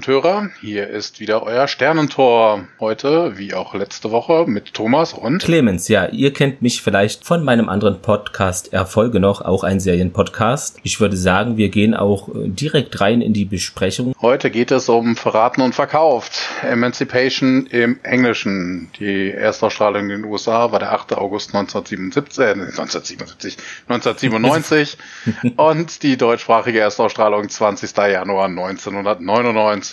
[0.00, 0.48] Und Hörer.
[0.62, 2.64] Hier ist wieder euer Sternentor.
[2.80, 5.88] Heute, wie auch letzte Woche, mit Thomas und Clemens.
[5.88, 10.78] Ja, ihr kennt mich vielleicht von meinem anderen Podcast Erfolge noch, auch ein Serienpodcast.
[10.84, 14.14] Ich würde sagen, wir gehen auch äh, direkt rein in die Besprechung.
[14.22, 16.48] Heute geht es um Verraten und Verkauft.
[16.62, 18.90] Emancipation im Englischen.
[18.98, 21.12] Die Erstausstrahlung in den USA war der 8.
[21.12, 24.96] August 1977, äh, 1977, 1997
[25.56, 27.94] und die deutschsprachige Erstausstrahlung 20.
[27.98, 29.89] Januar 1999.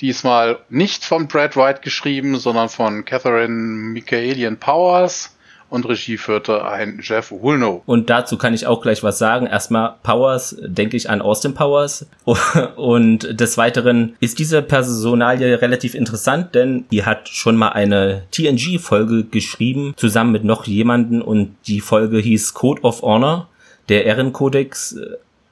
[0.00, 5.34] Diesmal nicht von Brad White geschrieben, sondern von Catherine Michaelian Powers
[5.70, 7.82] und Regie führte ein Jeff Woolnough.
[7.86, 9.46] Und dazu kann ich auch gleich was sagen.
[9.46, 12.06] Erstmal Powers, denke ich an Austin Powers.
[12.76, 19.24] Und des Weiteren ist diese Personalie relativ interessant, denn die hat schon mal eine TNG-Folge
[19.24, 23.48] geschrieben, zusammen mit noch jemanden und die Folge hieß Code of Honor,
[23.88, 24.96] der Ehrenkodex.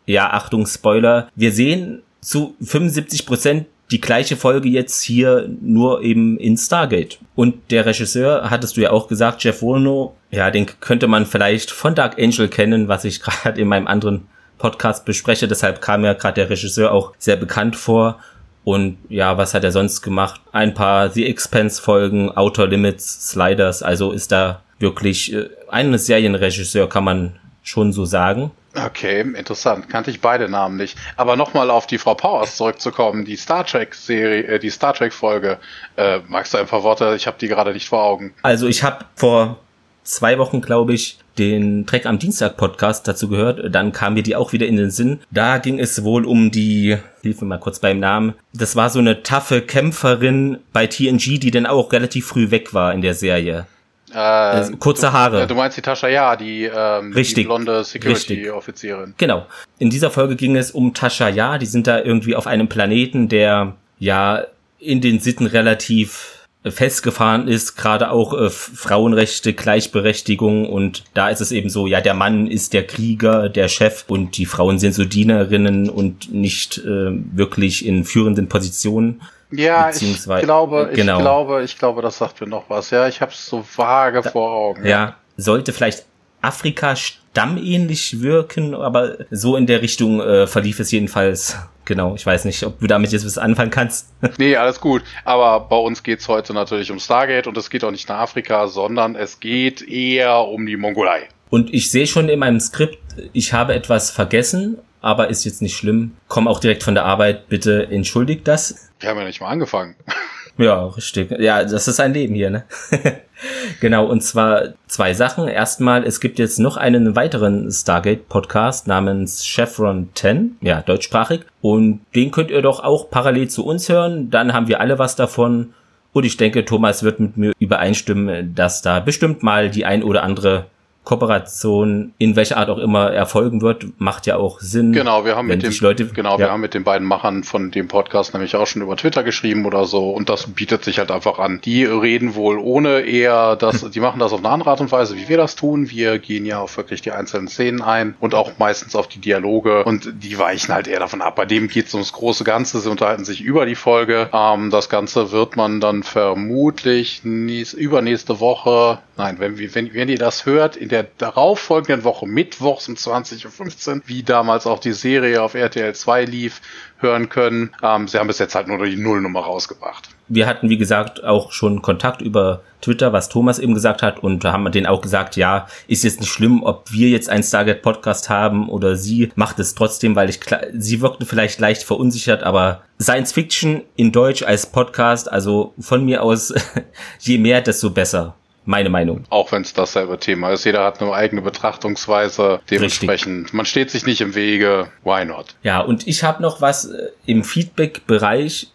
[0.07, 1.29] Ja, Achtung, Spoiler.
[1.37, 7.19] Wir sehen zu 75 Prozent die gleiche Folge jetzt hier nur eben in Stargate.
[7.35, 11.71] Und der Regisseur, hattest du ja auch gesagt, Jeff Wolno, ja, den könnte man vielleicht
[11.71, 14.27] von Dark Angel kennen, was ich gerade in meinem anderen
[14.59, 15.49] Podcast bespreche.
[15.49, 18.19] Deshalb kam ja gerade der Regisseur auch sehr bekannt vor.
[18.65, 20.43] Und ja, was hat er sonst gemacht?
[20.53, 23.83] Ein paar The Expense Folgen, Outer Limits, Sliders.
[23.83, 28.51] Also ist da wirklich äh, ein Serienregisseur, kann man schon so sagen.
[28.75, 29.89] Okay, interessant.
[29.89, 30.97] Kannte ich beide Namen nicht.
[31.17, 35.13] Aber nochmal auf die Frau Powers zurückzukommen, die Star Trek Serie, äh, die Star Trek
[35.13, 35.59] Folge.
[35.97, 37.15] Äh, magst du ein paar Worte?
[37.17, 38.35] Ich habe die gerade nicht vor Augen.
[38.43, 39.59] Also ich habe vor
[40.05, 43.75] zwei Wochen, glaube ich, den Trek am Dienstag Podcast dazu gehört.
[43.75, 45.21] Dann kam mir die auch wieder in den Sinn.
[45.31, 48.35] Da ging es wohl um die, hilf mir mal kurz beim Namen.
[48.53, 52.93] Das war so eine taffe Kämpferin bei TNG, die dann auch relativ früh weg war
[52.93, 53.67] in der Serie.
[54.15, 55.43] Äh, kurze Haare.
[55.43, 57.35] Du, du meinst die Tascha Ja, die, ähm, Richtig.
[57.37, 59.15] die blonde Security-Offizierin.
[59.17, 59.47] Genau.
[59.79, 61.59] In dieser Folge ging es um Tascha Ja.
[61.59, 64.45] Die sind da irgendwie auf einem Planeten, der ja
[64.79, 66.38] in den Sitten relativ
[66.71, 72.15] festgefahren ist, gerade auch äh, Frauenrechte, Gleichberechtigung und da ist es eben so, ja, der
[72.15, 77.11] Mann ist der Krieger, der Chef und die Frauen sind so Dienerinnen und nicht äh,
[77.35, 79.21] wirklich in führenden Positionen.
[79.51, 81.17] Ja, ich glaube, genau.
[81.17, 82.91] ich glaube, ich glaube, das sagt mir noch was.
[82.91, 84.87] Ja, ich habe es so vage da, vor Augen.
[84.87, 85.17] Ja.
[85.37, 86.05] sollte vielleicht
[86.43, 91.57] Afrika stammähnlich wirken, aber so in der Richtung äh, verlief es jedenfalls.
[91.89, 94.13] Genau, ich weiß nicht, ob du damit jetzt was anfangen kannst.
[94.37, 95.03] nee, alles gut.
[95.25, 98.69] Aber bei uns geht's heute natürlich um Stargate und es geht auch nicht nach Afrika,
[98.69, 101.31] sondern es geht eher um die Mongolei.
[101.49, 102.99] Und ich sehe schon in meinem Skript,
[103.33, 106.15] ich habe etwas vergessen, aber ist jetzt nicht schlimm.
[106.29, 108.91] Komm auch direkt von der Arbeit, bitte entschuldigt das.
[109.01, 109.97] Wir haben ja nicht mal angefangen.
[110.59, 111.31] Ja, richtig.
[111.39, 112.65] Ja, das ist ein Leben hier, ne?
[113.81, 115.47] genau, und zwar zwei Sachen.
[115.47, 121.43] Erstmal, es gibt jetzt noch einen weiteren Stargate-Podcast namens Chevron 10, ja, deutschsprachig.
[121.61, 124.31] Und den könnt ihr doch auch parallel zu uns hören.
[124.31, 125.75] Dann haben wir alle was davon.
[126.13, 130.25] Und ich denke, Thomas wird mit mir übereinstimmen, dass da bestimmt mal die ein oder
[130.25, 130.67] andere
[131.09, 134.93] Kooperation in welcher Art auch immer erfolgen wird, macht ja auch Sinn.
[134.93, 136.39] Genau, wir haben mit den Leute, genau, ja.
[136.41, 139.65] wir haben mit den beiden Machern von dem Podcast nämlich auch schon über Twitter geschrieben
[139.65, 141.63] oder so und das bietet sich halt einfach an.
[141.65, 145.17] Die reden wohl ohne eher das, die machen das auf eine andere Art und Weise,
[145.17, 145.89] wie wir das tun.
[145.89, 149.85] Wir gehen ja auf wirklich die einzelnen Szenen ein und auch meistens auf die Dialoge
[149.85, 151.37] und die weichen halt eher davon ab.
[151.37, 154.29] Bei dem geht es ums große Ganze, sie unterhalten sich über die Folge.
[154.35, 160.19] Ähm, das Ganze wird man dann vermutlich nächst, übernächste Woche, nein, wenn, wenn, wenn ihr
[160.19, 164.93] das hört, in der der darauffolgenden Woche, mittwochs um 20.15 Uhr, wie damals auch die
[164.93, 166.61] Serie auf RTL 2 lief,
[166.99, 167.71] hören können.
[167.83, 170.09] Ähm, sie haben bis jetzt halt nur die Nullnummer rausgebracht.
[170.27, 174.45] Wir hatten, wie gesagt, auch schon Kontakt über Twitter, was Thomas eben gesagt hat, und
[174.45, 177.43] da haben wir denen auch gesagt, ja, ist jetzt nicht schlimm, ob wir jetzt einen
[177.43, 180.41] Stargate Podcast haben oder sie macht es trotzdem, weil ich
[180.77, 186.23] sie wirkte vielleicht leicht verunsichert, aber Science Fiction in Deutsch als Podcast, also von mir
[186.23, 186.53] aus,
[187.21, 188.35] je mehr, desto besser
[188.69, 189.25] meine Meinung.
[189.31, 190.65] Auch wenn es dasselbe Thema ist.
[190.65, 192.61] Jeder hat eine eigene Betrachtungsweise.
[192.71, 193.55] Dementsprechend, Richtig.
[193.55, 194.89] man steht sich nicht im Wege.
[195.05, 195.57] Why not?
[195.63, 198.69] Ja, und ich habe noch was äh, im Feedback-Bereich.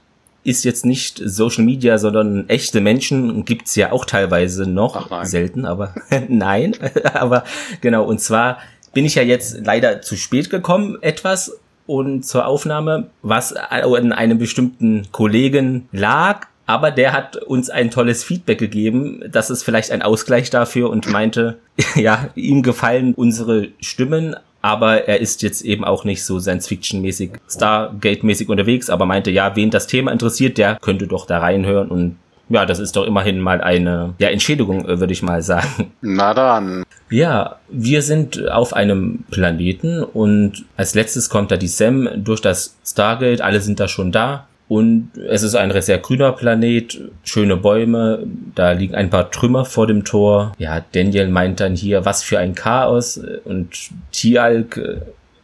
[0.44, 5.10] Ist jetzt nicht Social Media, sondern echte Menschen gibt's ja auch teilweise noch.
[5.12, 5.94] Ach Selten, aber
[6.28, 6.76] nein.
[7.14, 7.44] aber
[7.80, 8.58] genau, und zwar
[8.94, 14.40] bin ich ja jetzt leider zu spät gekommen, etwas und zur Aufnahme, was an einem
[14.40, 19.24] bestimmten Kollegen lag, aber der hat uns ein tolles Feedback gegeben.
[19.30, 21.60] Das ist vielleicht ein Ausgleich dafür und meinte,
[21.96, 28.48] ja, ihm gefallen unsere Stimmen, aber er ist jetzt eben auch nicht so Science-Fiction-mäßig, Stargate-mäßig
[28.48, 32.16] unterwegs, aber meinte, ja, wen das Thema interessiert, der könnte doch da reinhören und
[32.50, 35.92] ja, das ist doch immerhin mal eine ja, Entschädigung, äh, würde ich mal sagen.
[36.02, 36.84] Na dann.
[37.10, 42.78] Ja, wir sind auf einem Planeten und als letztes kommt da die Sam durch das
[42.86, 44.48] Stargate, alle sind da schon da.
[44.74, 48.24] Und es ist ein sehr grüner Planet, schöne Bäume,
[48.56, 50.54] da liegen ein paar Trümmer vor dem Tor.
[50.58, 53.22] Ja, Daniel meint dann hier, was für ein Chaos.
[53.46, 54.82] Und Tialk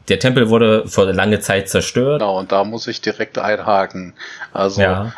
[0.07, 2.21] der Tempel wurde vor lange Zeit zerstört.
[2.21, 4.13] Genau, und da muss ich direkt einhaken.
[4.51, 5.13] Also ja.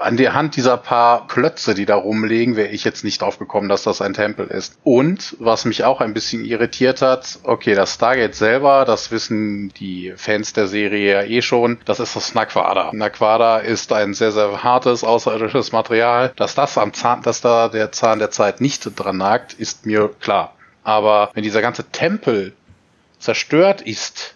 [0.00, 3.68] An der Hand dieser paar Klötze, die da rumliegen, wäre ich jetzt nicht drauf gekommen,
[3.68, 4.78] dass das ein Tempel ist.
[4.84, 10.12] Und was mich auch ein bisschen irritiert hat, okay, das Stargate selber, das wissen die
[10.16, 12.90] Fans der Serie ja eh schon, das ist das Naquada.
[12.92, 16.32] Naquada ist ein sehr, sehr hartes, außerirdisches Material.
[16.36, 20.10] Dass das am Zahn, dass da der Zahn der Zeit nicht dran nagt, ist mir
[20.20, 20.54] klar.
[20.82, 22.52] Aber wenn dieser ganze Tempel
[23.18, 24.34] zerstört ist,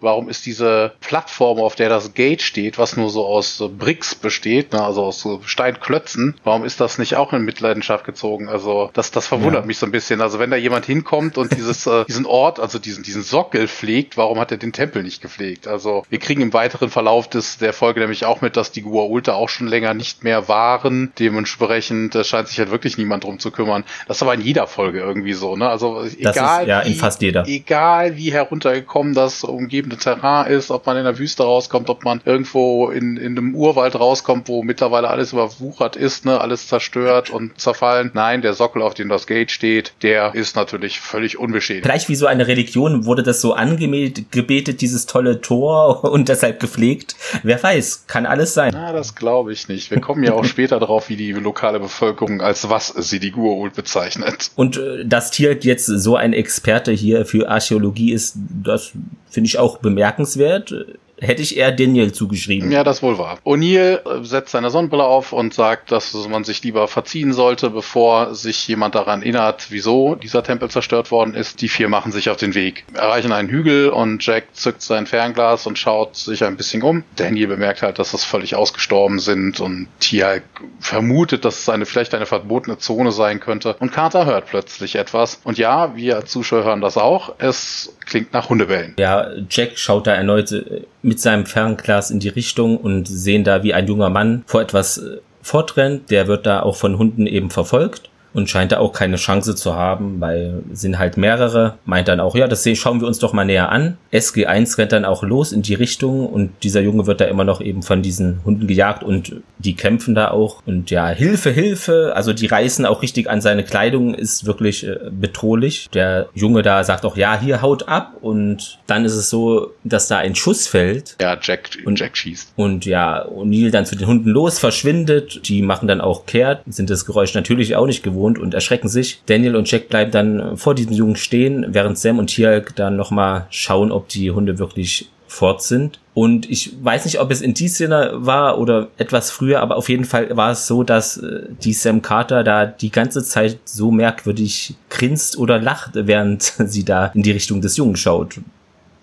[0.00, 4.72] warum ist diese Plattform, auf der das Gate steht, was nur so aus Bricks besteht,
[4.72, 8.48] ne, also aus so Steinklötzen, warum ist das nicht auch in Mitleidenschaft gezogen?
[8.48, 9.66] Also das, das verwundert ja.
[9.66, 10.20] mich so ein bisschen.
[10.20, 14.16] Also wenn da jemand hinkommt und dieses, äh, diesen Ort, also diesen, diesen Sockel pflegt,
[14.16, 15.66] warum hat er den Tempel nicht gepflegt?
[15.66, 19.34] Also wir kriegen im weiteren Verlauf des, der Folge nämlich auch mit, dass die Guaulta
[19.34, 21.12] auch schon länger nicht mehr waren.
[21.18, 23.84] Dementsprechend äh, scheint sich halt wirklich niemand drum zu kümmern.
[24.06, 25.68] Das ist aber in jeder Folge irgendwie so, ne?
[25.68, 27.46] Also egal, ist, ja, in fast jeder.
[27.46, 32.04] egal wie heruntergekommen das umgeben umgebende Terrain ist, ob man in der Wüste rauskommt, ob
[32.04, 37.30] man irgendwo in, in einem Urwald rauskommt, wo mittlerweile alles überwuchert ist, ne, alles zerstört
[37.30, 38.10] und zerfallen.
[38.14, 41.86] Nein, der Sockel, auf dem das Gate steht, der ist natürlich völlig unbeschädigt.
[41.86, 47.16] Vielleicht wie so eine Religion wurde das so angebetet, dieses tolle Tor und deshalb gepflegt.
[47.42, 48.70] Wer weiß, kann alles sein.
[48.74, 49.90] Na, das glaube ich nicht.
[49.90, 53.74] Wir kommen ja auch später darauf, wie die lokale Bevölkerung als was sie die Gua'uld
[53.74, 54.50] bezeichnet.
[54.56, 58.92] Und äh, dass Tier jetzt so ein Experte hier für Archäologie ist, das
[59.30, 60.74] finde ich auch bemerkenswert
[61.20, 62.70] hätte ich eher Daniel zugeschrieben.
[62.70, 63.38] Ja, das wohl wahr.
[63.44, 68.34] O'Neill äh, setzt seine Sonnenbrille auf und sagt, dass man sich lieber verziehen sollte, bevor
[68.34, 71.60] sich jemand daran erinnert, wieso dieser Tempel zerstört worden ist.
[71.60, 75.66] Die vier machen sich auf den Weg, erreichen einen Hügel und Jack zückt sein Fernglas
[75.66, 77.04] und schaut sich ein bisschen um.
[77.16, 80.38] Daniel bemerkt halt, dass das völlig ausgestorben sind und Tia
[80.80, 83.76] vermutet, dass es eine, vielleicht eine verbotene Zone sein könnte.
[83.80, 85.40] Und Carter hört plötzlich etwas.
[85.44, 87.34] Und ja, wir Zuschauer hören das auch.
[87.38, 88.94] Es klingt nach Hundebellen.
[88.98, 93.62] Ja, Jack schaut da erneut äh, mit seinem Fernglas in die Richtung und sehen da,
[93.62, 96.10] wie ein junger Mann vor etwas äh, fortrennt.
[96.10, 99.74] Der wird da auch von Hunden eben verfolgt und scheint da auch keine Chance zu
[99.74, 101.74] haben, weil sind halt mehrere.
[101.84, 103.96] Meint dann auch, ja, das schauen wir uns doch mal näher an.
[104.12, 107.60] SG1 rennt dann auch los in die Richtung und dieser Junge wird da immer noch
[107.60, 110.62] eben von diesen Hunden gejagt und die kämpfen da auch.
[110.66, 112.12] Und ja, Hilfe, Hilfe.
[112.14, 115.88] Also die reißen auch richtig an seine Kleidung, ist wirklich äh, bedrohlich.
[115.92, 120.08] Der Junge da sagt auch, ja, hier haut ab und dann ist es so, dass
[120.08, 121.16] da ein Schuss fällt.
[121.20, 122.52] Ja, Jack, und, Jack schießt.
[122.56, 125.48] Und ja, O'Neill dann zu den Hunden los, verschwindet.
[125.48, 128.88] Die machen dann auch kehrt, sind das Geräusch natürlich auch nicht gewohnt gewohnt und erschrecken
[128.88, 129.22] sich.
[129.26, 133.46] Daniel und Jack bleiben dann vor diesem Jungen stehen, während Sam und Tialk dann nochmal
[133.50, 136.00] schauen, ob die Hunde wirklich fort sind.
[136.14, 139.88] Und ich weiß nicht, ob es in die Szene war oder etwas früher, aber auf
[139.88, 143.92] jeden Fall war es so, dass äh, die Sam Carter da die ganze Zeit so
[143.92, 148.40] merkwürdig grinst oder lacht, während sie da in die Richtung des Jungen schaut.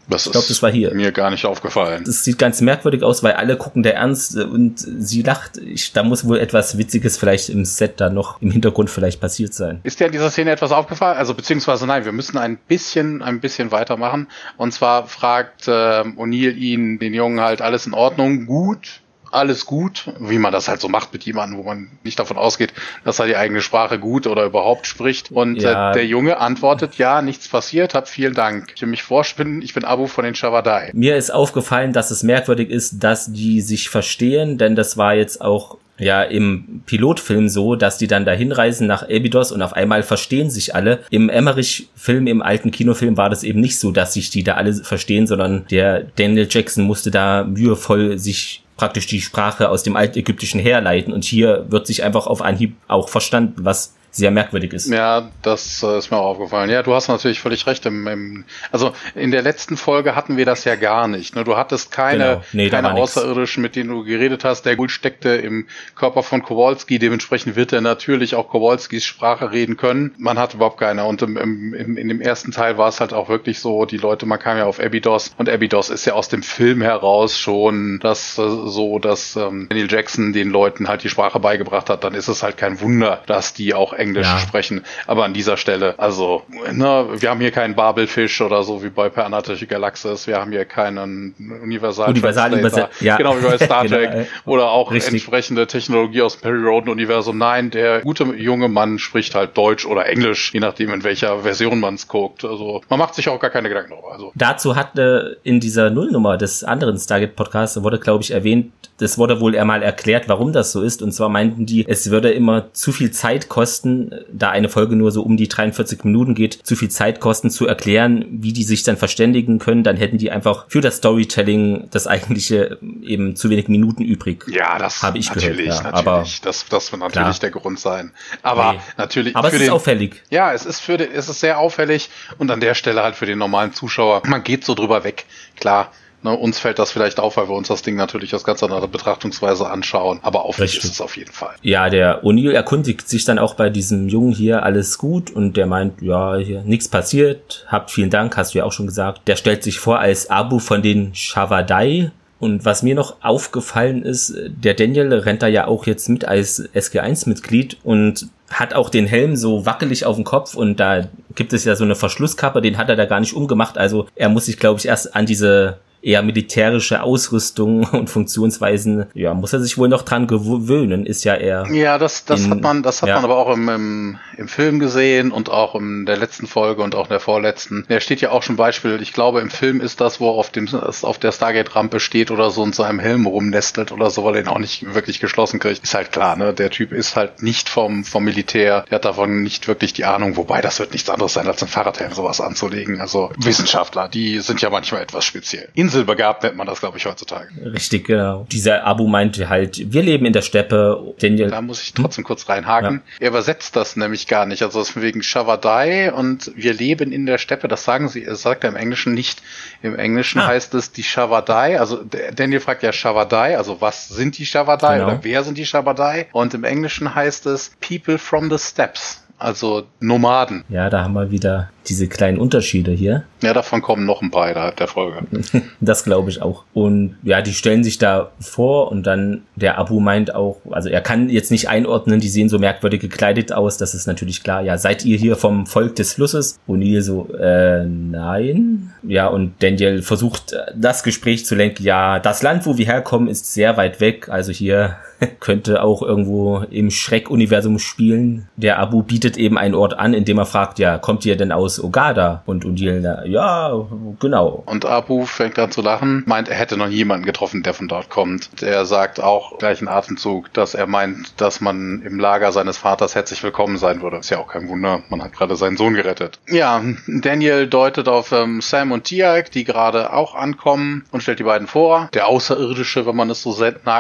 [0.08, 0.94] Das ich glaube, das war hier.
[0.94, 2.04] Mir gar nicht aufgefallen.
[2.06, 5.58] Das sieht ganz merkwürdig aus, weil alle gucken der ernst und sie lacht.
[5.58, 9.54] Ich, da muss wohl etwas Witziges vielleicht im Set da noch im Hintergrund vielleicht passiert
[9.54, 9.80] sein.
[9.84, 11.18] Ist dir in dieser Szene etwas aufgefallen?
[11.18, 14.28] Also beziehungsweise nein, wir müssen ein bisschen, ein bisschen weitermachen.
[14.58, 19.02] Und zwar fragt äh, O'Neill ihn, den Jungen halt, alles in Ordnung, gut,
[19.36, 22.74] alles gut, wie man das halt so macht mit jemandem, wo man nicht davon ausgeht,
[23.04, 25.32] dass er die eigene Sprache gut oder überhaupt spricht.
[25.32, 25.92] Und ja.
[25.92, 28.72] äh, der Junge antwortet, ja, nichts passiert, hab vielen Dank.
[28.76, 30.92] Ich will mich vorspinnen, ich bin Abu von den Shavadai.
[30.94, 35.42] Mir ist aufgefallen, dass es merkwürdig ist, dass die sich verstehen, denn das war jetzt
[35.42, 40.04] auch ja im Pilotfilm so, dass die dann dahin reisen nach Abydos und auf einmal
[40.04, 41.00] verstehen sich alle.
[41.10, 44.74] Im Emmerich-Film, im alten Kinofilm war das eben nicht so, dass sich die da alle
[44.74, 50.60] verstehen, sondern der Daniel Jackson musste da mühevoll sich praktisch die Sprache aus dem Altägyptischen
[50.60, 51.14] herleiten.
[51.14, 54.90] Und hier wird sich einfach auf Anhieb auch verstanden, was sehr merkwürdig ist.
[54.90, 56.70] Ja, das äh, ist mir auch aufgefallen.
[56.70, 57.86] Ja, du hast natürlich völlig recht.
[57.86, 61.36] Im, im, also in der letzten Folge hatten wir das ja gar nicht.
[61.36, 61.44] Ne?
[61.44, 62.42] Du hattest keine, genau.
[62.54, 64.66] nee, keine Außerirdischen, mit denen du geredet hast.
[64.66, 66.98] Der Gul steckte im Körper von Kowalski.
[66.98, 70.14] Dementsprechend wird er natürlich auch Kowalskis Sprache reden können.
[70.18, 71.04] Man hat überhaupt keine.
[71.04, 74.26] Und im, im, in dem ersten Teil war es halt auch wirklich so, die Leute,
[74.26, 78.38] man kam ja auf Abydos und Abydos ist ja aus dem Film heraus schon das
[78.38, 82.06] äh, so, dass ähm, Daniel Jackson den Leuten halt die Sprache beigebracht hat.
[82.06, 84.40] Dann ist es halt kein Wunder, dass die auch Englisch ja.
[84.40, 84.84] sprechen.
[85.08, 89.10] Aber an dieser Stelle, also, ne, wir haben hier keinen Babelfisch oder so wie bei
[89.10, 90.28] Per Anarchische Galaxis.
[90.28, 91.34] Wir haben hier keinen
[91.64, 92.90] Universal, Universal Translator.
[93.00, 93.18] Ja.
[93.18, 94.12] Genau wie bei Star genau, Trek.
[94.12, 95.14] genau, oder auch Richtig.
[95.14, 97.38] entsprechende Technologie aus dem Perry Roden Universum.
[97.38, 101.80] Nein, der gute junge Mann spricht halt Deutsch oder Englisch, je nachdem in welcher Version
[101.80, 102.46] man es guckt.
[102.46, 104.12] Also man macht sich auch gar keine Gedanken darüber.
[104.12, 104.32] Also.
[104.36, 109.18] Dazu hat äh, in dieser Nullnummer des anderen Stargate Podcasts wurde, glaube ich, erwähnt, das
[109.18, 111.02] wurde wohl einmal erklärt, warum das so ist.
[111.02, 113.95] Und zwar meinten die, es würde immer zu viel Zeit kosten,
[114.32, 117.68] da eine Folge nur so um die 43 Minuten geht, zu viel Zeit kosten zu
[117.68, 119.84] erklären, wie die sich dann verständigen können.
[119.84, 124.46] Dann hätten die einfach für das Storytelling das eigentliche eben zu wenig Minuten übrig.
[124.48, 125.84] Ja, das habe ich natürlich, gehört.
[125.84, 126.08] Ja, natürlich.
[126.08, 127.40] Aber das, das wird natürlich klar.
[127.42, 128.12] der Grund sein.
[128.42, 128.80] Aber nee.
[128.98, 129.36] natürlich.
[129.36, 130.22] Aber es ist den, auffällig.
[130.30, 133.26] Ja, es ist für den, es ist sehr auffällig und an der Stelle halt für
[133.26, 134.22] den normalen Zuschauer.
[134.26, 135.26] Man geht so drüber weg.
[135.60, 135.92] Klar,
[136.22, 138.88] Ne, uns fällt das vielleicht auf, weil wir uns das Ding natürlich aus ganz anderer
[138.88, 141.54] Betrachtungsweise anschauen, aber auffällig ist es auf jeden Fall.
[141.62, 145.68] Ja, der O'Neill erkundigt sich dann auch bei diesem Jungen hier alles gut und der
[145.68, 149.22] meint, ja, hier nichts passiert, habt vielen Dank, hast du ja auch schon gesagt.
[149.28, 152.12] Der stellt sich vor als Abu von den Shavadai.
[152.38, 156.70] Und was mir noch aufgefallen ist, der Daniel rennt da ja auch jetzt mit als
[156.76, 161.66] SG1-Mitglied und hat auch den Helm so wackelig auf dem Kopf und da gibt es
[161.66, 163.78] ja so eine Verschlusskappe, den hat er da gar nicht umgemacht.
[163.78, 169.34] Also er muss sich, glaube ich, erst an diese eher militärische Ausrüstung und Funktionsweisen, ja,
[169.34, 171.66] muss er sich wohl noch dran gewöhnen, ist ja eher.
[171.72, 173.16] Ja, das, das in, hat man, das hat ja.
[173.16, 176.94] man aber auch im, im, im Film gesehen und auch in der letzten Folge und
[176.96, 177.86] auch in der vorletzten.
[177.90, 180.52] Der steht ja auch schon Beispiel, ich glaube, im Film ist das, wo er auf
[180.52, 184.42] dem, auf der Stargate-Rampe steht oder so und seinem Helm rumnestelt oder so, weil er
[184.42, 185.84] ihn auch nicht wirklich geschlossen kriegt.
[185.84, 186.54] Ist halt klar, ne?
[186.54, 190.38] Der Typ ist halt nicht vom, vom Militär, der hat davon nicht wirklich die Ahnung,
[190.38, 193.02] wobei das wird nichts anderes sein, als ein Fahrradhelm sowas anzulegen.
[193.02, 195.70] Also Wissenschaftler, die sind ja manchmal etwas speziell.
[195.74, 197.48] Insel inselbegabt nennt man das, glaube ich, heutzutage.
[197.64, 198.46] Richtig, genau.
[198.52, 201.14] Dieser Abu meinte halt, wir leben in der Steppe.
[201.20, 202.28] Daniel, da muss ich trotzdem hm?
[202.28, 203.02] kurz reinhaken.
[203.06, 203.26] Ja.
[203.26, 204.62] Er übersetzt das nämlich gar nicht.
[204.62, 207.68] Also ist wegen Shavadai und wir leben in der Steppe.
[207.68, 209.42] Das sagen sie, er sagt er im Englischen nicht.
[209.82, 210.48] Im Englischen ah.
[210.48, 211.80] heißt es die Shavadai.
[211.80, 212.04] Also
[212.36, 215.08] Daniel fragt ja Shavadai, also was sind die Shavadai genau.
[215.08, 216.28] oder wer sind die Shavadai?
[216.32, 220.64] Und im Englischen heißt es People from the Steps also Nomaden.
[220.70, 223.26] Ja, da haben wir wieder diese kleinen Unterschiede hier.
[223.44, 225.20] Ja, davon kommen noch ein paar innerhalb der Folge.
[225.80, 226.64] das glaube ich auch.
[226.74, 231.02] Und ja, die stellen sich da vor und dann der Abu meint auch, also er
[231.02, 234.64] kann jetzt nicht einordnen, die sehen so merkwürdig gekleidet aus, das ist natürlich klar.
[234.64, 236.60] Ja, seid ihr hier vom Volk des Flusses?
[236.68, 238.94] O'Neill so, äh, nein.
[239.04, 241.84] Ja, und Daniel versucht das Gespräch zu lenken.
[241.84, 244.28] Ja, das Land, wo wir herkommen, ist sehr weit weg.
[244.28, 244.98] Also hier
[245.40, 248.48] könnte auch irgendwo im Schreck-Universum spielen.
[248.56, 251.52] Der Abu bietet eben einen Ort an, in dem er fragt, ja, kommt ihr denn
[251.52, 252.44] aus Ogada?
[252.46, 253.72] Und Undil, ja,
[254.20, 254.64] genau.
[254.66, 258.10] Und Abu fängt an zu lachen, meint, er hätte noch jemanden getroffen, der von dort
[258.10, 258.62] kommt.
[258.62, 263.16] Er sagt auch gleich in Atemzug, dass er meint, dass man im Lager seines Vaters
[263.16, 264.18] herzlich willkommen sein würde.
[264.18, 266.40] Ist ja auch kein Wunder, man hat gerade seinen Sohn gerettet.
[266.50, 271.44] Ja, Daniel deutet auf ähm, Sam und Tiag, die gerade auch ankommen und stellt die
[271.44, 272.10] beiden vor.
[272.14, 273.56] Der Außerirdische, wenn man es so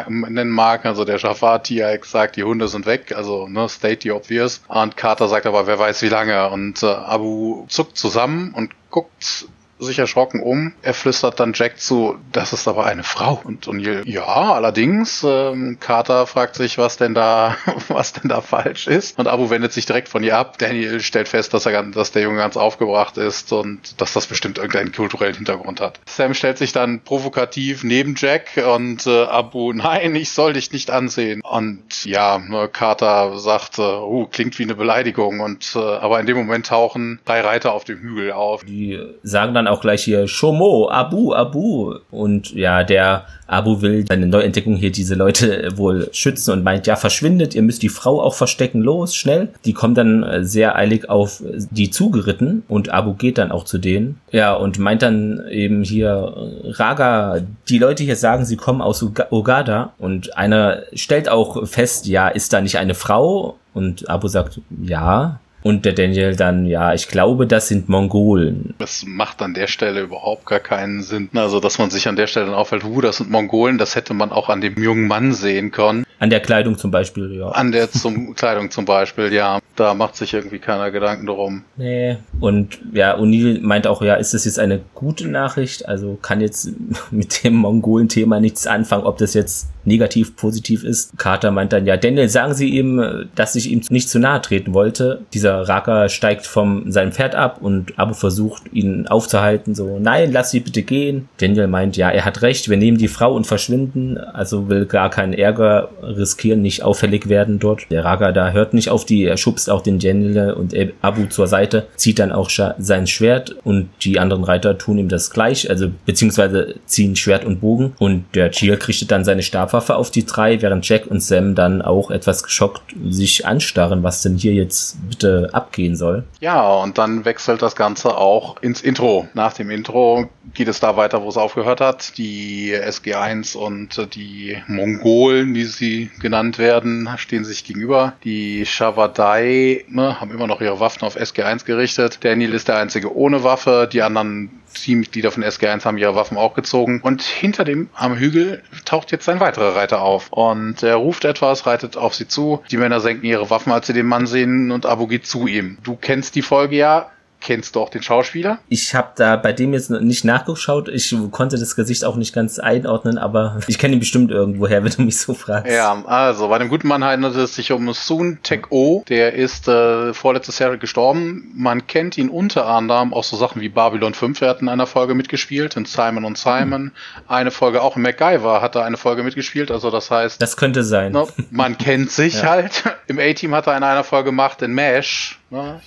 [0.09, 4.11] nennen mag, also der Jafar Tiag sagt, die Hunde sind weg, also ne, state the
[4.11, 4.61] obvious.
[4.67, 6.49] Und Carter sagt aber, wer weiß wie lange.
[6.49, 9.47] Und äh, Abu zuckt zusammen und guckt
[9.79, 10.73] sich erschrocken um.
[10.81, 13.41] Er flüstert dann Jack zu, das ist aber eine Frau.
[13.43, 15.25] Und O'Neill, ja, allerdings.
[15.27, 17.57] Ähm, Carter fragt sich, was denn da,
[17.89, 19.17] was denn da falsch ist.
[19.19, 20.57] Und Abu wendet sich direkt von ihr ab.
[20.57, 24.57] Daniel stellt fest, dass er, dass der Junge ganz aufgebracht ist und dass das bestimmt
[24.57, 25.99] irgendeinen kulturellen Hintergrund hat.
[26.05, 30.89] Sam stellt sich dann provokativ neben Jack und äh, Abu, nein, ich soll dich nicht
[30.91, 31.41] ansehen.
[31.41, 35.41] Und ja, ne, Carter sagt, äh, oh, klingt wie eine Beleidigung.
[35.41, 38.63] Und äh, aber in dem Moment tauchen drei Reiter auf dem Hügel auf.
[38.63, 41.95] Die sagen dann auch gleich hier Shomo, Abu, Abu.
[42.11, 46.95] Und ja, der Abu will seine Neuentdeckung hier diese Leute wohl schützen und meint, ja,
[46.95, 49.49] verschwindet, ihr müsst die Frau auch verstecken, los, schnell.
[49.65, 53.77] Die kommen dann äh, sehr eilig auf die zugeritten und Abu geht dann auch zu
[53.77, 54.19] denen.
[54.31, 59.93] Ja, und meint dann eben hier, Raga, die Leute hier sagen, sie kommen aus Ogada
[59.97, 63.57] und einer stellt auch fest, ja, ist da nicht eine Frau?
[63.73, 68.75] Und Abu sagt, ja, und der Daniel dann, ja, ich glaube, das sind Mongolen.
[68.77, 71.27] Das macht an der Stelle überhaupt gar keinen Sinn.
[71.33, 74.13] Also, dass man sich an der Stelle dann auffällt, uh, das sind Mongolen, das hätte
[74.13, 76.05] man auch an dem jungen Mann sehen können.
[76.19, 77.47] An der Kleidung zum Beispiel, ja.
[77.47, 79.57] An der zum Kleidung zum Beispiel, ja.
[79.75, 81.63] Da macht sich irgendwie keiner Gedanken drum.
[81.77, 82.17] Nee.
[82.39, 85.87] Und ja, O'Neill meint auch, ja, ist das jetzt eine gute Nachricht?
[85.87, 86.69] Also kann jetzt
[87.09, 91.17] mit dem Mongolen-Thema nichts anfangen, ob das jetzt negativ, positiv ist.
[91.17, 94.73] Carter meint dann, ja, Daniel, sagen Sie ihm, dass ich ihm nicht zu nahe treten
[94.73, 95.21] wollte.
[95.33, 100.51] Dieser Raka steigt vom seinem Pferd ab und Abu versucht, ihn aufzuhalten, so, nein, lass
[100.51, 101.29] sie bitte gehen.
[101.37, 105.09] Daniel meint, ja, er hat recht, wir nehmen die Frau und verschwinden, also will gar
[105.09, 107.89] keinen Ärger riskieren, nicht auffällig werden dort.
[107.91, 111.47] Der Raka da hört nicht auf die, er schubst auch den Daniel und Abu zur
[111.47, 115.87] Seite, zieht dann auch sein Schwert und die anderen Reiter tun ihm das gleich, also
[116.05, 120.61] beziehungsweise ziehen Schwert und Bogen und der Chiel richtet dann seine Stabwaffe auf die drei,
[120.61, 125.49] während Jack und Sam dann auch etwas geschockt sich anstarren, was denn hier jetzt bitte
[125.53, 126.23] abgehen soll.
[126.39, 129.27] Ja, und dann wechselt das Ganze auch ins Intro.
[129.33, 132.17] Nach dem Intro geht es da weiter, wo es aufgehört hat.
[132.17, 138.13] Die SG1 und die Mongolen, wie sie genannt werden, stehen sich gegenüber.
[138.23, 142.19] Die Shavadai ne, haben immer noch ihre Waffen auf SG1 gerichtet.
[142.23, 143.89] Daniel ist der einzige ohne Waffe.
[143.91, 144.49] Die anderen
[144.81, 147.01] Teammitglieder von SG1 haben ihre Waffen auch gezogen.
[147.01, 150.31] Und hinter dem am Hügel taucht jetzt ein weiterer Reiter auf.
[150.31, 152.63] Und er ruft etwas, reitet auf sie zu.
[152.71, 155.77] Die Männer senken ihre Waffen, als sie den Mann sehen und Abu geht zu ihm.
[155.83, 157.11] Du kennst die Folge ja.
[157.45, 158.57] Kennst du auch den Schauspieler?
[158.69, 160.89] Ich habe da bei dem jetzt nicht nachgeschaut.
[160.89, 164.91] Ich konnte das Gesicht auch nicht ganz einordnen, aber ich kenne ihn bestimmt irgendwoher, wenn
[164.91, 165.71] du mich so fragst.
[165.71, 169.03] Ja, also bei dem guten Mann handelt es sich um Soon Tek O.
[169.09, 171.51] Der ist äh, vorletztes Jahr gestorben.
[171.55, 174.41] Man kennt ihn unter anderem auch so Sachen wie Babylon 5.
[174.41, 176.81] Er hat in einer Folge mitgespielt, in Simon und Simon.
[176.81, 176.91] Hm.
[177.27, 179.69] Eine Folge auch in MacGyver hat er eine Folge mitgespielt.
[179.69, 180.41] Also das heißt...
[180.41, 181.11] Das könnte sein.
[181.11, 182.49] Ne, man kennt sich ja.
[182.49, 182.83] halt.
[183.05, 185.37] Im A-Team hat er in einer Folge gemacht, in MASH.
[185.51, 185.79] Ne?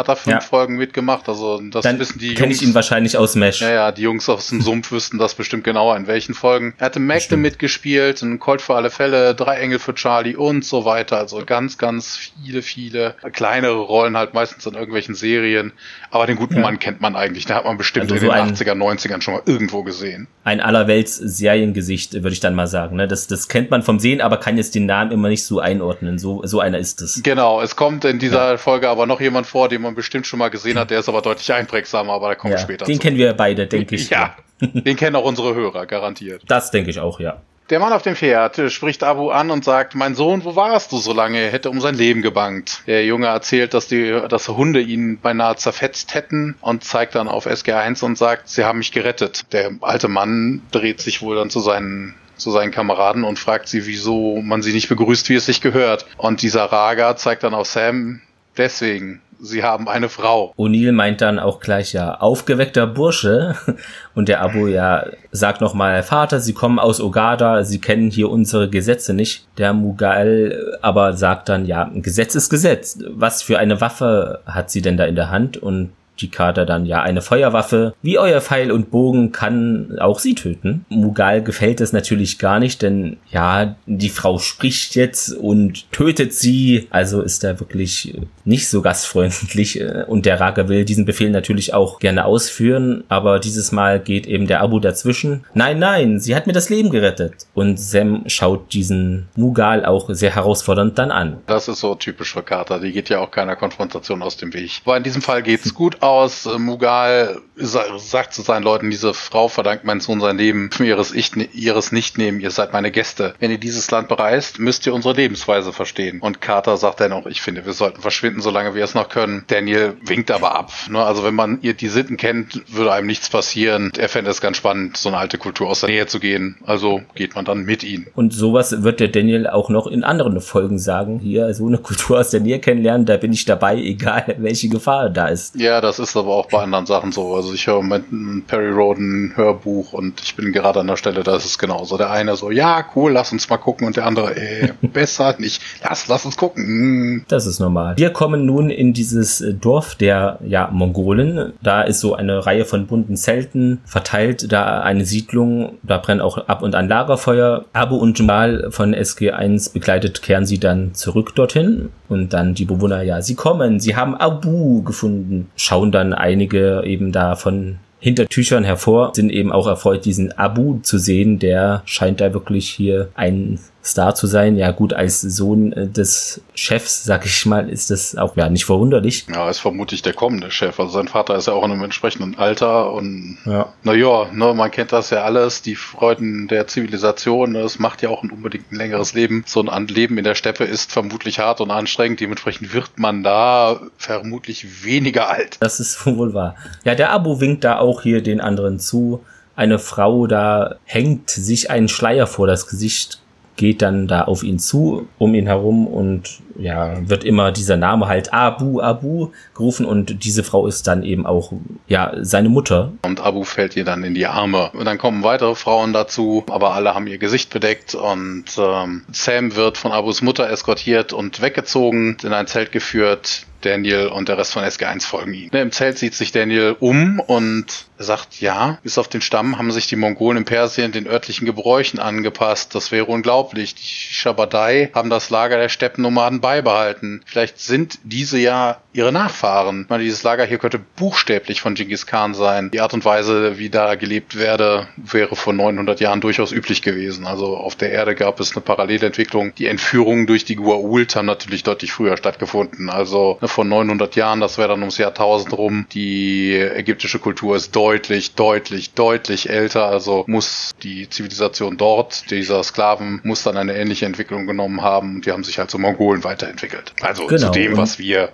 [0.00, 0.40] Hat er fünf ja.
[0.40, 1.28] Folgen mitgemacht.
[1.28, 2.40] Also das Dann wissen die Jungs.
[2.40, 3.60] Kenne ich ihn wahrscheinlich aus Mesh.
[3.60, 6.74] Ja, ja, die Jungs aus dem Sumpf wüssten das bestimmt genauer, in welchen Folgen.
[6.78, 10.84] Er hatte Magnum mitgespielt, ein Colt für alle Fälle, drei Engel für Charlie und so
[10.84, 11.18] weiter.
[11.18, 15.72] Also ganz, ganz viele, viele kleinere Rollen halt meistens in irgendwelchen Serien.
[16.10, 16.60] Aber den guten ja.
[16.62, 17.44] Mann kennt man eigentlich.
[17.44, 20.26] Den hat man bestimmt also in so den 80er, 90ern schon mal irgendwo gesehen.
[20.44, 22.96] Ein allerwelts Seriengesicht, würde ich dann mal sagen.
[22.96, 23.06] Ne?
[23.06, 26.18] Das, das kennt man vom Sehen, aber kann jetzt den Namen immer nicht so einordnen.
[26.18, 27.22] So, so einer ist es.
[27.22, 28.56] Genau, es kommt in dieser ja.
[28.56, 30.90] Folge aber noch jemand vor, den man man bestimmt schon mal gesehen hat.
[30.90, 33.02] Der ist aber deutlich einprägsamer, aber da kommen ja, wir später Den zu.
[33.02, 34.10] kennen wir beide, denke ich.
[34.10, 36.42] Ja, den kennen auch unsere Hörer, garantiert.
[36.46, 37.40] Das denke ich auch, ja.
[37.70, 40.98] Der Mann auf dem Pferd spricht Abu an und sagt, mein Sohn, wo warst du
[40.98, 41.38] so lange?
[41.38, 42.82] Er hätte um sein Leben gebangt.
[42.88, 47.46] Der Junge erzählt, dass die, dass Hunde ihn beinahe zerfetzt hätten und zeigt dann auf
[47.46, 49.52] SG1 und sagt, sie haben mich gerettet.
[49.52, 53.86] Der alte Mann dreht sich wohl dann zu seinen zu seinen Kameraden und fragt sie,
[53.86, 56.06] wieso man sie nicht begrüßt, wie es sich gehört.
[56.16, 58.22] Und dieser Raga zeigt dann auf Sam,
[58.56, 59.20] deswegen.
[59.42, 60.52] Sie haben eine Frau.
[60.58, 63.56] O'Neill meint dann auch gleich ja, aufgeweckter Bursche.
[64.14, 68.68] Und der Abu ja sagt nochmal, Vater, Sie kommen aus Ogada, Sie kennen hier unsere
[68.68, 69.46] Gesetze nicht.
[69.56, 72.98] Der Mughal aber sagt dann, ja, Gesetz ist Gesetz.
[73.08, 75.56] Was für eine Waffe hat sie denn da in der Hand?
[75.56, 77.94] Und die Kater dann ja eine Feuerwaffe.
[78.02, 80.84] Wie euer Pfeil und Bogen kann auch sie töten.
[80.88, 86.88] Mughal gefällt es natürlich gar nicht, denn ja, die Frau spricht jetzt und tötet sie.
[86.90, 91.98] Also ist er wirklich nicht so gastfreundlich und der Raga will diesen Befehl natürlich auch
[91.98, 95.44] gerne ausführen, aber dieses Mal geht eben der Abu dazwischen.
[95.54, 97.34] Nein, nein, sie hat mir das Leben gerettet.
[97.54, 101.38] Und Sam schaut diesen Mughal auch sehr herausfordernd dann an.
[101.46, 104.80] Das ist so typisch für Carter, die geht ja auch keiner Konfrontation aus dem Weg.
[104.84, 106.48] Aber in diesem Fall geht's gut aus.
[106.58, 111.92] Mughal sagt zu seinen Leuten, diese Frau verdankt mein Sohn sein Leben, ihres, ich, ihres
[111.92, 113.34] nicht nehmen, ihr seid meine Gäste.
[113.38, 116.20] Wenn ihr dieses Land bereist, müsst ihr unsere Lebensweise verstehen.
[116.20, 119.44] Und Carter sagt dann auch, ich finde, wir sollten verschwinden, solange wir es noch können.
[119.46, 120.72] Daniel winkt aber ab.
[120.88, 121.02] Ne?
[121.02, 123.92] Also wenn man ihr die Sitten kennt, würde einem nichts passieren.
[123.96, 126.56] Er fände es ganz spannend, so eine alte Kultur aus der Nähe zu gehen.
[126.64, 128.06] Also geht man dann mit ihnen.
[128.14, 131.20] Und sowas wird der Daniel auch noch in anderen Folgen sagen.
[131.20, 135.10] Hier, so eine Kultur aus der Nähe kennenlernen, da bin ich dabei, egal welche Gefahr
[135.10, 135.54] da ist.
[135.56, 137.34] Ja, das ist aber auch bei anderen Sachen so.
[137.34, 138.04] Also ich höre mit
[138.46, 141.96] Perry Roden Hörbuch und ich bin gerade an der Stelle, da ist es genauso.
[141.96, 145.62] Der eine so, ja, cool, lass uns mal gucken und der andere, ey, besser nicht.
[145.82, 147.24] Lass, lass uns gucken.
[147.28, 147.96] Das ist normal.
[147.96, 151.52] Wir kommen nun in dieses äh, Dorf der ja, Mongolen.
[151.62, 156.38] Da ist so eine Reihe von bunten Zelten verteilt, da eine Siedlung, da brennt auch
[156.38, 157.64] ab und an Lagerfeuer.
[157.72, 163.02] Abu und Jamal von SG1 begleitet kehren sie dann zurück dorthin und dann die Bewohner,
[163.02, 169.12] ja, sie kommen, sie haben Abu gefunden, schauen dann einige eben da von Hintertüchern hervor,
[169.14, 174.14] sind eben auch erfreut, diesen Abu zu sehen, der scheint da wirklich hier ein Star
[174.14, 174.56] zu sein.
[174.56, 178.66] Ja gut, als Sohn äh, des Chefs, sag ich mal, ist das auch ja nicht
[178.66, 179.26] verwunderlich.
[179.32, 180.78] Ja, ist vermutlich der kommende Chef.
[180.78, 183.72] Also sein Vater ist ja auch in einem entsprechenden Alter und ja.
[183.82, 188.22] naja, ne, man kennt das ja alles, die Freuden der Zivilisation, das macht ja auch
[188.22, 189.44] ein unbedingt ein längeres Leben.
[189.46, 193.80] So ein Leben in der Steppe ist vermutlich hart und anstrengend, dementsprechend wird man da
[193.96, 195.56] vermutlich weniger alt.
[195.60, 196.54] Das ist wohl wahr.
[196.84, 199.24] Ja, der Abu winkt da auch hier den anderen zu.
[199.56, 203.20] Eine Frau da hängt sich einen Schleier vor das Gesicht
[203.60, 208.08] geht dann da auf ihn zu, um ihn herum und ja, wird immer dieser Name
[208.08, 211.52] halt Abu, Abu gerufen und diese Frau ist dann eben auch,
[211.86, 212.92] ja, seine Mutter.
[213.02, 214.70] Und Abu fällt ihr dann in die Arme.
[214.72, 219.54] Und dann kommen weitere Frauen dazu, aber alle haben ihr Gesicht bedeckt und ähm, Sam
[219.54, 223.44] wird von Abus Mutter eskortiert und weggezogen, in ein Zelt geführt.
[223.60, 225.50] Daniel und der Rest von SG1 folgen ihm.
[225.52, 229.86] Im Zelt sieht sich Daniel um und sagt, ja, bis auf den Stamm haben sich
[229.86, 232.74] die Mongolen in Persien den örtlichen Gebräuchen angepasst.
[232.74, 233.74] Das wäre unglaublich.
[233.74, 237.22] Die Shabadai haben das Lager der Steppennomaden beibehalten.
[237.26, 239.82] Vielleicht sind diese ja ihre Nachfahren.
[239.82, 242.70] Ich meine, dieses Lager hier könnte buchstäblich von Genghis Khan sein.
[242.70, 247.26] Die Art und Weise, wie da gelebt werde, wäre vor 900 Jahren durchaus üblich gewesen.
[247.26, 249.54] Also auf der Erde gab es eine Parallelentwicklung.
[249.56, 252.88] Die Entführungen durch die Gua'uld haben natürlich deutlich früher stattgefunden.
[252.88, 255.86] Also ne, vor 900 Jahren, das wäre dann ums Jahrtausend rum.
[255.92, 259.86] Die ägyptische Kultur ist deutlich, deutlich, deutlich älter.
[259.86, 265.16] Also muss die Zivilisation dort, dieser Sklaven, muss dann eine ähnliche Entwicklung genommen haben.
[265.16, 266.92] Und die haben sich halt zu Mongolen weiterentwickelt.
[267.00, 267.46] Also genau.
[267.46, 268.30] zu dem, was wir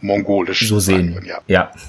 [0.00, 1.14] mongolisch so sehen.
[1.14, 1.38] Würden, ja.
[1.46, 1.72] ja.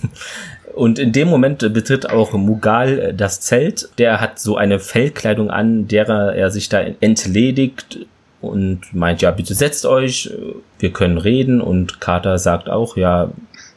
[0.74, 3.90] Und in dem Moment betritt auch Mughal das Zelt.
[3.98, 8.06] Der hat so eine Fellkleidung an, derer er sich da entledigt
[8.42, 10.32] und meint, ja, bitte setzt euch,
[10.80, 11.62] wir können reden.
[11.62, 13.32] Und Carter sagt auch, ja,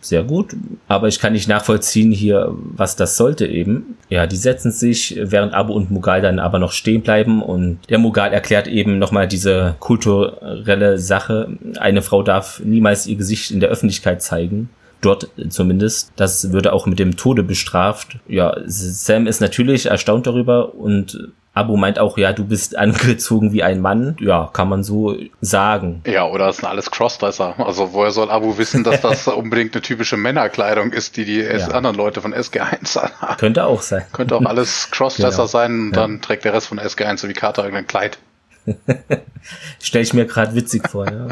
[0.04, 0.54] sehr gut,
[0.86, 3.96] aber ich kann nicht nachvollziehen hier, was das sollte eben.
[4.10, 7.98] Ja, die setzen sich, während Abu und Mughal dann aber noch stehen bleiben und der
[7.98, 11.56] Mughal erklärt eben nochmal diese kulturelle Sache.
[11.78, 14.68] Eine Frau darf niemals ihr Gesicht in der Öffentlichkeit zeigen
[15.00, 16.12] dort zumindest.
[16.16, 18.18] Das würde auch mit dem Tode bestraft.
[18.26, 23.62] Ja, Sam ist natürlich erstaunt darüber und Abu meint auch, ja, du bist angezogen wie
[23.62, 24.16] ein Mann.
[24.20, 26.02] Ja, kann man so sagen.
[26.06, 27.54] Ja, oder es sind alles Crossdresser.
[27.58, 31.68] Also woher soll Abu wissen, dass das unbedingt eine typische Männerkleidung ist, die die ja.
[31.68, 33.36] anderen Leute von SG1 anhaben?
[33.38, 34.04] Könnte auch sein.
[34.12, 35.46] Könnte auch alles Crossdresser genau.
[35.46, 36.02] sein und ja.
[36.02, 38.18] dann trägt der Rest von SG1 so wie Carter irgendein Kleid.
[39.82, 41.28] Stell ich mir gerade witzig vor, ja.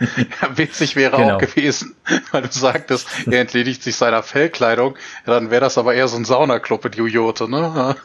[0.00, 1.36] ja witzig wäre genau.
[1.36, 1.94] auch gewesen,
[2.32, 4.96] weil du sagtest, er entledigt sich seiner Fellkleidung,
[5.26, 7.96] dann wäre das aber eher so ein Saunakluppe, die Jojote, ne?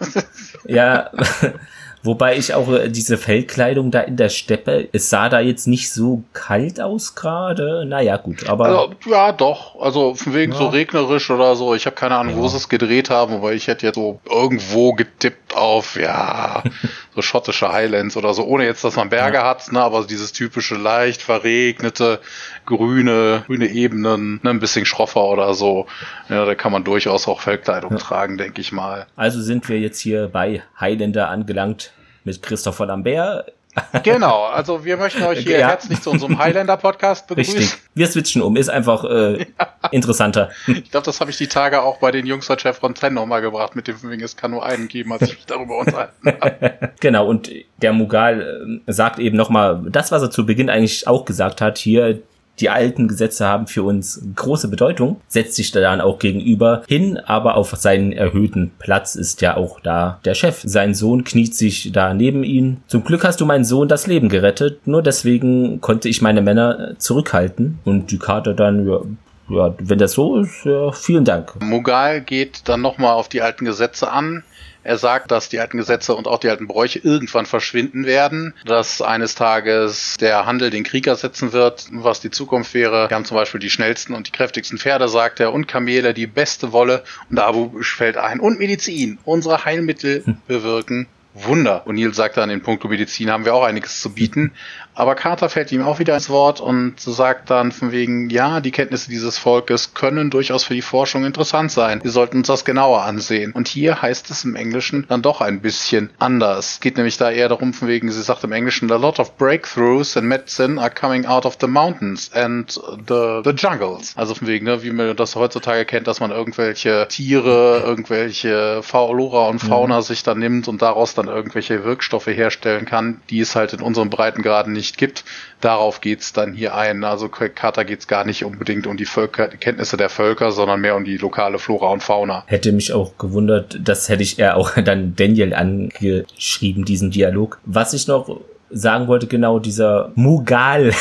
[0.65, 1.11] ja,
[2.01, 5.91] Wobei ich auch äh, diese Fellkleidung da in der Steppe, es sah da jetzt nicht
[5.91, 7.85] so kalt aus gerade.
[7.85, 8.65] Naja, gut, aber.
[8.65, 9.79] Also, ja, doch.
[9.81, 10.57] Also von wegen ja.
[10.57, 11.75] so regnerisch oder so.
[11.75, 12.41] Ich habe keine Ahnung, ja.
[12.41, 16.63] wo sie es gedreht haben, aber ich hätte jetzt so irgendwo getippt auf, ja,
[17.15, 19.45] so schottische Highlands oder so, ohne jetzt, dass man Berge ja.
[19.45, 22.21] hat, ne, aber dieses typische leicht verregnete,
[22.69, 25.87] grüne, grüne Ebenen, ne, ein bisschen schroffer oder so.
[26.29, 29.07] Ja, da kann man durchaus auch Fellkleidung tragen, denke ich mal.
[29.15, 31.91] Also sind wir jetzt hier bei Highlander angelangt
[32.23, 33.51] mit Christopher Lambert.
[34.03, 35.67] Genau, also wir möchten euch hier ja.
[35.67, 37.57] herzlich zu unserem Highlander-Podcast begrüßen.
[37.57, 37.79] Richtig.
[37.93, 39.89] Wir switchen um, ist einfach äh, ja.
[39.91, 40.49] interessanter.
[40.67, 43.41] Ich glaube, das habe ich die Tage auch bei den Jungs von Chevron 10 nochmal
[43.41, 46.93] gebracht, mit dem wegen es kann nur einen geben, als ich mich darüber unterhalten habe.
[46.99, 51.25] genau, und der Mughal äh, sagt eben nochmal das, was er zu Beginn eigentlich auch
[51.25, 52.21] gesagt hat, hier
[52.59, 57.55] die alten Gesetze haben für uns große Bedeutung, setzt sich dann auch gegenüber hin, aber
[57.55, 60.61] auf seinen erhöhten Platz ist ja auch da der Chef.
[60.63, 62.83] Sein Sohn kniet sich da neben ihn.
[62.87, 66.95] Zum Glück hast du meinen Sohn das Leben gerettet, nur deswegen konnte ich meine Männer
[66.97, 69.01] zurückhalten und die Karte dann, ja,
[69.49, 71.59] ja, wenn das so ist, ja, vielen Dank.
[71.61, 74.43] Mughal geht dann nochmal auf die alten Gesetze an.
[74.83, 79.01] Er sagt, dass die alten Gesetze und auch die alten Bräuche irgendwann verschwinden werden, dass
[79.01, 83.09] eines Tages der Handel den Krieg ersetzen wird, was die Zukunft wäre.
[83.09, 86.27] Wir haben zum Beispiel die schnellsten und die kräftigsten Pferde, sagt er, und Kamele, die
[86.27, 87.03] beste Wolle.
[87.29, 88.39] Und Abu fällt ein.
[88.39, 89.19] Und Medizin.
[89.25, 90.37] Unsere Heilmittel hm.
[90.47, 91.07] bewirken
[91.45, 91.85] Wunder.
[91.85, 94.51] Und Neil sagt dann, in puncto Medizin haben wir auch einiges zu bieten.
[94.99, 98.71] Aber Carter fällt ihm auch wieder ins Wort und sagt dann von wegen, ja, die
[98.71, 102.03] Kenntnisse dieses Volkes können durchaus für die Forschung interessant sein.
[102.03, 103.53] Wir sollten uns das genauer ansehen.
[103.53, 106.73] Und hier heißt es im Englischen dann doch ein bisschen anders.
[106.73, 109.37] Es geht nämlich da eher darum, von wegen, sie sagt im Englischen, a lot of
[109.37, 114.11] breakthroughs in medicine are coming out of the mountains and the, the jungles.
[114.17, 119.47] Also von wegen, ne, wie man das heutzutage kennt, dass man irgendwelche Tiere, irgendwelche Flora
[119.47, 120.01] und Fauna mhm.
[120.01, 124.09] sich dann nimmt und daraus dann irgendwelche Wirkstoffe herstellen kann, die es halt in unseren
[124.09, 125.23] Breitengraden nicht gibt.
[125.61, 127.03] Darauf geht's dann hier ein.
[127.03, 130.95] Also Kata geht's gar nicht unbedingt um die Völker, die Kenntnisse der Völker, sondern mehr
[130.95, 132.43] um die lokale Flora und Fauna.
[132.47, 137.59] Hätte mich auch gewundert, das hätte ich eher auch dann Daniel angeschrieben, diesen Dialog.
[137.65, 140.91] Was ich noch sagen wollte, genau dieser Mughal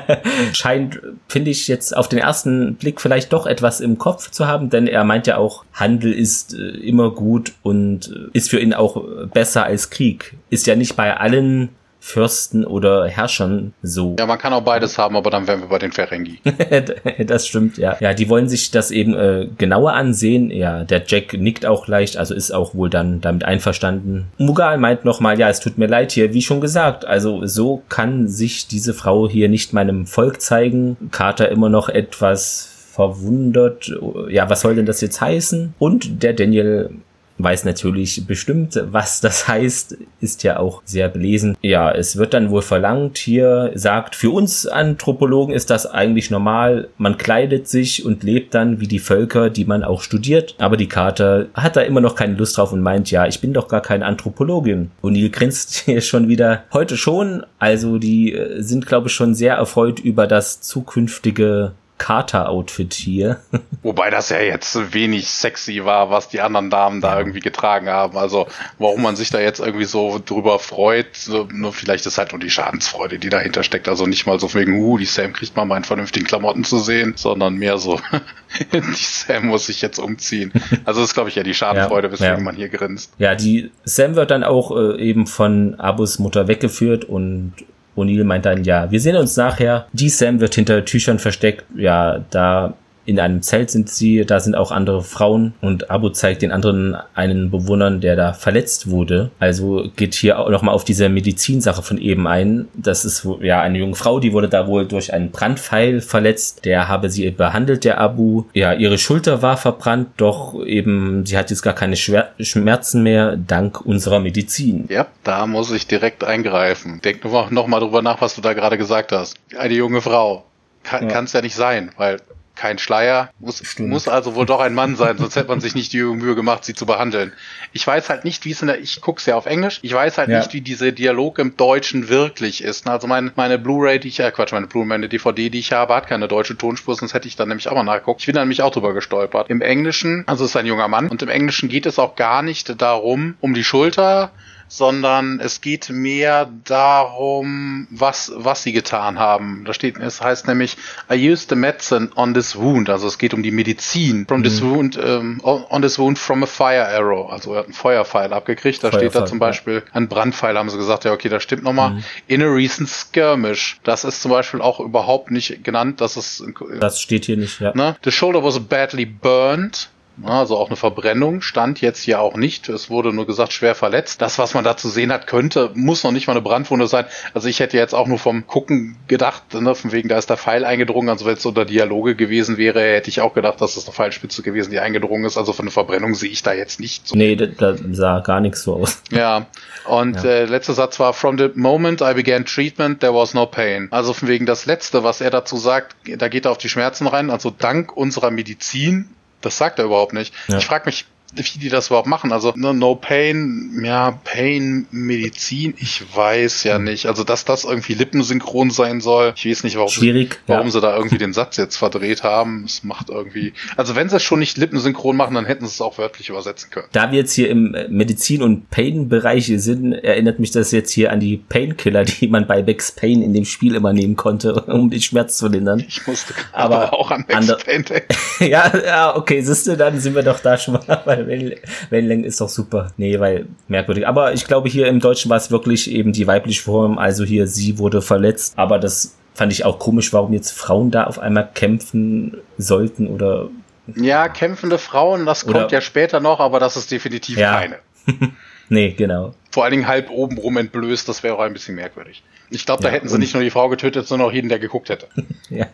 [0.52, 4.70] scheint, finde ich, jetzt auf den ersten Blick vielleicht doch etwas im Kopf zu haben,
[4.70, 8.74] denn er meint ja auch, Handel ist äh, immer gut und äh, ist für ihn
[8.74, 10.36] auch besser als Krieg.
[10.50, 11.70] Ist ja nicht bei allen
[12.06, 14.14] Fürsten oder Herrschern so.
[14.18, 16.38] Ja, man kann auch beides haben, aber dann wären wir bei den Ferengi.
[17.26, 17.96] das stimmt, ja.
[17.98, 20.50] Ja, die wollen sich das eben äh, genauer ansehen.
[20.50, 24.26] Ja, der Jack nickt auch leicht, also ist auch wohl dann damit einverstanden.
[24.36, 28.28] Mughal meint nochmal, ja, es tut mir leid hier, wie schon gesagt, also so kann
[28.28, 30.98] sich diese Frau hier nicht meinem Volk zeigen.
[31.10, 33.90] Carter immer noch etwas verwundert,
[34.28, 35.72] ja, was soll denn das jetzt heißen?
[35.78, 36.90] Und der Daniel
[37.38, 41.56] weiß natürlich bestimmt, was das heißt, ist ja auch sehr belesen.
[41.62, 46.88] Ja, es wird dann wohl verlangt, hier sagt, für uns Anthropologen ist das eigentlich normal,
[46.96, 50.88] man kleidet sich und lebt dann wie die Völker, die man auch studiert, aber die
[50.88, 53.82] Karte hat da immer noch keine Lust drauf und meint, ja, ich bin doch gar
[53.82, 54.90] keine Anthropologin.
[55.00, 59.34] Und Neil grinst hier schon wieder, heute schon, also die äh, sind, glaube ich, schon
[59.34, 63.40] sehr erfreut über das zukünftige Carter-Outfit hier.
[63.82, 68.18] Wobei das ja jetzt wenig sexy war, was die anderen Damen da irgendwie getragen haben.
[68.18, 68.46] Also
[68.78, 72.40] warum man sich da jetzt irgendwie so drüber freut, so, nur vielleicht ist halt nur
[72.40, 73.88] die Schadensfreude, die dahinter steckt.
[73.88, 77.14] Also nicht mal so wegen, uh, die Sam kriegt mal meinen vernünftigen Klamotten zu sehen,
[77.16, 78.00] sondern mehr so,
[78.72, 80.52] die Sam muss sich jetzt umziehen.
[80.84, 82.42] Also das ist, glaube ich, ja die Schadenfreude, weswegen ja.
[82.42, 83.12] man hier grinst.
[83.18, 87.54] Ja, die Sam wird dann auch äh, eben von Abus Mutter weggeführt und
[87.96, 89.86] O'Neill meint dann, ja, wir sehen uns nachher.
[89.92, 91.64] Die Sam wird hinter Tüchern versteckt.
[91.76, 92.74] Ja, da
[93.06, 96.96] in einem Zelt sind sie, da sind auch andere Frauen und Abu zeigt den anderen
[97.14, 99.30] einen Bewohnern, der da verletzt wurde.
[99.38, 102.68] Also geht hier auch nochmal auf diese Medizinsache von eben ein.
[102.74, 106.64] Das ist ja eine junge Frau, die wurde da wohl durch einen Brandpfeil verletzt.
[106.64, 108.44] Der habe sie behandelt, der Abu.
[108.54, 113.36] Ja, ihre Schulter war verbrannt, doch eben sie hat jetzt gar keine Schwer Schmerzen mehr
[113.36, 114.86] dank unserer Medizin.
[114.88, 117.00] Ja, da muss ich direkt eingreifen.
[117.04, 119.36] Denk nur noch mal drüber nach, was du da gerade gesagt hast.
[119.56, 120.44] Eine junge Frau.
[120.82, 121.40] Kann es ja.
[121.40, 122.20] ja nicht sein, weil
[122.56, 125.92] kein Schleier, muss, muss also wohl doch ein Mann sein, sonst hätte man sich nicht
[125.92, 127.32] die Mühe gemacht, sie zu behandeln.
[127.72, 130.18] Ich weiß halt nicht, wie es in der, ich guck's ja auf Englisch, ich weiß
[130.18, 130.38] halt ja.
[130.38, 132.86] nicht, wie diese Dialog im Deutschen wirklich ist.
[132.86, 135.94] Also mein, meine Blu-ray, die ich, äh Quatsch, meine Blu-ray, meine DVD, die ich habe,
[135.94, 138.20] hat keine deutsche Tonspur, sonst hätte ich dann nämlich auch mal nachgeguckt.
[138.20, 139.50] Ich bin dann nämlich auch drüber gestolpert.
[139.50, 142.42] Im Englischen, also es ist ein junger Mann, und im Englischen geht es auch gar
[142.42, 144.30] nicht darum, um die Schulter,
[144.68, 149.64] sondern es geht mehr darum, was, was sie getan haben.
[149.64, 150.76] Da steht, es heißt nämlich,
[151.10, 154.44] I used the medicine on this wound, also es geht um die Medizin, from mhm.
[154.44, 158.32] this wound, um, on this wound from a fire arrow, also er hat einen Feuerpfeil
[158.32, 159.82] abgekriegt, da Feuerpfeil, steht da zum Beispiel, ja.
[159.92, 162.04] ein Brandpfeil, haben sie gesagt, ja okay, das stimmt nochmal, mhm.
[162.26, 166.44] in a recent skirmish, das ist zum Beispiel auch überhaupt nicht genannt, das ist,
[166.80, 167.72] das steht hier nicht, ja.
[167.74, 167.96] Ne?
[168.04, 169.88] The shoulder was badly burned,
[170.22, 172.68] also auch eine Verbrennung stand jetzt hier auch nicht.
[172.68, 174.22] Es wurde nur gesagt, schwer verletzt.
[174.22, 177.04] Das, was man da zu sehen hat, könnte, muss noch nicht mal eine Brandwunde sein.
[177.32, 180.36] Also ich hätte jetzt auch nur vom Gucken gedacht, ne, von wegen, da ist der
[180.36, 181.08] Pfeil eingedrungen.
[181.08, 184.42] Also wenn es unter Dialoge gewesen wäre, hätte ich auch gedacht, dass das eine Pfeilspitze
[184.42, 185.36] gewesen, die eingedrungen ist.
[185.36, 187.16] Also von einer Verbrennung sehe ich da jetzt nicht so.
[187.16, 189.02] Nee, da, sah gar nichts so aus.
[189.10, 189.46] Ja,
[189.86, 190.30] und ja.
[190.30, 193.88] äh, letzter Satz war, from the moment I began treatment, there was no pain.
[193.90, 197.06] Also von wegen das Letzte, was er dazu sagt, da geht er auf die Schmerzen
[197.06, 197.30] rein.
[197.30, 199.10] Also dank unserer Medizin
[199.44, 200.34] das sagt er überhaupt nicht.
[200.48, 200.58] Ja.
[200.58, 202.32] Ich frage mich, wie die das überhaupt machen.
[202.32, 206.84] Also ne, No Pain, ja, Pain, Medizin, ich weiß ja hm.
[206.84, 207.06] nicht.
[207.06, 210.72] Also dass das irgendwie lippensynchron sein soll, ich weiß nicht, warum, Schwierig, warum ja.
[210.72, 212.64] sie da irgendwie den Satz jetzt verdreht haben.
[212.64, 215.80] Es macht irgendwie, also wenn sie es schon nicht lippensynchron machen, dann hätten sie es
[215.80, 216.86] auch wörtlich übersetzen können.
[216.92, 221.20] Da wir jetzt hier im Medizin- und Pain-Bereich sind, erinnert mich das jetzt hier an
[221.20, 225.02] die Painkiller, die man bei Max Pain in dem Spiel immer nehmen konnte, um den
[225.02, 225.84] Schmerz zu lindern.
[225.86, 228.14] Ich musste aber auch an Max Pain denken.
[228.40, 232.40] ja, ja, okay, siehst du, dann sind wir doch da schon mal bei Wellenlänge ist
[232.40, 232.92] doch super.
[232.96, 234.06] Nee, weil merkwürdig.
[234.06, 236.98] Aber ich glaube, hier im Deutschen war es wirklich eben die weibliche Form.
[236.98, 238.54] Also hier, sie wurde verletzt.
[238.56, 243.48] Aber das fand ich auch komisch, warum jetzt Frauen da auf einmal kämpfen sollten oder.
[243.96, 247.60] Ja, kämpfende Frauen, das kommt ja später noch, aber das ist definitiv ja.
[247.60, 247.78] keine.
[248.70, 249.34] nee, genau.
[249.50, 252.22] Vor allen Dingen halb oben rum entblößt, das wäre auch ein bisschen merkwürdig.
[252.54, 254.58] Ich glaube, da ja, hätten sie nicht nur die Frau getötet, sondern auch jeden, der
[254.58, 255.08] geguckt hätte.
[255.50, 255.66] ja.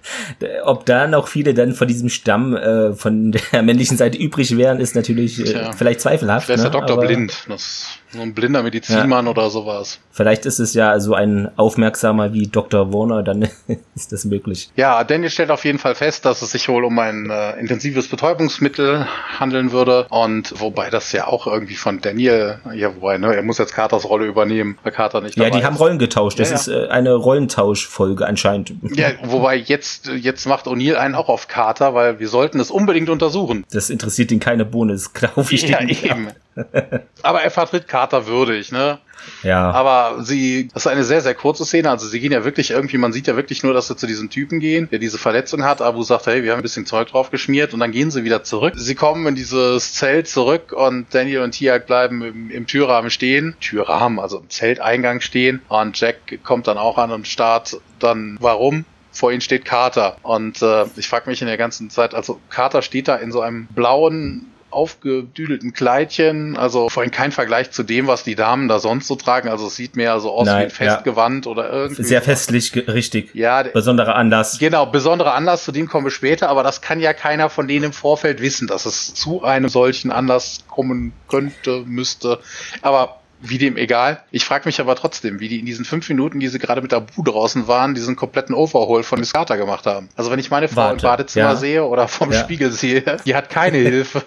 [0.64, 4.80] Ob da noch viele dann von diesem Stamm äh, von der männlichen Seite übrig wären,
[4.80, 6.46] ist natürlich äh, vielleicht zweifelhaft.
[6.46, 6.70] Vielleicht ist ne?
[6.70, 7.44] der Doktor blind.
[7.48, 9.30] Das so ein blinder Medizinmann ja.
[9.30, 10.00] oder sowas.
[10.10, 12.92] Vielleicht ist es ja so ein Aufmerksamer wie Dr.
[12.92, 13.42] Warner, dann
[13.94, 14.70] ist das möglich.
[14.76, 18.08] Ja, Daniel stellt auf jeden Fall fest, dass es sich wohl um ein äh, intensives
[18.08, 19.06] Betäubungsmittel
[19.38, 20.06] handeln würde.
[20.10, 24.08] Und wobei das ja auch irgendwie von Daniel, ja, wobei, ne, er muss jetzt Carters
[24.08, 25.64] Rolle übernehmen, weil Carter nicht Ja, die ist.
[25.64, 26.40] haben Rollen getauscht.
[26.40, 28.72] Das ja, ist äh, eine Rollentauschfolge anscheinend.
[28.94, 33.08] Ja, wobei jetzt, jetzt macht O'Neill einen auch auf Carter, weil wir sollten es unbedingt
[33.08, 33.64] untersuchen.
[33.70, 35.68] Das interessiert ihn keine Bohne, das glaube ich.
[35.68, 36.28] Ja, eben.
[37.22, 38.98] Aber er vertritt Carter würdig, ne?
[39.42, 39.70] Ja.
[39.70, 41.90] Aber sie, das ist eine sehr, sehr kurze Szene.
[41.90, 44.30] Also sie gehen ja wirklich irgendwie, man sieht ja wirklich nur, dass sie zu diesem
[44.30, 45.82] Typen gehen, der diese Verletzung hat.
[45.82, 48.42] Abu sagt, hey, wir haben ein bisschen Zeug drauf geschmiert und dann gehen sie wieder
[48.42, 48.74] zurück.
[48.76, 53.54] Sie kommen in dieses Zelt zurück und Daniel und Tiag bleiben im, im Türrahmen stehen.
[53.60, 55.60] Türrahmen, also im Zelteingang stehen.
[55.68, 58.84] Und Jack kommt dann auch an und starrt dann, warum?
[59.12, 60.16] vor ihnen steht Carter.
[60.22, 63.40] Und äh, ich frage mich in der ganzen Zeit, also Carter steht da in so
[63.40, 69.06] einem blauen aufgedüdelten Kleidchen, also vorhin kein Vergleich zu dem, was die Damen da sonst
[69.06, 69.48] so tragen.
[69.48, 71.52] Also es sieht mehr so aus Nein, wie ein Festgewand ja.
[71.52, 72.02] oder irgendwie.
[72.02, 73.34] Sehr festlich, richtig.
[73.34, 73.62] Ja.
[73.62, 74.58] Besonderer Anlass.
[74.58, 77.86] Genau, besonderer Anlass, zu dem kommen wir später, aber das kann ja keiner von denen
[77.86, 82.38] im Vorfeld wissen, dass es zu einem solchen Anlass kommen könnte, müsste.
[82.82, 84.22] Aber wie dem egal.
[84.30, 86.92] Ich frage mich aber trotzdem, wie die in diesen fünf Minuten, die sie gerade mit
[86.92, 90.08] Abu draußen waren, diesen kompletten Overhaul von Skata gemacht haben.
[90.16, 91.56] Also wenn ich meine Frau Warte, im Badezimmer ja.
[91.56, 92.40] sehe oder vom ja.
[92.40, 94.22] Spiegel sehe, die hat keine Hilfe.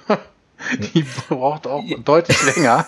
[0.94, 2.88] Die braucht auch deutlich länger.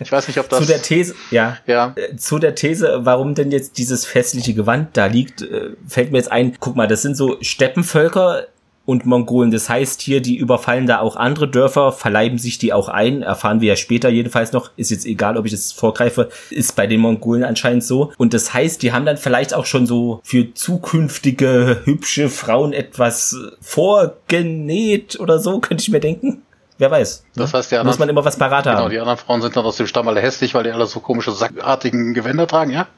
[0.00, 0.60] Ich weiß nicht, ob das.
[0.60, 1.56] Zu der These, ja.
[1.66, 1.94] ja.
[1.96, 6.18] Äh, zu der These, warum denn jetzt dieses festliche Gewand da liegt, äh, fällt mir
[6.18, 8.46] jetzt ein, guck mal, das sind so Steppenvölker,
[8.84, 9.50] und Mongolen.
[9.50, 13.60] Das heißt hier, die überfallen da auch andere Dörfer, verleiben sich die auch ein, erfahren
[13.60, 17.00] wir ja später jedenfalls noch, ist jetzt egal, ob ich das vorgreife, ist bei den
[17.00, 18.12] Mongolen anscheinend so.
[18.18, 23.36] Und das heißt, die haben dann vielleicht auch schon so für zukünftige hübsche Frauen etwas
[23.60, 26.42] vorgenäht oder so, könnte ich mir denken.
[26.82, 27.24] Wer weiß.
[27.36, 28.78] Das heißt, anderen, muss man immer was parat haben.
[28.78, 30.98] Genau, die anderen Frauen sind dann aus dem Stamm alle hässlich, weil die alle so
[30.98, 32.88] komische sackartigen Gewänder tragen, ja?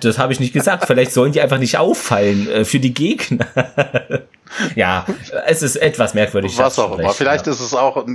[0.00, 0.86] Das habe ich nicht gesagt.
[0.86, 3.44] Vielleicht sollen die einfach nicht auffallen äh, für die Gegner.
[4.74, 5.06] ja,
[5.46, 6.56] es ist etwas merkwürdig.
[6.58, 7.10] Was auch immer.
[7.10, 7.52] Vielleicht ja.
[7.52, 8.06] ist es auch,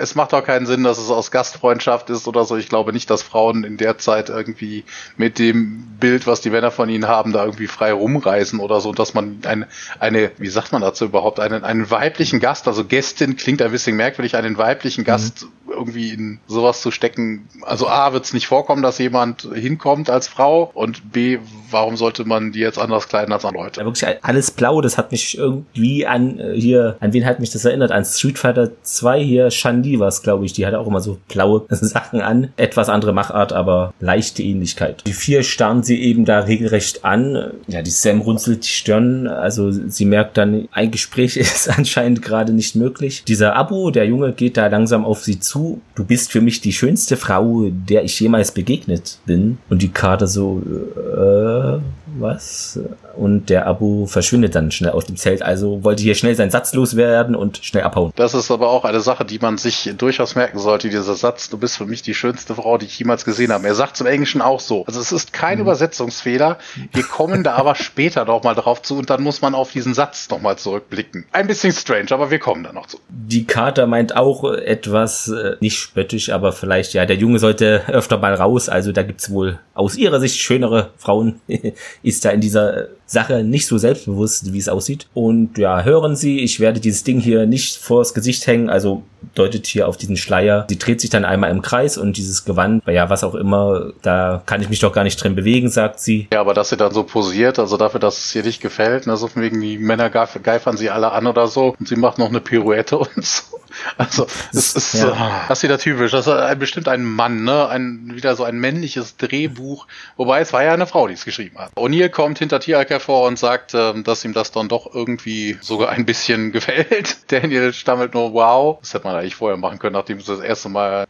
[0.00, 2.56] es macht auch keinen Sinn, dass es aus Gastfreundschaft ist oder so.
[2.56, 4.84] Ich glaube nicht, dass Frauen in der Zeit irgendwie
[5.16, 8.92] mit dem Bild, was die Männer von ihnen haben, da irgendwie frei rumreisen oder so,
[8.92, 9.68] dass man eine,
[9.98, 13.96] eine wie sagt man dazu überhaupt, einen, einen weiblichen Gast, also Gästin klingt ein bisschen
[13.96, 15.48] merkwürdig, einen weiblichen Gast mhm.
[15.70, 17.48] Irgendwie in sowas zu stecken.
[17.62, 21.38] Also A, wird es nicht vorkommen, dass jemand hinkommt als Frau und B,
[21.70, 23.80] warum sollte man die jetzt anders kleiden als andere Leute?
[23.80, 27.50] Ja, wirklich alles blau, das hat mich irgendwie an äh, hier, an wen hat mich
[27.50, 27.92] das erinnert?
[27.92, 30.52] An Street Fighter 2 hier, Shandy war es, glaube ich.
[30.52, 32.52] Die hatte auch immer so blaue Sachen an.
[32.56, 35.06] Etwas andere Machart, aber leichte Ähnlichkeit.
[35.06, 37.52] Die vier starren sie eben da regelrecht an.
[37.66, 39.26] Ja, die Sam runzelt die Stirn.
[39.26, 43.24] Also sie merkt dann, ein Gespräch ist anscheinend gerade nicht möglich.
[43.26, 45.59] Dieser Abu, der Junge, geht da langsam auf sie zu.
[45.94, 49.58] Du bist für mich die schönste Frau, der ich jemals begegnet bin.
[49.68, 50.62] Und die Karte so,
[50.96, 51.80] äh,
[52.18, 52.78] was?
[53.16, 55.42] Und der Abu verschwindet dann schnell aus dem Zelt.
[55.42, 58.12] Also wollte hier schnell seinen Satz loswerden und schnell abhauen.
[58.16, 61.58] Das ist aber auch eine Sache, die man sich durchaus merken sollte, dieser Satz, du
[61.58, 63.66] bist für mich die schönste Frau, die ich jemals gesehen habe.
[63.66, 64.84] Er sagt es im Englischen auch so.
[64.86, 65.62] Also es ist kein mhm.
[65.62, 66.58] Übersetzungsfehler.
[66.92, 69.94] Wir kommen da aber später noch mal drauf zu und dann muss man auf diesen
[69.94, 71.26] Satz noch mal zurückblicken.
[71.32, 72.98] Ein bisschen strange, aber wir kommen da noch zu.
[73.08, 78.18] Die Kater meint auch etwas, äh, nicht spöttisch, aber vielleicht, ja, der Junge sollte öfter
[78.18, 78.68] mal raus.
[78.68, 81.40] Also da gibt's wohl aus ihrer Sicht schönere Frauen
[82.02, 85.08] ist da in dieser Sache nicht so selbstbewusst, wie es aussieht.
[85.14, 89.02] Und ja, hören Sie, ich werde dieses Ding hier nicht vors Gesicht hängen, also
[89.34, 90.66] deutet hier auf diesen Schleier.
[90.68, 94.42] Sie dreht sich dann einmal im Kreis und dieses Gewand, ja, was auch immer, da
[94.46, 96.28] kann ich mich doch gar nicht drin bewegen, sagt sie.
[96.32, 99.16] Ja, aber dass sie dann so posiert, also dafür, dass es ihr nicht gefällt, ne,
[99.16, 102.28] so von wegen die Männer geifern sie alle an oder so und sie macht noch
[102.28, 103.60] eine Pirouette und so.
[103.96, 105.08] Also, das ist, ja.
[105.10, 106.12] Äh, das ist wieder typisch.
[106.12, 107.68] Das ist ein, bestimmt ein Mann, ne?
[107.68, 109.86] Ein, wieder so ein männliches Drehbuch.
[110.16, 111.72] Wobei es war ja eine Frau, die es geschrieben hat.
[111.76, 115.90] O'Neill kommt hinter Tiak hervor und sagt, ähm, dass ihm das dann doch irgendwie sogar
[115.90, 117.30] ein bisschen gefällt.
[117.30, 118.78] Daniel stammelt nur wow.
[118.80, 121.06] Das hätte man eigentlich vorher machen können, nachdem es das erste Mal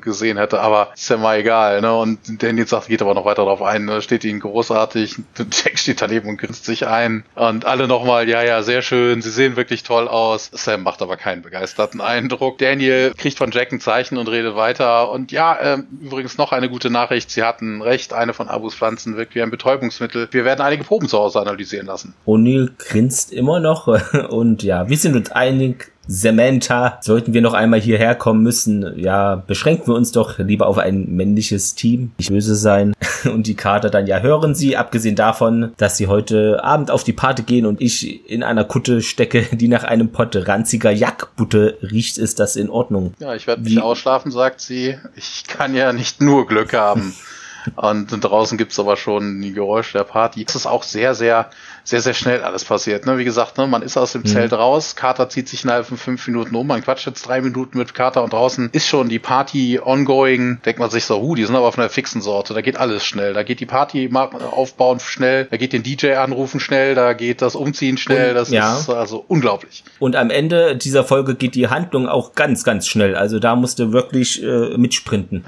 [0.00, 1.94] gesehen hätte, aber ist ja mal egal, ne?
[1.94, 4.02] Und Danny sagt, geht aber noch weiter darauf ein, ne?
[4.02, 8.62] steht ihnen großartig, Jack steht daneben und grinst sich ein und alle nochmal, ja, ja,
[8.62, 10.50] sehr schön, sie sehen wirklich toll aus.
[10.52, 12.58] Sam macht aber keinen begeisterten Eindruck.
[12.58, 16.68] Daniel kriegt von Jack ein Zeichen und redet weiter und ja, äh, übrigens noch eine
[16.68, 20.28] gute Nachricht, sie hatten recht, eine von Abus Pflanzen wirkt wie ein Betäubungsmittel.
[20.30, 22.14] Wir werden einige Proben zu Hause analysieren lassen.
[22.26, 23.86] O'Neill grinst immer noch
[24.28, 29.36] und ja, wir sind uns einig, Samantha, sollten wir noch einmal hierher kommen müssen, ja,
[29.36, 32.94] beschränken wir uns doch lieber auf ein männliches Team, nicht böse sein.
[33.32, 37.12] Und die Kater dann, ja, hören Sie, abgesehen davon, dass Sie heute Abend auf die
[37.12, 42.18] Party gehen und ich in einer Kutte stecke, die nach einem Pott ranziger Jackbutte riecht,
[42.18, 43.14] ist das in Ordnung.
[43.20, 44.98] Ja, ich werde nicht ausschlafen, sagt sie.
[45.14, 47.14] Ich kann ja nicht nur Glück haben.
[47.76, 50.44] Und draußen gibt's aber schon die Geräusche der Party.
[50.48, 51.50] Es ist auch sehr, sehr,
[51.84, 53.06] sehr, sehr schnell alles passiert.
[53.06, 53.18] Ne?
[53.18, 54.26] Wie gesagt, ne, man ist aus dem mhm.
[54.26, 57.78] Zelt raus, Carter zieht sich innerhalb von fünf Minuten um, man quatscht jetzt drei Minuten
[57.78, 60.60] mit Carter und draußen ist schon die Party ongoing.
[60.64, 63.04] Denkt man sich so, huh, die sind aber von der fixen Sorte, da geht alles
[63.04, 63.32] schnell.
[63.32, 67.56] Da geht die Party aufbauen schnell, da geht den DJ anrufen schnell, da geht das
[67.56, 68.78] Umziehen schnell, das ja.
[68.78, 69.84] ist also unglaublich.
[69.98, 73.14] Und am Ende dieser Folge geht die Handlung auch ganz, ganz schnell.
[73.16, 75.44] Also da musste wirklich äh, mitsprinten.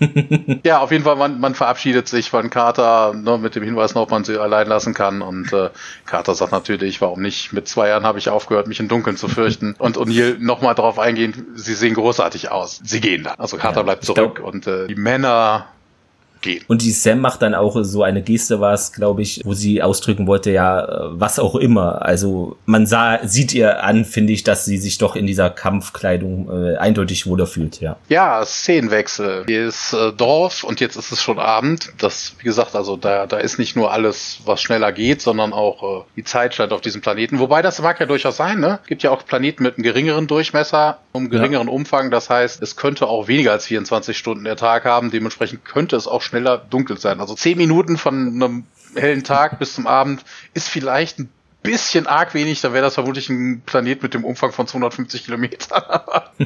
[0.64, 4.02] ja, auf jeden Fall, man, man verabschiedet sich von Carter ne, mit dem Hinweis noch,
[4.02, 5.22] ob man sie allein lassen kann.
[5.22, 5.63] Und äh,
[6.06, 7.52] Carter sagt natürlich, warum nicht?
[7.52, 9.74] Mit zwei Jahren habe ich aufgehört, mich im Dunkeln zu fürchten.
[9.78, 12.80] Und O'Neill nochmal darauf eingehen, sie sehen großartig aus.
[12.84, 13.34] Sie gehen da.
[13.38, 15.66] Also Carter ja, bleibt zurück glaub, und äh, die Männer
[16.44, 16.64] gehen.
[16.68, 20.28] Und die Sam macht dann auch so eine Geste, was glaube ich, wo sie ausdrücken
[20.28, 22.02] wollte, ja, was auch immer.
[22.02, 26.48] Also man sah, sieht ihr an, finde ich, dass sie sich doch in dieser Kampfkleidung
[26.50, 27.96] äh, eindeutig wohler fühlt, ja.
[28.08, 29.44] Ja, Szenenwechsel.
[29.46, 31.92] Hier ist äh, Dorf und jetzt ist es schon Abend.
[31.98, 36.02] Das, wie gesagt, also da, da ist nicht nur alles, was schneller geht, sondern auch
[36.02, 37.38] äh, die Zeit scheint auf diesem Planeten.
[37.38, 38.78] Wobei das mag ja durchaus sein, ne?
[38.86, 41.72] Gibt ja auch Planeten mit einem geringeren Durchmesser, einem geringeren ja.
[41.72, 42.10] Umfang.
[42.10, 45.10] Das heißt, es könnte auch weniger als 24 Stunden der Tag haben.
[45.10, 47.20] Dementsprechend könnte es auch schnell schneller dunkel sein.
[47.20, 48.64] Also zehn Minuten von einem
[48.96, 51.30] hellen Tag bis zum Abend ist vielleicht ein
[51.62, 55.82] bisschen arg wenig, da wäre das vermutlich ein Planet mit dem Umfang von 250 Kilometern.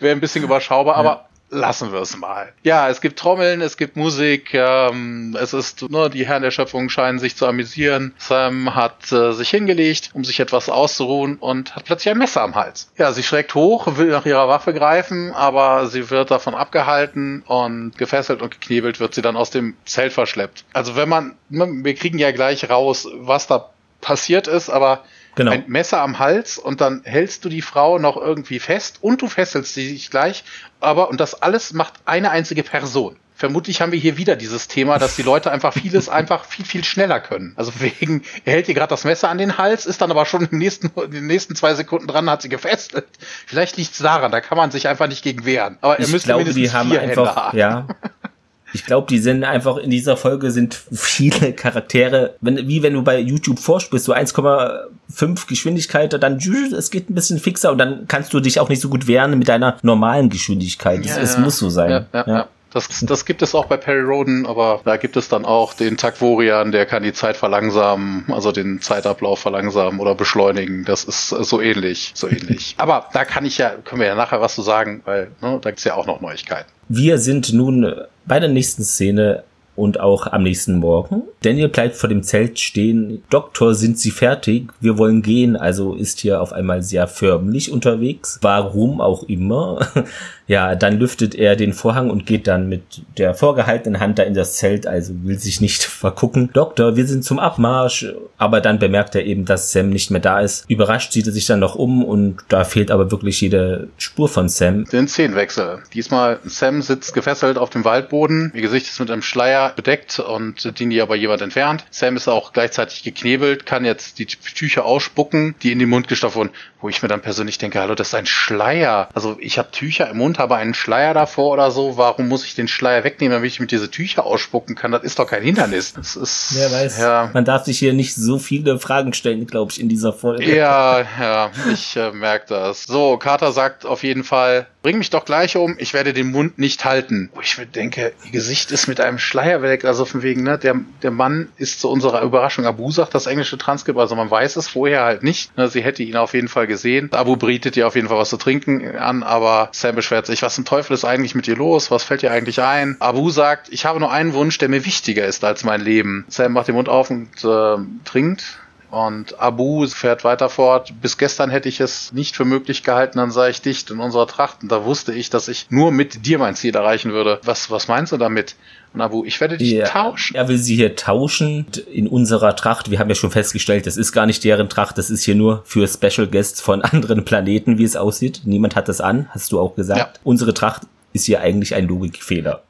[0.00, 1.00] wäre ein bisschen überschaubar, ja.
[1.00, 2.52] aber lassen wir es mal.
[2.62, 6.88] Ja, es gibt Trommeln, es gibt Musik, ähm, es ist, ne, die Herren der Schöpfung
[6.88, 8.14] scheinen sich zu amüsieren.
[8.18, 12.54] Sam hat äh, sich hingelegt, um sich etwas auszuruhen und hat plötzlich ein Messer am
[12.54, 12.90] Hals.
[12.96, 17.96] Ja, sie schreckt hoch, will nach ihrer Waffe greifen, aber sie wird davon abgehalten und
[17.96, 20.64] gefesselt und geknebelt wird sie dann aus dem Zelt verschleppt.
[20.72, 23.70] Also wenn man, ne, wir kriegen ja gleich raus, was da
[24.00, 25.52] passiert ist, aber Genau.
[25.52, 29.28] Ein Messer am Hals und dann hältst du die Frau noch irgendwie fest und du
[29.28, 30.44] fesselst sie dich gleich.
[30.80, 33.16] Aber, und das alles macht eine einzige Person.
[33.36, 36.84] Vermutlich haben wir hier wieder dieses Thema, dass die Leute einfach vieles einfach viel, viel
[36.84, 37.52] schneller können.
[37.56, 40.46] Also wegen, er hält ihr gerade das Messer an den Hals, ist dann aber schon
[40.50, 43.06] im nächsten, in den nächsten zwei Sekunden dran, hat sie gefesselt.
[43.46, 45.78] Vielleicht liegt es daran, da kann man sich einfach nicht gegen wehren.
[45.80, 47.58] Aber er müsste mindestens die haben vier einfach, Hände haben.
[47.58, 47.86] Ja.
[48.74, 53.02] Ich glaube, die sind einfach in dieser Folge sind viele Charaktere, wenn, wie wenn du
[53.02, 56.38] bei YouTube vorspielst, so 1,5 Geschwindigkeit, dann
[56.76, 59.38] es geht ein bisschen fixer und dann kannst du dich auch nicht so gut wehren
[59.38, 61.06] mit deiner normalen Geschwindigkeit.
[61.06, 61.90] Ja, es muss so sein.
[61.90, 62.48] Ja, ja, ja.
[62.74, 65.96] Das, das gibt es auch bei Perry Roden, aber da gibt es dann auch den
[65.96, 70.84] Takvorian, der kann die Zeit verlangsamen, also den Zeitablauf verlangsamen oder beschleunigen.
[70.84, 72.74] Das ist so ähnlich, so ähnlich.
[72.78, 75.70] aber da kann ich ja, können wir ja nachher was zu sagen, weil ne, da
[75.70, 76.68] gibt's ja auch noch Neuigkeiten.
[76.88, 77.94] Wir sind nun
[78.26, 79.44] bei der nächsten Szene
[79.76, 81.22] und auch am nächsten Morgen.
[81.42, 83.22] Daniel bleibt vor dem Zelt stehen.
[83.30, 84.72] Doktor, sind Sie fertig?
[84.80, 85.56] Wir wollen gehen.
[85.56, 88.38] Also ist hier auf einmal sehr förmlich unterwegs.
[88.40, 89.86] Warum auch immer.
[90.46, 92.82] Ja, dann lüftet er den Vorhang und geht dann mit
[93.18, 96.50] der vorgehaltenen Hand da in das Zelt, also will sich nicht vergucken.
[96.52, 98.06] Doktor, wir sind zum Abmarsch.
[98.36, 100.68] Aber dann bemerkt er eben, dass Sam nicht mehr da ist.
[100.68, 104.48] Überrascht sieht er sich dann noch um und da fehlt aber wirklich jede Spur von
[104.48, 104.84] Sam.
[104.84, 105.82] Den Szenenwechsel.
[105.94, 108.52] Diesmal Sam sitzt gefesselt auf dem Waldboden.
[108.54, 111.84] Ihr Gesicht ist mit einem Schleier bedeckt und den die aber jemand entfernt.
[111.90, 116.36] Sam ist auch gleichzeitig geknebelt, kann jetzt die Tücher ausspucken, die in den Mund gestopft
[116.36, 116.50] wurden.
[116.84, 119.08] Wo ich mir dann persönlich denke, hallo, das ist ein Schleier.
[119.14, 122.44] Also ich habe Tücher im Mund und habe einen Schleier davor oder so, warum muss
[122.44, 124.92] ich den Schleier wegnehmen, damit ich mit diese Tücher ausspucken kann?
[124.92, 125.94] Das ist doch kein Hindernis.
[125.94, 127.00] Das ist, Wer weiß.
[127.00, 127.30] Ja.
[127.32, 130.44] Man darf sich hier nicht so viele Fragen stellen, glaube ich, in dieser Folge.
[130.54, 132.84] Ja, ja, ich äh, merke das.
[132.84, 136.58] So, Carter sagt auf jeden Fall, bring mich doch gleich um, ich werde den Mund
[136.58, 137.30] nicht halten.
[137.34, 140.58] Wo ich mir denke, ihr Gesicht ist mit einem Schleier weg, also von wegen, ne,
[140.58, 144.56] der, der Mann ist zu unserer Überraschung Abu, sagt das englische Transkript, also man weiß
[144.56, 145.56] es vorher halt nicht.
[145.56, 147.10] Ne, sie hätte ihn auf jeden Fall gesehen.
[147.14, 150.54] Abu bietet ihr auf jeden Fall was zu trinken an, aber Sam beschwert sich, was
[150.54, 151.90] zum Teufel ist eigentlich mit ihr los?
[151.90, 152.96] Was fällt ihr eigentlich ein?
[153.00, 156.26] Abu sagt, ich habe nur einen Wunsch, der mir wichtiger ist als mein Leben.
[156.28, 158.58] Sam macht den Mund auf und äh, trinkt
[158.94, 160.92] und Abu fährt weiter fort.
[161.02, 164.28] Bis gestern hätte ich es nicht für möglich gehalten, dann sei ich dicht in unserer
[164.28, 164.62] Tracht.
[164.62, 167.40] Und da wusste ich, dass ich nur mit dir mein Ziel erreichen würde.
[167.42, 168.54] Was, was meinst du damit?
[168.92, 170.36] Und Abu, ich werde dich ja, tauschen.
[170.36, 172.92] Er will sie hier tauschen in unserer Tracht.
[172.92, 174.96] Wir haben ja schon festgestellt, das ist gar nicht deren Tracht.
[174.96, 178.42] Das ist hier nur für Special Guests von anderen Planeten, wie es aussieht.
[178.44, 179.98] Niemand hat das an, hast du auch gesagt.
[179.98, 180.20] Ja.
[180.22, 180.82] Unsere Tracht
[181.12, 182.62] ist hier eigentlich ein Logikfehler.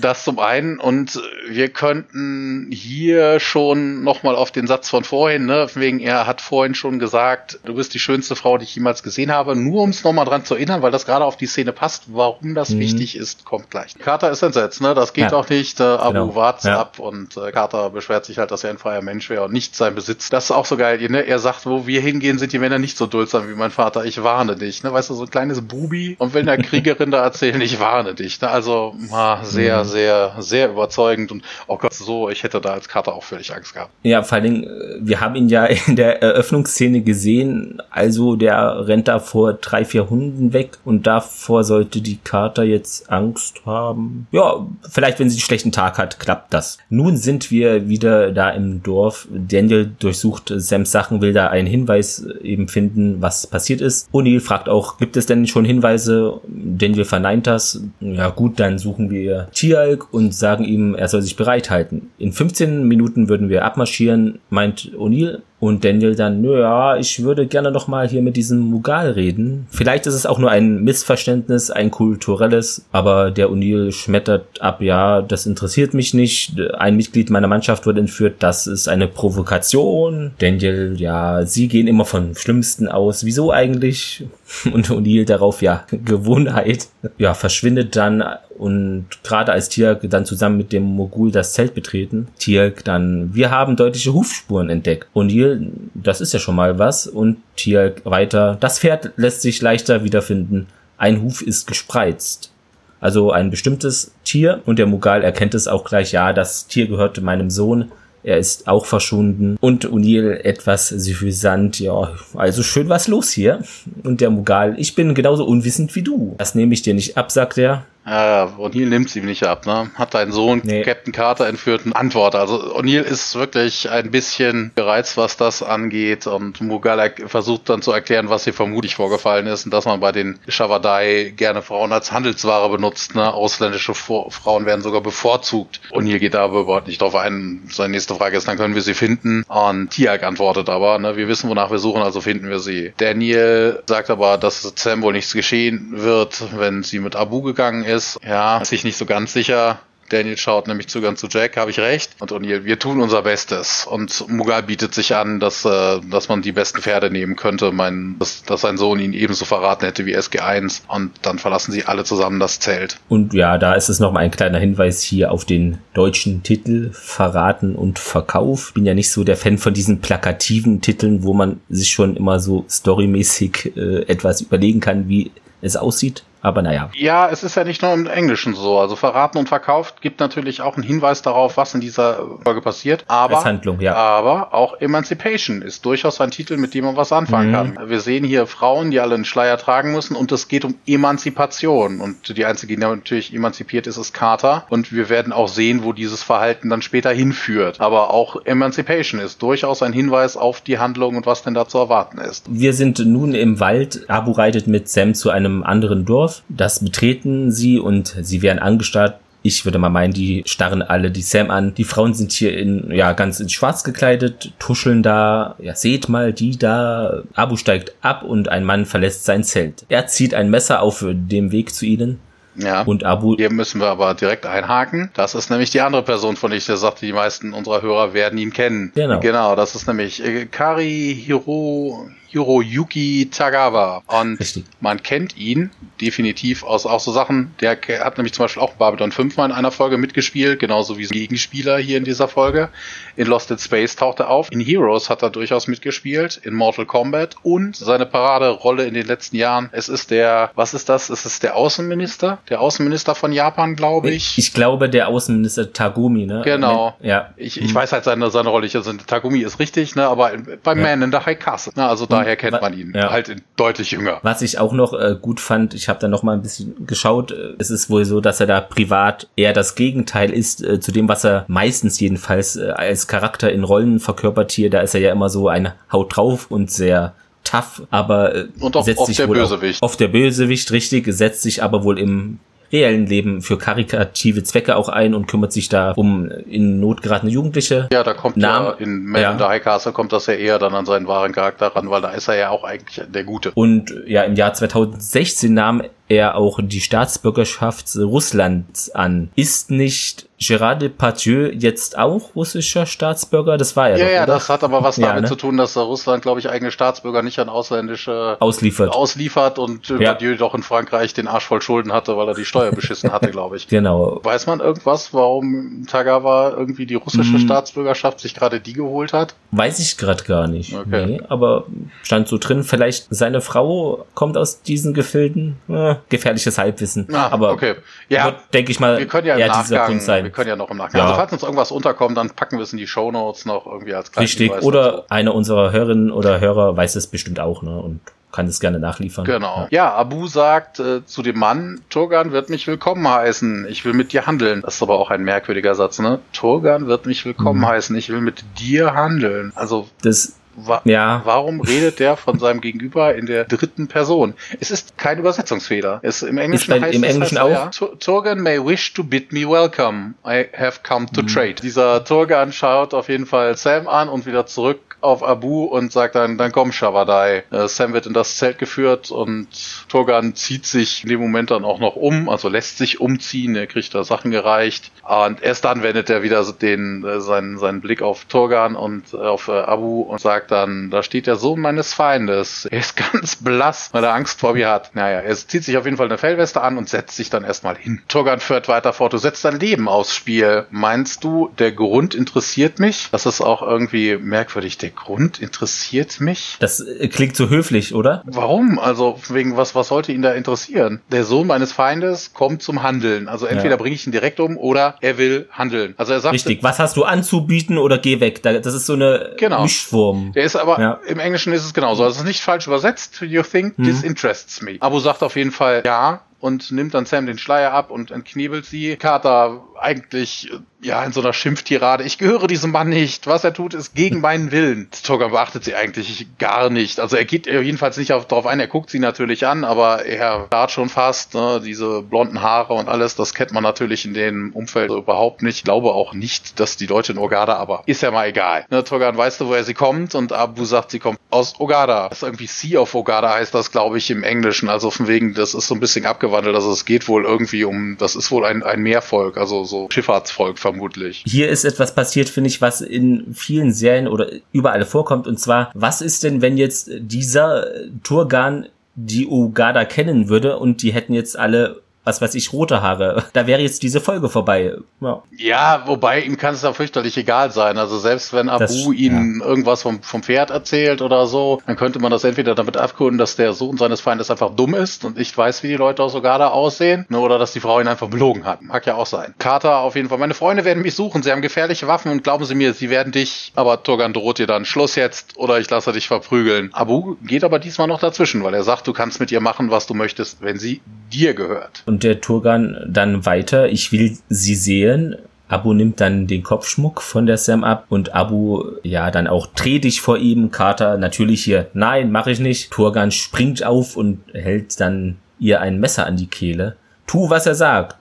[0.00, 5.66] Das zum einen und wir könnten hier schon nochmal auf den Satz von vorhin, ne,
[5.74, 9.30] wegen er hat vorhin schon gesagt, du bist die schönste Frau, die ich jemals gesehen
[9.30, 12.04] habe, nur um es nochmal dran zu erinnern, weil das gerade auf die Szene passt,
[12.14, 12.78] warum das mhm.
[12.78, 13.94] wichtig ist, kommt gleich.
[13.98, 15.36] Carter ist entsetzt, ne, das geht ja.
[15.36, 16.34] auch nicht, äh, Abu genau.
[16.34, 16.80] wartet ja.
[16.80, 19.76] ab und äh, Carter beschwert sich halt, dass er ein freier Mensch wäre und nicht
[19.76, 20.30] sein Besitz.
[20.30, 22.96] Das ist auch so geil, ne, er sagt, wo wir hingehen, sind die Männer nicht
[22.96, 26.16] so duldsam wie mein Vater, ich warne dich, ne, weißt du, so ein kleines Bubi
[26.18, 29.88] und will einer Kriegerin da erzählen, ich warne dich, ne, also, ah, sehr, mhm.
[29.88, 33.74] sehr, sehr überzeugend und oh Gott, so, ich hätte da als Kater auch völlig Angst
[33.74, 33.90] gehabt.
[34.02, 38.86] Ja, vor allen Dingen, äh, wir haben ihn ja in der Eröffnungsszene gesehen, also der
[38.86, 44.26] rennt da vor drei, vier Hunden weg und davor sollte die Kater jetzt Angst haben.
[44.30, 46.78] Ja, vielleicht, wenn sie einen schlechten Tag hat, klappt das.
[46.88, 49.28] Nun sind wir wieder da im Dorf.
[49.30, 54.08] Daniel durchsucht Sams Sachen, will da einen Hinweis eben finden, was passiert ist.
[54.12, 56.40] O'Neill fragt auch, gibt es denn schon Hinweise?
[56.46, 57.82] Daniel verneint das.
[58.00, 62.10] Ja gut, dann suchen wir Tialk und sagen ihm, er soll sich bereithalten.
[62.18, 65.42] In 15 Minuten würden wir abmarschieren, meint O'Neill.
[65.62, 69.68] Und Daniel dann, ja, ich würde gerne noch mal hier mit diesem Mughal reden.
[69.70, 75.22] Vielleicht ist es auch nur ein Missverständnis, ein kulturelles, aber der O'Neill schmettert ab, ja,
[75.22, 76.60] das interessiert mich nicht.
[76.76, 80.32] Ein Mitglied meiner Mannschaft wurde entführt, das ist eine Provokation.
[80.40, 83.24] Daniel, ja, sie gehen immer vom Schlimmsten aus.
[83.24, 84.24] Wieso eigentlich?
[84.72, 86.88] Und O'Neill darauf, ja, Gewohnheit.
[87.18, 88.24] Ja, verschwindet dann
[88.58, 93.50] und gerade als Tiag dann zusammen mit dem Mogul das Zelt betreten, Tiag dann, wir
[93.50, 95.08] haben deutliche Hufspuren entdeckt.
[95.14, 95.51] O'Neill,
[95.94, 97.06] das ist ja schon mal was.
[97.06, 100.66] Und Tiag weiter, das Pferd lässt sich leichter wiederfinden.
[100.98, 102.52] Ein Huf ist gespreizt.
[103.00, 107.20] Also ein bestimmtes Tier und der Mughal erkennt es auch gleich, ja, das Tier gehörte
[107.20, 107.90] meinem Sohn.
[108.22, 109.56] Er ist auch verschwunden.
[109.60, 113.64] Und O'Neill etwas suffisant, ja, also schön was los hier.
[114.04, 116.36] Und der Mughal, ich bin genauso unwissend wie du.
[116.38, 117.84] Das nehme ich dir nicht ab, sagt er.
[118.04, 119.90] Ja, O'Neill nimmt sie ihm nicht ab, ne?
[119.94, 120.82] Hat deinen Sohn nee.
[120.82, 122.34] Captain Carter entführt und Antwort.
[122.34, 127.92] Also O'Neill ist wirklich ein bisschen gereizt, was das angeht und Mughal versucht dann zu
[127.92, 132.10] erklären, was hier vermutlich vorgefallen ist und dass man bei den Shavadai gerne Frauen als
[132.10, 133.32] Handelsware benutzt, ne?
[133.32, 135.80] Ausländische Frauen werden sogar bevorzugt.
[135.92, 137.62] O'Neill geht da aber überhaupt nicht drauf ein.
[137.70, 139.44] Seine nächste Frage ist, dann können wir sie finden.
[139.46, 141.16] Und Tiag antwortet aber, ne?
[141.16, 142.92] Wir wissen, wonach wir suchen, also finden wir sie.
[142.96, 147.91] Daniel sagt aber, dass Sam wohl nichts geschehen wird, wenn sie mit Abu gegangen ist
[147.92, 148.18] ist.
[148.26, 149.80] Ja, sich nicht so ganz sicher.
[150.12, 152.10] Daniel schaut nämlich Zugang zu Jack, habe ich recht.
[152.18, 153.86] Und O'Neill, wir tun unser Bestes.
[153.86, 157.72] Und Mughal bietet sich an, dass, äh, dass man die besten Pferde nehmen könnte.
[157.72, 160.82] Mein, dass, dass sein Sohn ihn ebenso verraten hätte wie SG1.
[160.86, 162.98] Und dann verlassen sie alle zusammen das Zelt.
[163.08, 167.74] Und ja, da ist es nochmal ein kleiner Hinweis hier auf den deutschen Titel Verraten
[167.74, 168.74] und Verkauf.
[168.74, 172.38] Bin ja nicht so der Fan von diesen plakativen Titeln, wo man sich schon immer
[172.38, 175.30] so storymäßig äh, etwas überlegen kann, wie
[175.62, 176.24] es aussieht.
[176.42, 176.90] Aber naja.
[176.94, 178.78] Ja, es ist ja nicht nur im Englischen so.
[178.78, 183.04] Also verraten und verkauft gibt natürlich auch einen Hinweis darauf, was in dieser Folge passiert.
[183.06, 183.94] Aber, Handlung, ja.
[183.94, 187.54] aber auch Emancipation ist durchaus ein Titel, mit dem man was anfangen mhm.
[187.54, 187.88] kann.
[187.88, 192.00] Wir sehen hier Frauen, die alle einen Schleier tragen müssen und es geht um Emanzipation.
[192.00, 194.66] Und die einzige, die natürlich emanzipiert ist, ist Carter.
[194.68, 197.80] Und wir werden auch sehen, wo dieses Verhalten dann später hinführt.
[197.80, 201.78] Aber auch Emancipation ist durchaus ein Hinweis auf die Handlung und was denn da zu
[201.78, 202.46] erwarten ist.
[202.48, 204.06] Wir sind nun im Wald.
[204.08, 206.42] Abu reitet mit Sam zu einem anderen Dorf Dorf.
[206.48, 209.18] Das betreten sie und sie werden angestarrt.
[209.44, 211.74] Ich würde mal meinen, die starren alle die Sam an.
[211.74, 215.56] Die Frauen sind hier in, ja, ganz in schwarz gekleidet, tuscheln da.
[215.58, 217.22] Ja, seht mal, die da.
[217.34, 219.84] Abu steigt ab und ein Mann verlässt sein Zelt.
[219.88, 222.20] Er zieht ein Messer auf dem Weg zu ihnen.
[222.54, 222.82] Ja.
[222.82, 223.36] Und Abu.
[223.36, 225.10] Hier müssen wir aber direkt einhaken.
[225.14, 228.38] Das ist nämlich die andere Person, von der ich sagte, die meisten unserer Hörer werden
[228.38, 228.92] ihn kennen.
[228.94, 229.20] Genau.
[229.20, 234.02] Genau, das ist nämlich äh, Kari Hiro, Hiroyuki Tagawa.
[234.06, 234.64] Und Richtig.
[234.80, 235.70] man kennt ihn
[236.00, 237.54] definitiv aus auch so Sachen.
[237.60, 241.06] Der hat nämlich zum Beispiel auch Babylon 5 mal in einer Folge mitgespielt, genauso wie
[241.06, 242.70] Gegenspieler hier in dieser Folge.
[243.16, 244.50] In Lost in Space taucht er auf.
[244.50, 249.36] In Heroes hat er durchaus mitgespielt, in Mortal Kombat und seine Paraderolle in den letzten
[249.36, 249.68] Jahren.
[249.72, 251.10] Es ist der, was ist das?
[251.10, 254.38] Es ist der Außenminister, der Außenminister von Japan, glaube ich.
[254.38, 256.42] Ich glaube, der Außenminister Tagumi, ne?
[256.44, 256.96] Genau.
[257.00, 257.30] Ja.
[257.36, 258.68] Ich, ich weiß halt seine, seine Rolle.
[258.72, 260.06] Also Tagumi ist richtig, ne?
[260.06, 260.84] Aber beim ja.
[260.84, 261.72] Man in the High Castle.
[261.76, 261.86] Ne?
[261.86, 262.92] Also da daher kennt man ihn.
[262.94, 263.10] Ja.
[263.10, 264.20] Halt deutlich jünger.
[264.22, 267.32] Was ich auch noch äh, gut fand, ich habe da noch mal ein bisschen geschaut,
[267.32, 270.92] äh, es ist wohl so, dass er da privat eher das Gegenteil ist äh, zu
[270.92, 274.70] dem, was er meistens jedenfalls äh, als Charakter in Rollen verkörpert hier.
[274.70, 277.14] Da ist er ja immer so ein Haut drauf und sehr
[277.44, 279.82] tough, aber äh, und auch setzt oft sich der Bösewicht.
[279.82, 282.38] Auf, auf der Bösewicht, richtig, setzt sich aber wohl im
[282.72, 287.30] reellen Leben für karikative Zwecke auch ein und kümmert sich da um in Not geratene
[287.30, 287.88] Jugendliche.
[287.92, 289.32] Ja, da kommt Namen, ja in Man ja.
[289.32, 292.00] in the High Castle kommt das ja eher dann an seinen wahren Charakter ran, weil
[292.00, 293.52] da ist er ja auch eigentlich der Gute.
[293.54, 299.30] Und ja, im Jahr 2016 nahm er auch die Staatsbürgerschaft Russlands an.
[299.34, 303.56] Ist nicht Gérard Depardieu jetzt auch russischer Staatsbürger?
[303.56, 304.04] Das war er ja.
[304.04, 305.28] Ja, ja, das hat aber was ja, damit ne?
[305.28, 310.32] zu tun, dass Russland, glaube ich, eigene Staatsbürger nicht an ausländische ausliefert, ausliefert und Depardieu
[310.32, 310.36] ja.
[310.36, 313.56] doch in Frankreich den Arsch voll Schulden hatte, weil er die Steuer beschissen hatte, glaube
[313.56, 313.68] ich.
[313.72, 314.20] Genau.
[314.22, 317.38] Weiß man irgendwas, warum Tagawa irgendwie die russische hm.
[317.38, 319.34] Staatsbürgerschaft sich gerade die geholt hat?
[319.50, 320.74] Weiß ich gerade gar nicht.
[320.74, 321.06] Okay.
[321.06, 321.64] Nee, aber
[322.02, 325.56] stand so drin, vielleicht seine Frau kommt aus diesen Gefilden.
[325.68, 327.06] Äh, gefährliches Halbwissen.
[327.14, 327.74] Ah, aber okay.
[328.08, 330.24] Ja, denke ich mal, wir können ja eher im dieser Nachgang, Punkt sein.
[330.24, 330.98] wir können ja noch im Nachgang.
[331.00, 331.04] Ja.
[331.06, 334.12] Also falls uns irgendwas unterkommt, dann packen wir es in die Shownotes noch irgendwie als
[334.12, 334.48] kleinen Richtig.
[334.50, 335.04] Hinweis Oder dazu.
[335.10, 337.78] einer unserer Hörerinnen oder Hörer weiß es bestimmt auch, ne?
[337.78, 338.00] Und
[338.30, 339.26] kann es gerne nachliefern.
[339.26, 339.66] Genau.
[339.70, 343.66] Ja, Abu sagt äh, zu dem Mann, Turgan wird mich willkommen heißen.
[343.68, 344.62] Ich will mit dir handeln.
[344.62, 346.18] Das ist aber auch ein merkwürdiger Satz, ne?
[346.32, 347.66] Turgan wird mich willkommen Mhm.
[347.68, 347.94] heißen.
[347.94, 349.52] Ich will mit dir handeln.
[349.54, 354.34] Also Das, wa ja, warum redet der von seinem Gegenüber in der dritten Person?
[354.60, 356.00] Es ist kein Übersetzungsfehler.
[356.02, 357.50] Es im Englischen heißt im es Englischen heißt, auch?
[357.50, 360.14] Ja, "Tur- Turgan may wish to bid me welcome.
[360.26, 361.14] I have come Mhm.
[361.14, 361.54] to trade.
[361.62, 366.14] Dieser Turgan schaut auf jeden Fall Sam an und wieder zurück auf Abu und sagt
[366.14, 367.44] dann, dann komm Shabadai.
[367.50, 369.48] Äh, Sam wird in das Zelt geführt und
[369.88, 373.66] Turgan zieht sich in dem Moment dann auch noch um, also lässt sich umziehen, er
[373.66, 378.02] kriegt da Sachen gereicht und erst dann wendet er wieder den, äh, seinen, seinen Blick
[378.02, 381.92] auf Turgan und äh, auf äh, Abu und sagt dann, da steht der Sohn meines
[381.92, 382.66] Feindes.
[382.66, 384.94] Er ist ganz blass, weil er Angst vor mir hat.
[384.94, 387.76] Naja, er zieht sich auf jeden Fall eine Fellweste an und setzt sich dann erstmal
[387.76, 388.00] hin.
[388.08, 390.66] Turgan führt weiter fort, du setzt dein Leben aufs Spiel.
[390.70, 393.08] Meinst du, der Grund interessiert mich?
[393.10, 394.78] Das ist auch irgendwie merkwürdig.
[394.78, 396.56] Der Grund interessiert mich?
[396.60, 398.22] das äh, klingt so höflich, oder?
[398.26, 398.78] Warum?
[398.78, 401.00] Also wegen was, was sollte ihn da interessieren?
[401.10, 403.28] Der Sohn meines Feindes kommt zum Handeln.
[403.28, 403.76] Also entweder Ja.
[403.76, 405.94] bringe ich ihn direkt um oder er will handeln.
[405.96, 406.62] Also er sagt, Richtig.
[406.62, 408.42] Was hast du anzubieten oder geh weg?
[408.42, 409.62] Da- Das ist so eine Genau.
[409.62, 410.32] Mischform.
[410.34, 411.00] Der ist aber, Ja.
[411.06, 412.02] im Englischen ist es genauso.
[412.04, 413.20] Also es ist nicht falsch übersetzt.
[413.22, 413.84] You think Mhm.
[413.84, 414.76] this interests me.
[414.80, 418.66] Abu sagt auf jeden Fall ja und nimmt dann Sam den Schleier ab und entknebelt
[418.66, 418.96] sie.
[418.96, 422.02] Carter eigentlich, ja, in so einer Schimpftirade.
[422.02, 423.28] Ich gehöre diesem Mann nicht.
[423.28, 424.88] Was er tut, ist gegen meinen Willen.
[425.04, 426.98] Toga beachtet sie eigentlich gar nicht.
[426.98, 428.58] Also er geht jedenfalls nicht auf, darauf ein.
[428.58, 431.34] Er guckt sie natürlich an, aber er starrt schon fast.
[431.34, 431.60] Ne?
[431.64, 435.58] Diese blonden Haare und alles, das kennt man natürlich in dem Umfeld überhaupt nicht.
[435.58, 438.66] Ich glaube auch nicht, dass die Leute in Ogada, aber ist ja mal egal.
[438.70, 442.08] Ne, Togan weißt du, woher sie kommt und Abu sagt, sie kommt aus Ogada.
[442.08, 444.68] Das ist irgendwie Sea of Ogada heißt das, glaube ich, im Englischen.
[444.68, 446.31] Also von wegen, das ist so ein bisschen abgewandelt.
[446.32, 450.58] Also es geht wohl irgendwie um, das ist wohl ein, ein Meervolk, also so Schifffahrtsvolk
[450.58, 451.24] vermutlich.
[451.26, 455.26] Hier ist etwas passiert, finde ich, was in vielen Serien oder überall vorkommt.
[455.26, 457.66] Und zwar, was ist denn, wenn jetzt dieser
[458.02, 463.24] Turgan die Ugada kennen würde und die hätten jetzt alle, was weiß ich, rote Haare?
[463.32, 464.74] Da wäre jetzt diese Folge vorbei.
[465.00, 465.22] Ja.
[465.36, 467.78] Ja, wobei ihm kann es da fürchterlich egal sein.
[467.78, 471.98] Also selbst wenn Abu Das- ihnen irgendwas vom, vom Pferd erzählt oder so, dann könnte
[471.98, 475.36] man das entweder damit abkunden, dass der Sohn seines Feindes einfach dumm ist und nicht
[475.36, 478.44] weiß, wie die Leute aus Ogada aussehen, ne, oder dass die Frau ihn einfach belogen
[478.44, 478.62] hat.
[478.62, 479.34] Mag ja auch sein.
[479.38, 480.18] Carter auf jeden Fall.
[480.18, 481.22] Meine Freunde werden mich suchen.
[481.22, 483.52] Sie haben gefährliche Waffen und glauben Sie mir, sie werden dich.
[483.54, 486.70] Aber Turgan droht dir dann Schluss jetzt oder ich lasse dich verprügeln.
[486.72, 489.86] Abu geht aber diesmal noch dazwischen, weil er sagt, du kannst mit ihr machen, was
[489.86, 490.80] du möchtest, wenn sie
[491.12, 491.82] dir gehört.
[491.92, 495.14] Und der Turgan dann weiter, ich will sie sehen.
[495.48, 499.78] Abu nimmt dann den Kopfschmuck von der Sam ab und Abu, ja, dann auch dreh
[499.78, 500.50] dich vor ihm.
[500.50, 502.70] Carter natürlich hier, nein, mache ich nicht.
[502.70, 506.76] Turgan springt auf und hält dann ihr ein Messer an die Kehle.
[507.06, 507.98] Tu, was er sagt.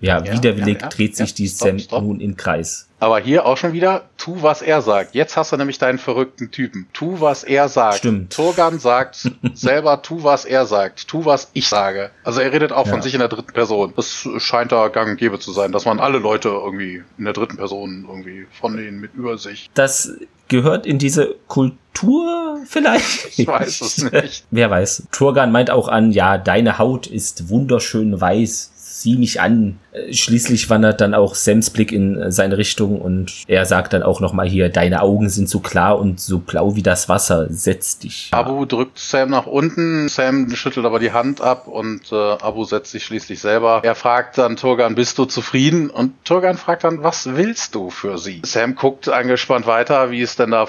[0.00, 2.88] Ja, Ja, widerwillig ja, ja, dreht sich die Sam nun in Kreis.
[3.00, 5.14] Aber hier auch schon wieder, tu, was er sagt.
[5.14, 6.86] Jetzt hast du nämlich deinen verrückten Typen.
[6.92, 7.96] Tu, was er sagt.
[7.98, 8.32] Stimmt.
[8.32, 9.16] Turgan sagt
[9.54, 11.08] selber, tu, was er sagt.
[11.08, 12.10] Tu, was ich sage.
[12.24, 13.02] Also er redet auch von Ja.
[13.02, 13.92] sich in der dritten Person.
[13.96, 17.32] Das scheint da gang und gäbe zu sein, dass man alle Leute irgendwie in der
[17.32, 19.70] dritten Person irgendwie von denen mit über sich.
[19.74, 20.12] Das
[20.48, 23.26] gehört in diese Kultur vielleicht?
[23.38, 24.44] Ich weiß es nicht.
[24.50, 25.04] Wer weiß.
[25.12, 28.72] Turgan meint auch an, ja, deine Haut ist wunderschön weiß.
[28.74, 29.78] Sieh mich an.
[29.92, 34.02] Äh, Schließlich wandert dann auch Sams Blick in äh, seine Richtung und er sagt dann
[34.02, 37.46] auch nochmal hier, deine Augen sind so klar und so blau wie das Wasser.
[37.50, 38.28] Setz dich.
[38.32, 42.92] Abu drückt Sam nach unten, Sam schüttelt aber die Hand ab und äh, Abu setzt
[42.92, 43.80] sich schließlich selber.
[43.82, 45.90] Er fragt dann Turgan, bist du zufrieden?
[45.90, 48.42] Und Turgan fragt dann, was willst du für sie?
[48.44, 50.66] Sam guckt angespannt weiter, wie es denn da,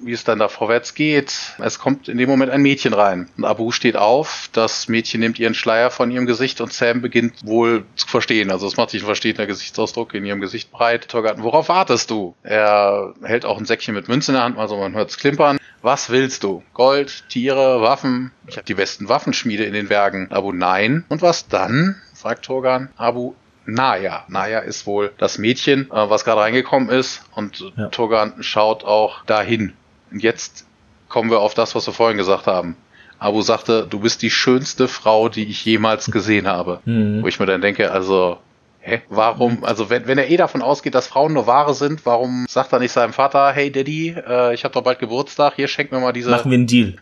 [0.00, 1.54] wie es denn da vorwärts geht.
[1.58, 4.48] Es kommt in dem Moment ein Mädchen rein und Abu steht auf.
[4.52, 8.50] Das Mädchen nimmt ihren Schleier von ihrem Gesicht und Sam beginnt wohl zu verstehen.
[8.50, 11.08] Also es macht sich ein verstehender Gesichtsausdruck in ihrem Gesicht breit.
[11.08, 12.34] Turgan, worauf wartest du?
[12.42, 15.58] Er hält auch ein Säckchen mit Münzen in der Hand, also man hört es klimpern.
[15.82, 16.62] Was willst du?
[16.72, 18.32] Gold, Tiere, Waffen?
[18.46, 20.28] Ich habe die besten Waffenschmiede in den Bergen.
[20.30, 21.04] Abu, nein.
[21.08, 21.96] Und was dann?
[22.14, 22.88] fragt Turgan.
[22.96, 23.34] Abu,
[23.66, 24.24] Naya.
[24.28, 27.22] Naya ist wohl das Mädchen, äh, was gerade reingekommen ist.
[27.34, 27.88] Und Ja.
[27.88, 29.74] Turgan schaut auch dahin.
[30.10, 30.66] Und jetzt
[31.08, 32.76] kommen wir auf das, was wir vorhin gesagt haben.
[33.18, 36.80] Abu sagte, du bist die schönste Frau, die ich jemals gesehen habe.
[36.84, 37.22] Mhm.
[37.22, 38.38] Wo ich mir dann denke, also,
[38.86, 42.44] hä, warum, also wenn, wenn er eh davon ausgeht, dass Frauen nur Ware sind, warum
[42.48, 45.90] sagt er nicht seinem Vater, hey Daddy, äh, ich habe doch bald Geburtstag, hier schenk
[45.90, 46.94] mir mal diese, Machen wir einen Deal.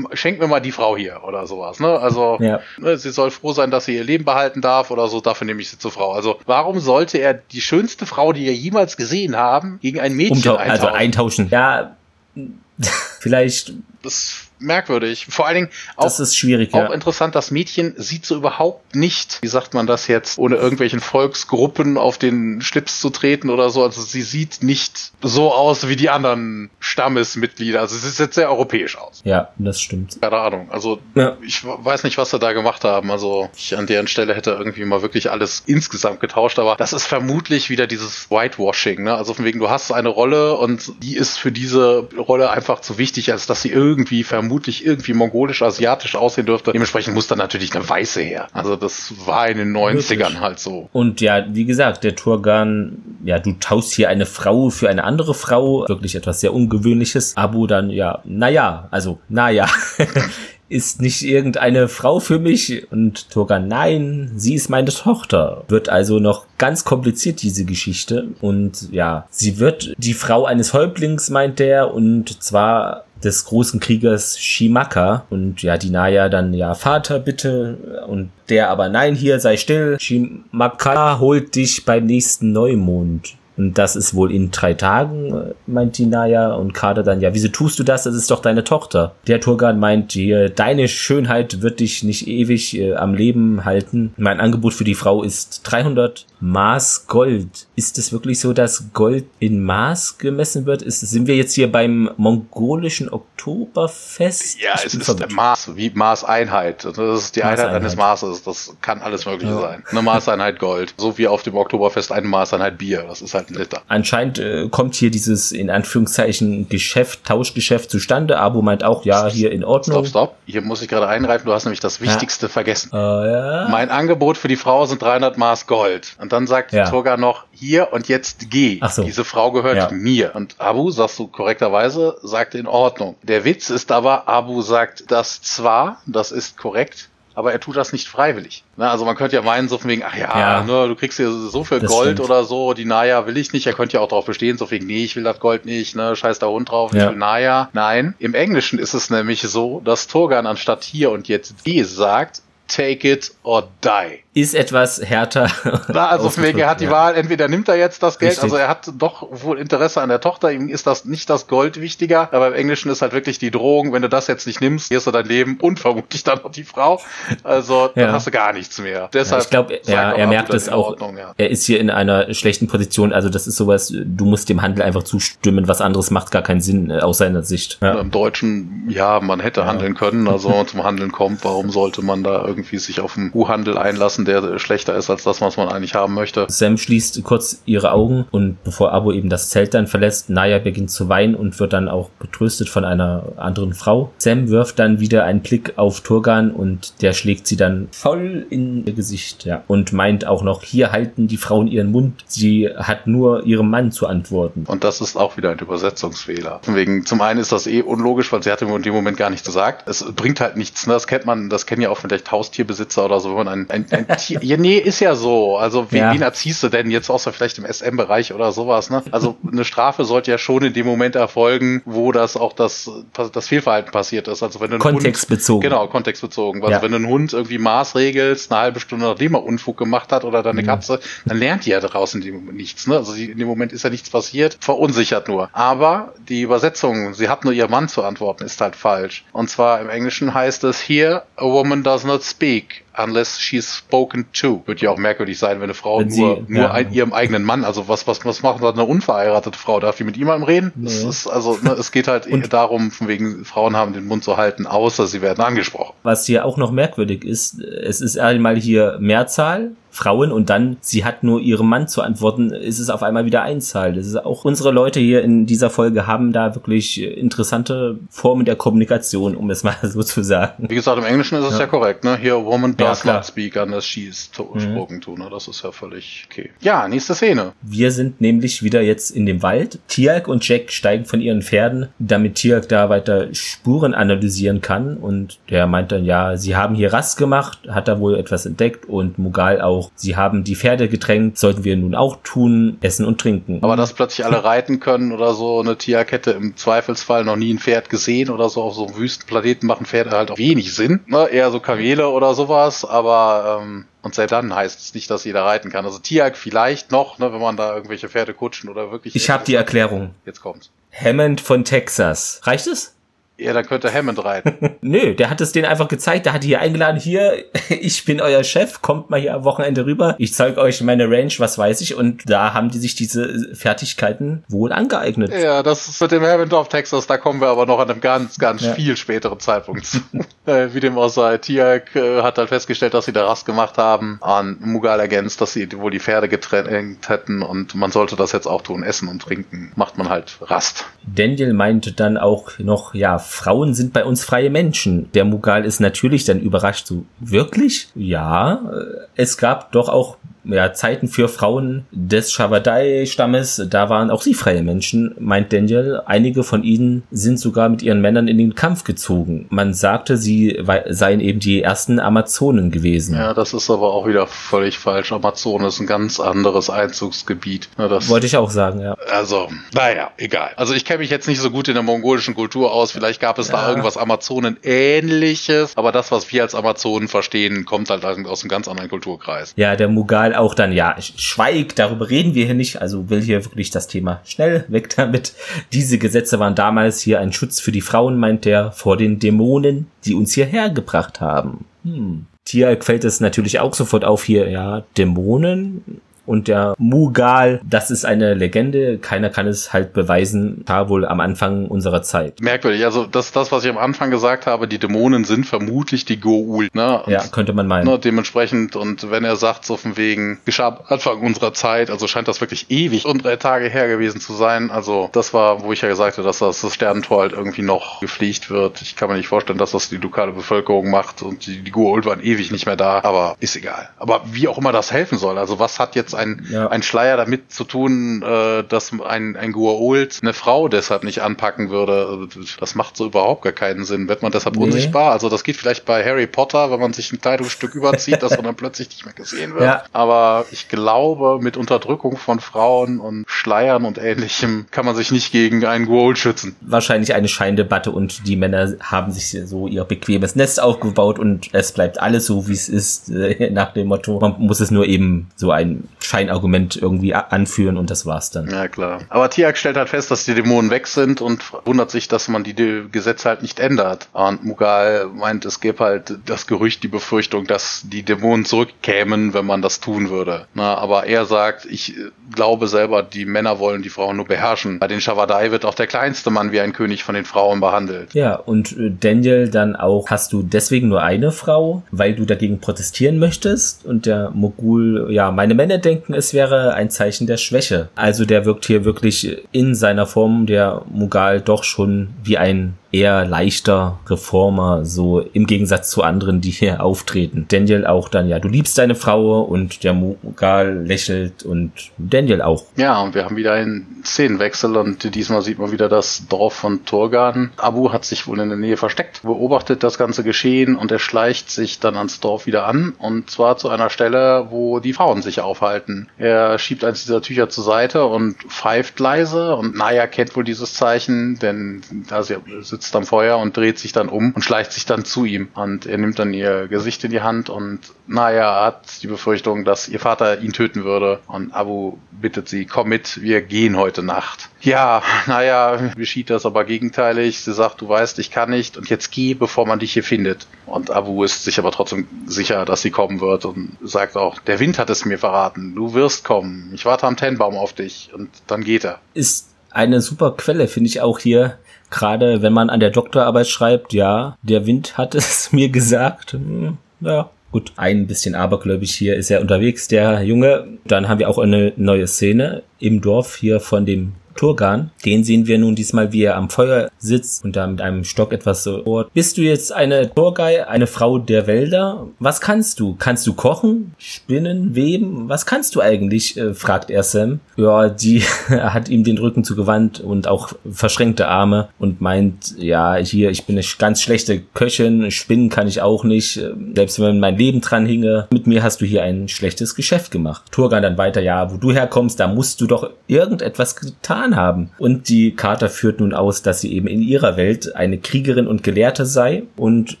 [0.14, 1.98] Schenk mir mal die Frau hier oder sowas, ne?
[1.98, 2.60] Also, Ja.
[2.78, 5.60] ne, sie soll froh sein, dass sie ihr Leben behalten darf oder so, dafür nehme
[5.60, 6.12] ich sie zur Frau.
[6.12, 10.36] Also, warum sollte er die schönste Frau, die wir jemals gesehen haben, gegen ein Mädchen
[10.38, 10.86] Umtau eintauschen?
[10.86, 11.48] also eintauschen.
[11.50, 11.96] Ja,
[13.20, 13.72] vielleicht
[14.02, 15.26] das merkwürdig.
[15.28, 16.92] Vor allen Dingen auch, das ist schwierig, auch ja.
[16.92, 21.98] interessant, das Mädchen sieht so überhaupt nicht, wie sagt man das jetzt, ohne irgendwelchen Volksgruppen
[21.98, 23.82] auf den Schlips zu treten oder so.
[23.82, 27.80] Also sie sieht nicht so aus wie die anderen Stammesmitglieder.
[27.80, 29.20] Also sie sieht sehr europäisch aus.
[29.24, 30.18] Ja, das stimmt.
[30.20, 30.70] Keine Ahnung.
[30.70, 31.36] Also ja.
[31.44, 33.10] ich weiß nicht, was sie da gemacht haben.
[33.10, 37.06] Also ich an deren Stelle hätte irgendwie mal wirklich alles insgesamt getauscht, aber das ist
[37.06, 39.04] vermutlich wieder dieses Whitewashing.
[39.04, 39.14] Ne?
[39.14, 42.98] Also von wegen, du hast eine Rolle und die ist für diese Rolle einfach zu
[42.98, 46.72] wichtig, als dass sie irgendwie vermutlich vermutlich irgendwie mongolisch-asiatisch aussehen dürfte.
[46.72, 48.48] Dementsprechend muss dann natürlich eine weiße her.
[48.52, 50.90] Also das war in den 90ern halt so.
[50.92, 55.32] Und ja, wie gesagt, der Turgan, ja, du tauschst hier eine Frau für eine andere
[55.32, 55.88] Frau.
[55.88, 57.34] Wirklich etwas sehr Ungewöhnliches.
[57.34, 59.66] Abu dann, ja, naja, also, naja.
[60.68, 62.90] ist nicht irgendeine Frau für mich?
[62.90, 65.64] Und Turgan, nein, sie ist meine Tochter.
[65.68, 68.28] Wird also noch ganz kompliziert, diese Geschichte.
[68.40, 74.38] Und ja, sie wird die Frau eines Häuptlings, meint er, und zwar des großen Kriegers
[74.38, 79.56] Shimaka und ja, die Naya dann ja Vater bitte und der aber nein, hier sei
[79.56, 79.96] still.
[80.00, 83.36] Shimaka holt dich beim nächsten Neumond.
[83.56, 86.54] Und das ist wohl in drei Tagen, äh, meint die Naya.
[86.54, 88.04] Und Kader dann, ja, wieso tust du das?
[88.04, 89.14] Das ist doch deine Tochter.
[89.26, 94.14] Der Turgan meint, hier, deine Schönheit wird dich nicht ewig äh, am Leben halten.
[94.16, 97.68] Mein Angebot für die Frau ist 300 Maß Gold.
[97.76, 100.82] Ist es wirklich so, dass Gold in Maß gemessen wird?
[100.82, 104.60] Ist, sind wir jetzt hier beim mongolischen Oktoberfest?
[104.60, 105.30] Ja, es ist verwirrt.
[105.30, 106.84] Maß, wie Maßeinheit.
[106.84, 108.42] Das ist die Einheit eines Maßes.
[108.42, 109.60] Das kann alles Mögliche ja.
[109.60, 109.84] sein.
[109.88, 110.94] Eine Maßeinheit Gold.
[110.96, 113.04] So wie auf dem Oktoberfest eine Maßeinheit Bier.
[113.06, 113.82] Das ist halt ein Liter.
[113.88, 118.38] Anscheinend äh, kommt hier dieses in Anführungszeichen Geschäft, Tauschgeschäft zustande.
[118.38, 120.04] Abu meint auch, ja, hier in Ordnung.
[120.04, 120.36] Stopp, stopp.
[120.46, 121.46] Hier muss ich gerade einreifen.
[121.46, 122.52] Du hast nämlich das Wichtigste ja.
[122.52, 122.90] vergessen.
[122.92, 123.68] Uh, ja.
[123.70, 126.16] Mein Angebot für die Frau sind 300 Maß Gold.
[126.20, 126.88] Und dann sagt ja.
[126.88, 128.80] Turga noch, hier und jetzt geh.
[128.90, 129.04] So.
[129.04, 129.90] Diese Frau gehört ja.
[129.90, 130.34] mir.
[130.34, 133.16] Und Abu, sagst du korrekterweise, sagt in Ordnung.
[133.22, 137.92] Der Witz ist aber, Abu sagt das zwar, das ist korrekt, aber er tut das
[137.92, 138.64] nicht freiwillig.
[138.76, 141.16] Ne, also man könnte ja meinen, so von wegen, ach ja, ja ne, du kriegst
[141.16, 142.20] hier so viel Gold stimmt.
[142.20, 144.86] oder so, die Naya will ich nicht, er könnte ja auch darauf bestehen, so wegen,
[144.86, 147.04] nee, ich will das Gold nicht, ne, scheiß da Hund drauf, ja.
[147.04, 147.68] ich will Naya.
[147.72, 152.42] Nein, im Englischen ist es nämlich so, dass Turgan anstatt hier und jetzt die sagt,
[152.68, 155.50] take it or die ist etwas härter.
[155.88, 156.90] Na, also deswegen, er hat die ja.
[156.90, 158.44] Wahl, entweder nimmt er jetzt das Geld, Richtig.
[158.44, 161.80] also er hat doch wohl Interesse an der Tochter, ihm ist das nicht das Gold
[161.80, 164.88] wichtiger, aber im Englischen ist halt wirklich die Drohung, wenn du das jetzt nicht nimmst,
[164.88, 167.00] hier ist du dein Leben und vermutlich dann noch die Frau.
[167.42, 168.12] Also dann ja.
[168.12, 169.10] hast du gar nichts mehr.
[169.12, 170.92] Deshalb ja, ich glaube, ja, er merkt es auch.
[170.92, 174.62] Ordnung, er ist hier in einer schlechten Position, also das ist sowas, du musst dem
[174.62, 177.78] Handel einfach zustimmen, was anderes macht gar keinen Sinn äh, aus seiner Sicht.
[177.82, 182.02] Im Deutschen, ja, man hätte handeln können, also wenn man zum Handeln kommt, warum sollte
[182.02, 184.21] man da irgendwie sich auf den U-Handel einlassen?
[184.24, 186.46] Lassen, der schlechter ist als das, was man eigentlich haben möchte.
[186.48, 190.90] Sam schließt kurz ihre Augen und bevor Abo eben das Zelt dann verlässt, Naya beginnt
[190.90, 194.12] zu weinen und wird dann auch getröstet von einer anderen Frau.
[194.18, 198.86] Sam wirft dann wieder einen Blick auf Turgan und der schlägt sie dann voll in
[198.86, 199.62] ihr Gesicht, ja.
[199.68, 202.24] Und meint auch noch, hier halten die Frauen ihren Mund.
[202.26, 204.64] Sie hat nur ihrem Mann zu antworten.
[204.66, 206.60] Und das ist auch wieder ein Übersetzungsfehler.
[206.66, 209.46] Wegen, zum einen ist das eh unlogisch, weil sie hat in dem Moment gar nichts
[209.46, 209.88] gesagt.
[209.88, 210.86] Es bringt halt nichts.
[210.86, 210.94] Ne?
[210.94, 213.86] Das kennt man, das kennen ja auch vielleicht Haustierbesitzer oder so, wenn man ein, ein,
[213.90, 215.56] ein ja, nee, ist ja so.
[215.56, 216.12] Also wie, ja.
[216.12, 219.02] wen erziehst du denn jetzt außer vielleicht im SM-Bereich oder sowas, ne?
[219.10, 222.90] Also eine Strafe sollte ja schon in dem Moment erfolgen, wo das auch das,
[223.32, 224.42] das Fehlverhalten passiert ist.
[224.42, 225.62] Also wenn du kontextbezogen.
[225.62, 226.62] Hund, genau, kontextbezogen.
[226.62, 226.82] Also ja.
[226.82, 230.42] wenn du einen Hund irgendwie maßregelst, eine halbe Stunde nachdem er Unfug gemacht hat oder
[230.42, 230.66] deine mhm.
[230.66, 232.96] Katze, dann lernt die ja daraus in dem Moment nichts, ne?
[232.96, 235.50] Also in dem Moment ist ja nichts passiert, verunsichert nur.
[235.52, 239.24] Aber die Übersetzung, sie hat nur ihr Mann zu antworten, ist halt falsch.
[239.32, 244.26] Und zwar im Englischen heißt es hier, a woman does not speak unless she's spoken
[244.32, 244.62] to.
[244.66, 246.70] Wird ja auch merkwürdig sein, wenn eine Frau wenn nur, sie, nur ja.
[246.70, 249.80] ein, ihrem eigenen Mann, also was, was, was macht eine unverheiratete Frau?
[249.80, 250.72] Darf die mit jemandem reden?
[250.74, 250.84] Nee.
[250.84, 254.36] Das ist, also, ne, es geht halt darum, von wegen, Frauen haben den Mund zu
[254.36, 255.94] halten, außer sie werden angesprochen.
[256.02, 261.04] Was hier auch noch merkwürdig ist, es ist einmal hier Mehrzahl, Frauen und dann, sie
[261.04, 263.92] hat nur ihrem Mann zu antworten, ist es auf einmal wieder Einzahl.
[263.92, 268.56] Das ist auch unsere Leute hier in dieser Folge haben da wirklich interessante Formen der
[268.56, 270.66] Kommunikation, um es mal so zu sagen.
[270.68, 272.16] Wie gesagt, im Englischen ist es ja, ja korrekt, ne?
[272.16, 274.60] Hier, woman does ja, not speak unless she is mhm.
[274.60, 275.28] spoken to, ne?
[275.30, 276.50] Das ist ja völlig okay.
[276.60, 277.52] Ja, nächste Szene.
[277.60, 279.78] Wir sind nämlich wieder jetzt in dem Wald.
[279.88, 285.38] Tiag und Jack steigen von ihren Pferden, damit Tiag da weiter Spuren analysieren kann und
[285.50, 289.18] der meint dann, ja, sie haben hier Rast gemacht, hat da wohl etwas entdeckt und
[289.18, 293.20] Mugal auch auch, sie haben die Pferde getränkt, sollten wir nun auch tun, essen und
[293.20, 293.58] trinken.
[293.62, 297.58] Aber dass plötzlich alle reiten können oder so, eine Tierkette im Zweifelsfall noch nie ein
[297.58, 301.00] Pferd gesehen oder so, auf so einem Wüstenplaneten machen Pferde halt auch wenig Sinn.
[301.06, 301.28] Ne?
[301.28, 305.44] Eher so Kamele oder sowas, aber ähm, und selbst dann heißt es nicht, dass jeder
[305.44, 305.84] reiten kann.
[305.84, 309.14] Also Tiag vielleicht noch, ne, wenn man da irgendwelche Pferde kutschen oder wirklich.
[309.14, 310.14] Ich habe die Erklärung.
[310.26, 310.70] Jetzt kommt's.
[310.92, 312.40] Hammond von Texas.
[312.42, 312.96] Reicht es?
[313.42, 314.76] Ja, dann könnte Hammond reiten.
[314.80, 318.44] Nö, der hat es denen einfach gezeigt, der hat hier eingeladen, hier, ich bin euer
[318.44, 321.94] Chef, kommt mal hier am Wochenende rüber, ich zeige euch meine Range, was weiß ich,
[321.94, 325.32] und da haben die sich diese Fertigkeiten wohl angeeignet.
[325.32, 328.00] Ja, das ist mit dem Hammond of Texas, da kommen wir aber noch an einem
[328.00, 328.74] ganz, ganz ja.
[328.74, 329.98] viel späteren Zeitpunkt zu.
[330.44, 333.78] Äh, wie dem auch sei, Tiak äh, hat halt festgestellt, dass sie da Rast gemacht
[333.78, 338.32] haben, an Mughal ergänzt, dass sie wohl die Pferde getrennt hätten und man sollte das
[338.32, 340.86] jetzt auch tun, essen und trinken, macht man halt Rast.
[341.06, 345.10] Daniel meinte dann auch noch, ja, Frauen sind bei uns freie Menschen.
[345.14, 347.88] Der Mughal ist natürlich dann überrascht, so, wirklich?
[347.94, 354.22] Ja, äh, es gab doch auch ja, Zeiten für Frauen des Shavadai-Stammes, da waren auch
[354.22, 356.00] sie freie Menschen, meint Daniel.
[356.06, 359.46] Einige von ihnen sind sogar mit ihren Männern in den Kampf gezogen.
[359.50, 363.14] Man sagte, sie seien eben die ersten Amazonen gewesen.
[363.14, 365.12] Ja, das ist aber auch wieder völlig falsch.
[365.12, 367.68] Amazon ist ein ganz anderes Einzugsgebiet.
[367.78, 368.96] Ja, Wollte ich auch sagen, ja.
[369.10, 370.50] Also, naja, egal.
[370.56, 372.92] Also ich kenne mich jetzt nicht so gut in der mongolischen Kultur aus.
[372.92, 373.54] Vielleicht gab es ja.
[373.54, 375.76] da irgendwas Amazonen-ähnliches.
[375.76, 379.52] Aber das, was wir als Amazonen verstehen, kommt halt aus einem ganz anderen Kulturkreis.
[379.56, 383.44] Ja, der Mughal auch dann, ja, schweig, darüber reden wir hier nicht, also will hier
[383.44, 385.34] wirklich das Thema schnell weg damit.
[385.72, 389.86] Diese Gesetze waren damals hier ein Schutz für die Frauen, meint er, vor den Dämonen,
[390.04, 391.64] die uns hierher gebracht haben.
[391.84, 392.26] Hm.
[392.44, 398.04] Tier fällt es natürlich auch sofort auf hier, ja, Dämonen, und der Mughal, das ist
[398.04, 398.98] eine Legende.
[398.98, 400.64] Keiner kann es halt beweisen.
[400.66, 402.40] War wohl am Anfang unserer Zeit.
[402.40, 402.84] Merkwürdig.
[402.84, 406.70] Also das, das, was ich am Anfang gesagt habe, die Dämonen sind vermutlich die Goa'uld.
[406.74, 407.02] Ne?
[407.06, 407.86] ja, könnte man meinen.
[407.86, 412.28] Ne, dementsprechend und wenn er sagt so von wegen geschah Anfang unserer Zeit, also scheint
[412.28, 414.70] das wirklich ewig und drei Tage her gewesen zu sein.
[414.70, 418.00] Also das war, wo ich ja gesagt habe, dass das, das Sternentor halt irgendwie noch
[418.00, 418.82] gepflegt wird.
[418.82, 422.04] Ich kann mir nicht vorstellen, dass das die lokale Bevölkerung macht und die, die Goa'uld
[422.04, 423.00] waren ewig nicht mehr da.
[423.02, 423.88] Aber ist egal.
[423.98, 425.38] Aber wie auch immer das helfen soll.
[425.38, 426.68] Also was hat jetzt ein, ja.
[426.68, 431.70] ein Schleier damit zu tun, äh, dass ein, ein Guault eine Frau deshalb nicht anpacken
[431.70, 432.28] würde.
[432.60, 434.08] Das macht so überhaupt gar keinen Sinn.
[434.08, 434.64] Wird man deshalb nee.
[434.64, 435.12] unsichtbar?
[435.12, 438.44] Also das geht vielleicht bei Harry Potter, wenn man sich ein Kleidungsstück überzieht, dass man
[438.44, 439.62] dann plötzlich nicht mehr gesehen wird.
[439.72, 439.84] Ja.
[439.92, 445.30] Aber ich glaube, mit Unterdrückung von Frauen und Schleiern und ähnlichem kann man sich nicht
[445.30, 446.56] gegen einen Guault schützen.
[446.60, 451.72] Wahrscheinlich eine Scheindebatte und die Männer haben sich so ihr bequemes Nest aufgebaut und es
[451.72, 455.30] bleibt alles so, wie es ist, äh, nach dem Motto, man muss es nur eben
[455.36, 458.50] so ein Scheinargument irgendwie anführen und das war's dann.
[458.50, 459.00] Ja, klar.
[459.08, 462.44] Aber Tiak stellt halt fest, dass die Dämonen weg sind und wundert sich, dass man
[462.44, 462.54] die
[462.90, 464.08] Gesetze halt nicht ändert.
[464.12, 469.46] Und Mughal meint, es gäbe halt das Gerücht, die Befürchtung, dass die Dämonen zurückkämen, wenn
[469.46, 470.46] man das tun würde.
[470.54, 471.94] Na, aber er sagt, ich
[472.34, 474.78] glaube selber, die Männer wollen die Frauen nur beherrschen.
[474.78, 478.14] Bei den Shavadai wird auch der kleinste Mann wie ein König von den Frauen behandelt.
[478.14, 482.60] Ja, und äh, Daniel dann auch, hast du deswegen nur eine Frau, weil du dagegen
[482.60, 483.84] protestieren möchtest?
[483.84, 487.88] Und der Mogul, ja, meine Männer denken, es wäre ein Zeichen der Schwäche.
[487.94, 493.24] Also der wirkt hier wirklich in seiner Form der Mughal doch schon wie ein eher
[493.24, 497.46] leichter Reformer, so im Gegensatz zu anderen, die hier auftreten.
[497.48, 502.64] Daniel auch dann, ja, du liebst deine Frau und der Mughal lächelt und Daniel auch.
[502.76, 506.84] Ja, und wir haben wieder einen Szenenwechsel und diesmal sieht man wieder das Dorf von
[506.84, 507.50] Turgan.
[507.56, 511.50] Abu hat sich wohl in der Nähe versteckt, beobachtet das ganze Geschehen und er schleicht
[511.50, 515.40] sich dann ans Dorf wieder an und zwar zu einer Stelle, wo die Frauen sich
[515.40, 515.81] aufhalten.
[516.18, 520.74] Er schiebt eins dieser Tücher zur Seite und pfeift leise und Naya kennt wohl dieses
[520.74, 524.86] Zeichen, denn da sie sitzt am Feuer und dreht sich dann um und schleicht sich
[524.86, 525.48] dann zu ihm.
[525.54, 529.88] Und er nimmt dann ihr Gesicht in die Hand und Naya hat die Befürchtung, dass
[529.88, 531.20] ihr Vater ihn töten würde.
[531.26, 534.48] Und Abu bittet sie, komm mit, wir gehen heute Nacht.
[534.60, 537.40] Ja, naja, geschieht das aber gegenteilig.
[537.40, 540.46] Sie sagt, du weißt, ich kann nicht und jetzt geh, bevor man dich hier findet.
[540.66, 544.60] Und Abu ist sich aber trotzdem sicher, dass sie kommen wird und sagt auch, der
[544.60, 546.70] Wind hat es mir verraten, du wirst kommen.
[546.74, 548.98] Ich warte am Tennbaum auf dich und dann geht er.
[549.14, 551.58] Ist eine super Quelle, finde ich auch hier
[551.92, 556.32] gerade wenn man an der Doktorarbeit schreibt, ja, der Wind hat es mir gesagt.
[556.32, 557.72] Hm, ja, gut.
[557.76, 560.66] Ein bisschen abergläubig hier ist er unterwegs, der Junge.
[560.84, 564.90] Dann haben wir auch eine neue Szene im Dorf hier von dem Turgan.
[565.04, 568.32] Den sehen wir nun diesmal, wie er am Feuer sitzt und da mit einem Stock
[568.32, 569.12] etwas so bohrt.
[569.14, 572.06] Bist du jetzt eine Turgai, eine Frau der Wälder?
[572.18, 572.96] Was kannst du?
[572.98, 575.28] Kannst du kochen, spinnen, weben?
[575.28, 576.36] Was kannst du eigentlich?
[576.36, 577.40] Äh, fragt er Sam.
[577.56, 583.30] Ja, die hat ihm den Rücken zugewandt und auch verschränkte Arme und meint, ja, hier,
[583.30, 586.40] ich bin eine ganz schlechte Köchin, spinnen kann ich auch nicht,
[586.74, 588.28] selbst wenn mein Leben dran hinge.
[588.30, 590.44] Mit mir hast du hier ein schlechtes Geschäft gemacht.
[590.50, 594.70] Turgan dann weiter, ja, wo du herkommst, da musst du doch irgendetwas getan getan haben.
[594.78, 598.62] Und die Charta führt nun aus, dass sie eben in ihrer Welt eine Kriegerin und
[598.62, 600.00] Gelehrte sei und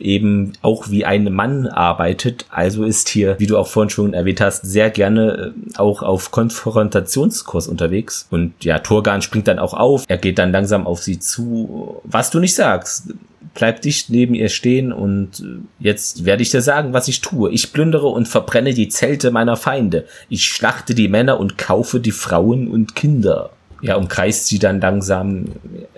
[0.00, 2.46] eben auch wie ein Mann arbeitet.
[2.50, 6.30] Also ist hier, wie du auch vorhin schon erwähnt hast, sehr gerne äh, auch auf
[6.30, 8.26] Konfrontationskurs unterwegs.
[8.30, 10.04] Und ja, Turgan springt dann auch auf.
[10.08, 12.00] Er geht dann langsam auf sie zu.
[12.04, 13.12] Was du nicht sagst
[13.54, 17.50] bleib dicht neben ihr stehen und äh, jetzt werde ich dir sagen, was ich tue.
[17.50, 20.06] Ich plündere und verbrenne die Zelte meiner Feinde.
[20.30, 23.50] Ich schlachte die Männer und kaufe die Frauen und Kinder
[23.82, 25.46] ja, umkreist sie dann langsam,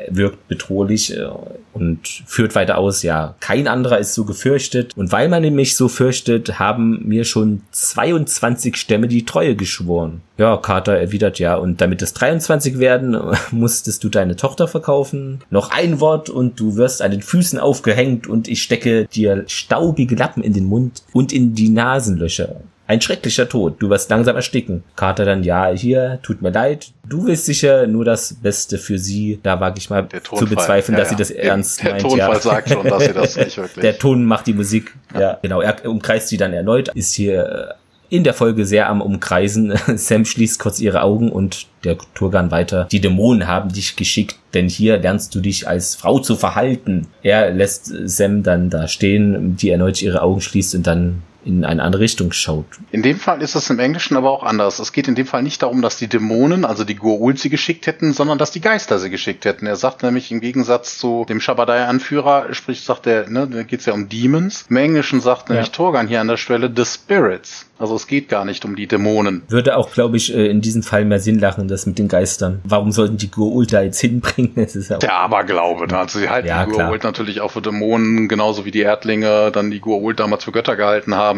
[0.09, 1.28] wirkt bedrohlich äh,
[1.74, 4.97] und führt weiter aus, ja, kein anderer ist so gefürchtet.
[4.97, 10.22] Und weil man nämlich so fürchtet, haben mir schon 22 Stämme die Treue geschworen.
[10.39, 13.16] Ja, Carter erwidert ja, und damit es 23 werden,
[13.51, 15.41] musstest du deine Tochter verkaufen.
[15.51, 20.14] Noch ein Wort und du wirst an den Füßen aufgehängt und ich stecke dir staubige
[20.16, 22.57] Lappen in den Mund und in die Nasenlöcher.
[22.87, 23.76] Ein schrecklicher Tod.
[23.78, 24.85] Du wirst langsam ersticken.
[24.95, 26.93] Carter dann, ja, hier, tut mir leid.
[27.09, 29.41] Du willst sicher nur das Beste für sie.
[29.43, 31.16] Da wage ich mal zu bezweifeln, ja, dass ja.
[31.16, 32.03] sie das ernst der meint.
[32.03, 32.41] Der Tonfall ja.
[32.41, 33.82] sagt schon, dass sie das nicht wirklich.
[33.82, 34.95] Der Ton macht die Musik.
[35.18, 35.62] Ja, genau.
[35.62, 36.89] Er umkreist sie dann erneut.
[36.89, 37.76] Ist hier
[38.11, 39.72] in der Folge sehr am Umkreisen.
[39.97, 42.87] Sam schließt kurz ihre Augen und der Turgan weiter.
[42.93, 47.09] Die Dämonen haben dich geschickt, denn hier lernst du dich als Frau zu verhalten.
[47.22, 51.82] Er lässt Sam dann da stehen, die erneut ihre Augen schließt und dann in eine
[51.82, 52.66] andere Richtung schaut.
[52.90, 54.78] In dem Fall ist es im Englischen aber auch anders.
[54.78, 57.86] Es geht in dem Fall nicht darum, dass die Dämonen, also die Goa'uld sie geschickt
[57.86, 59.66] hätten, sondern dass die Geister sie geschickt hätten.
[59.66, 63.86] Er sagt nämlich im Gegensatz zu dem Shabadai-Anführer, sprich sagt er, ne, da geht es
[63.86, 64.66] ja um Demons.
[64.68, 65.72] Im Englischen sagt nämlich ja.
[65.72, 67.66] Torgan hier an der Stelle The Spirits.
[67.76, 69.42] Also es geht gar nicht um die Dämonen.
[69.49, 72.61] Würde auch, glaube ich, äh, in diesem Fall mehr Sinn lachen, das mit den Geistern.
[72.64, 74.53] Warum sollten die Goa'uld da jetzt hinbringen?
[74.64, 75.86] Das ist ja Der Aberglaube.
[75.88, 75.99] Ne?
[75.99, 79.70] Also sie halten ja, die Goa'uld natürlich auch für Dämonen, genauso wie die Erdlinge dann
[79.70, 81.34] die Goa'uld damals für Götter gehalten haben.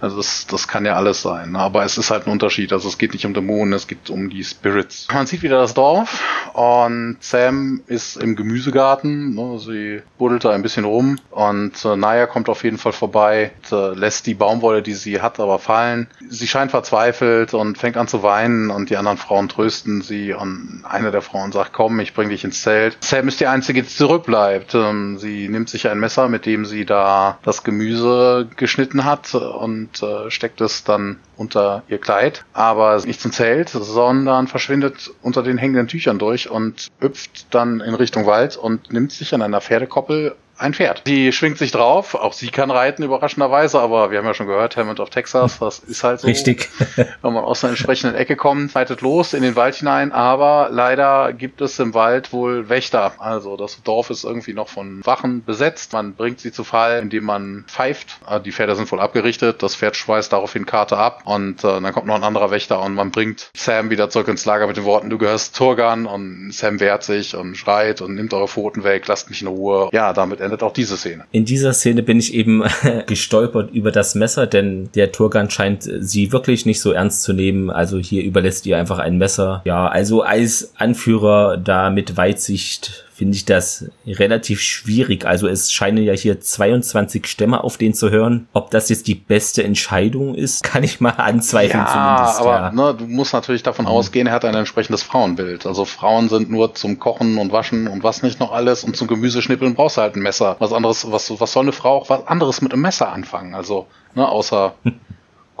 [0.00, 1.56] Also das, das kann ja alles sein.
[1.56, 2.72] Aber es ist halt ein Unterschied.
[2.72, 5.08] Also es geht nicht um Dämonen, es geht um die Spirits.
[5.12, 6.22] Man sieht wieder das Dorf
[6.52, 9.34] und Sam ist im Gemüsegarten.
[9.34, 9.58] Ne?
[9.58, 13.76] Sie buddelt da ein bisschen rum und äh, Naya kommt auf jeden Fall vorbei, und,
[13.76, 16.08] äh, lässt die Baumwolle, die sie hat, aber fallen.
[16.28, 20.82] Sie scheint verzweifelt und fängt an zu weinen und die anderen Frauen trösten sie und
[20.88, 22.96] eine der Frauen sagt, komm, ich bring dich ins Zelt.
[23.00, 24.74] Sam ist die Einzige, die zurückbleibt.
[24.74, 30.02] Ähm, sie nimmt sich ein Messer, mit dem sie da das Gemüse geschnitten hat und
[30.02, 35.58] äh, steckt es dann unter ihr Kleid, aber nicht zum Zelt, sondern verschwindet unter den
[35.58, 40.34] hängenden Tüchern durch und hüpft dann in Richtung Wald und nimmt sich an einer Pferdekoppel
[40.58, 41.06] ein Pferd.
[41.06, 44.76] Die schwingt sich drauf, auch sie kann reiten, überraschenderweise, aber wir haben ja schon gehört,
[44.76, 46.26] Hammond of Texas, das ist halt so.
[46.26, 46.68] Richtig.
[46.96, 51.32] wenn man aus einer entsprechenden Ecke kommt, reitet los in den Wald hinein, aber leider
[51.32, 53.12] gibt es im Wald wohl Wächter.
[53.18, 55.92] Also das Dorf ist irgendwie noch von Wachen besetzt.
[55.92, 58.18] Man bringt sie zu Fall, indem man pfeift.
[58.24, 61.92] Ah, die Pferde sind wohl abgerichtet, das Pferd schweißt daraufhin Karte ab und äh, dann
[61.92, 64.84] kommt noch ein anderer Wächter und man bringt Sam wieder zurück ins Lager mit den
[64.84, 69.06] Worten, du gehörst Turgan und Sam wehrt sich und schreit und nimmt eure Pfoten weg,
[69.06, 69.88] lasst mich in Ruhe.
[69.92, 71.24] Ja, damit endet auch diese Szene.
[71.32, 72.64] In dieser Szene bin ich eben
[73.06, 77.70] gestolpert über das Messer, denn der Turgan scheint sie wirklich nicht so ernst zu nehmen.
[77.70, 79.62] Also hier überlässt ihr einfach ein Messer.
[79.64, 85.24] Ja, also als Anführer da mit Weitsicht finde ich das relativ schwierig.
[85.24, 88.46] Also es scheinen ja hier 22 Stämme auf den zu hören.
[88.52, 92.40] Ob das jetzt die beste Entscheidung ist, kann ich mal anzweifeln ja, zumindest.
[92.40, 92.72] Aber ja.
[92.72, 93.90] ne, du musst natürlich davon mhm.
[93.90, 95.64] ausgehen, er hat ein entsprechendes Frauenbild.
[95.64, 99.08] Also Frauen sind nur zum Kochen und Waschen und was nicht noch alles und zum
[99.08, 100.56] Gemüseschnippeln brauchst du halt ein Messer.
[100.58, 103.54] Was anderes, was, was soll eine Frau auch was anderes mit einem Messer anfangen?
[103.54, 104.74] Also, ne, außer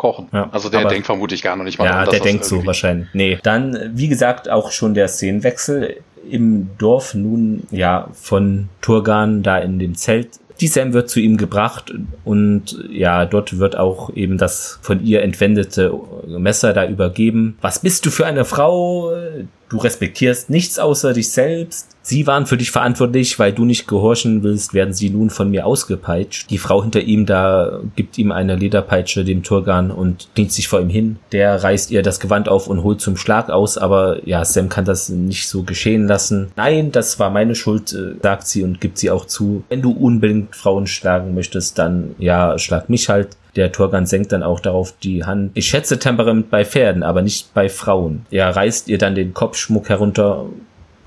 [0.06, 0.28] kochen.
[0.32, 3.08] Ja, also der denkt vermutlich gar noch nicht mal Ja, daran, der denkt so wahrscheinlich.
[3.12, 5.96] Nee, dann, wie gesagt, auch schon der Szenenwechsel
[6.30, 10.28] im Dorf nun ja von Turgan da in dem Zelt.
[10.60, 11.92] Die Sam wird zu ihm gebracht
[12.24, 15.92] und ja, dort wird auch eben das von ihr entwendete
[16.26, 17.58] Messer da übergeben.
[17.60, 19.12] Was bist du für eine Frau?
[19.68, 21.88] Du respektierst nichts außer dich selbst.
[22.02, 25.66] Sie waren für dich verantwortlich, weil du nicht gehorchen willst, werden sie nun von mir
[25.66, 26.48] ausgepeitscht.
[26.50, 30.80] Die Frau hinter ihm da gibt ihm eine Lederpeitsche, dem Turgan, und klingt sich vor
[30.80, 31.18] ihm hin.
[31.32, 34.84] Der reißt ihr das Gewand auf und holt zum Schlag aus, aber ja, Sam kann
[34.84, 36.52] das nicht so geschehen lassen.
[36.54, 39.64] Nein, das war meine Schuld, äh, sagt sie und gibt sie auch zu.
[39.68, 43.30] Wenn du unbedingt Frauen schlagen möchtest, dann ja, schlag mich halt.
[43.56, 45.52] Der Turgan senkt dann auch darauf die Hand.
[45.54, 48.26] Ich schätze Temperament bei Pferden, aber nicht bei Frauen.
[48.30, 50.46] Er reißt ihr dann den Kopfschmuck herunter,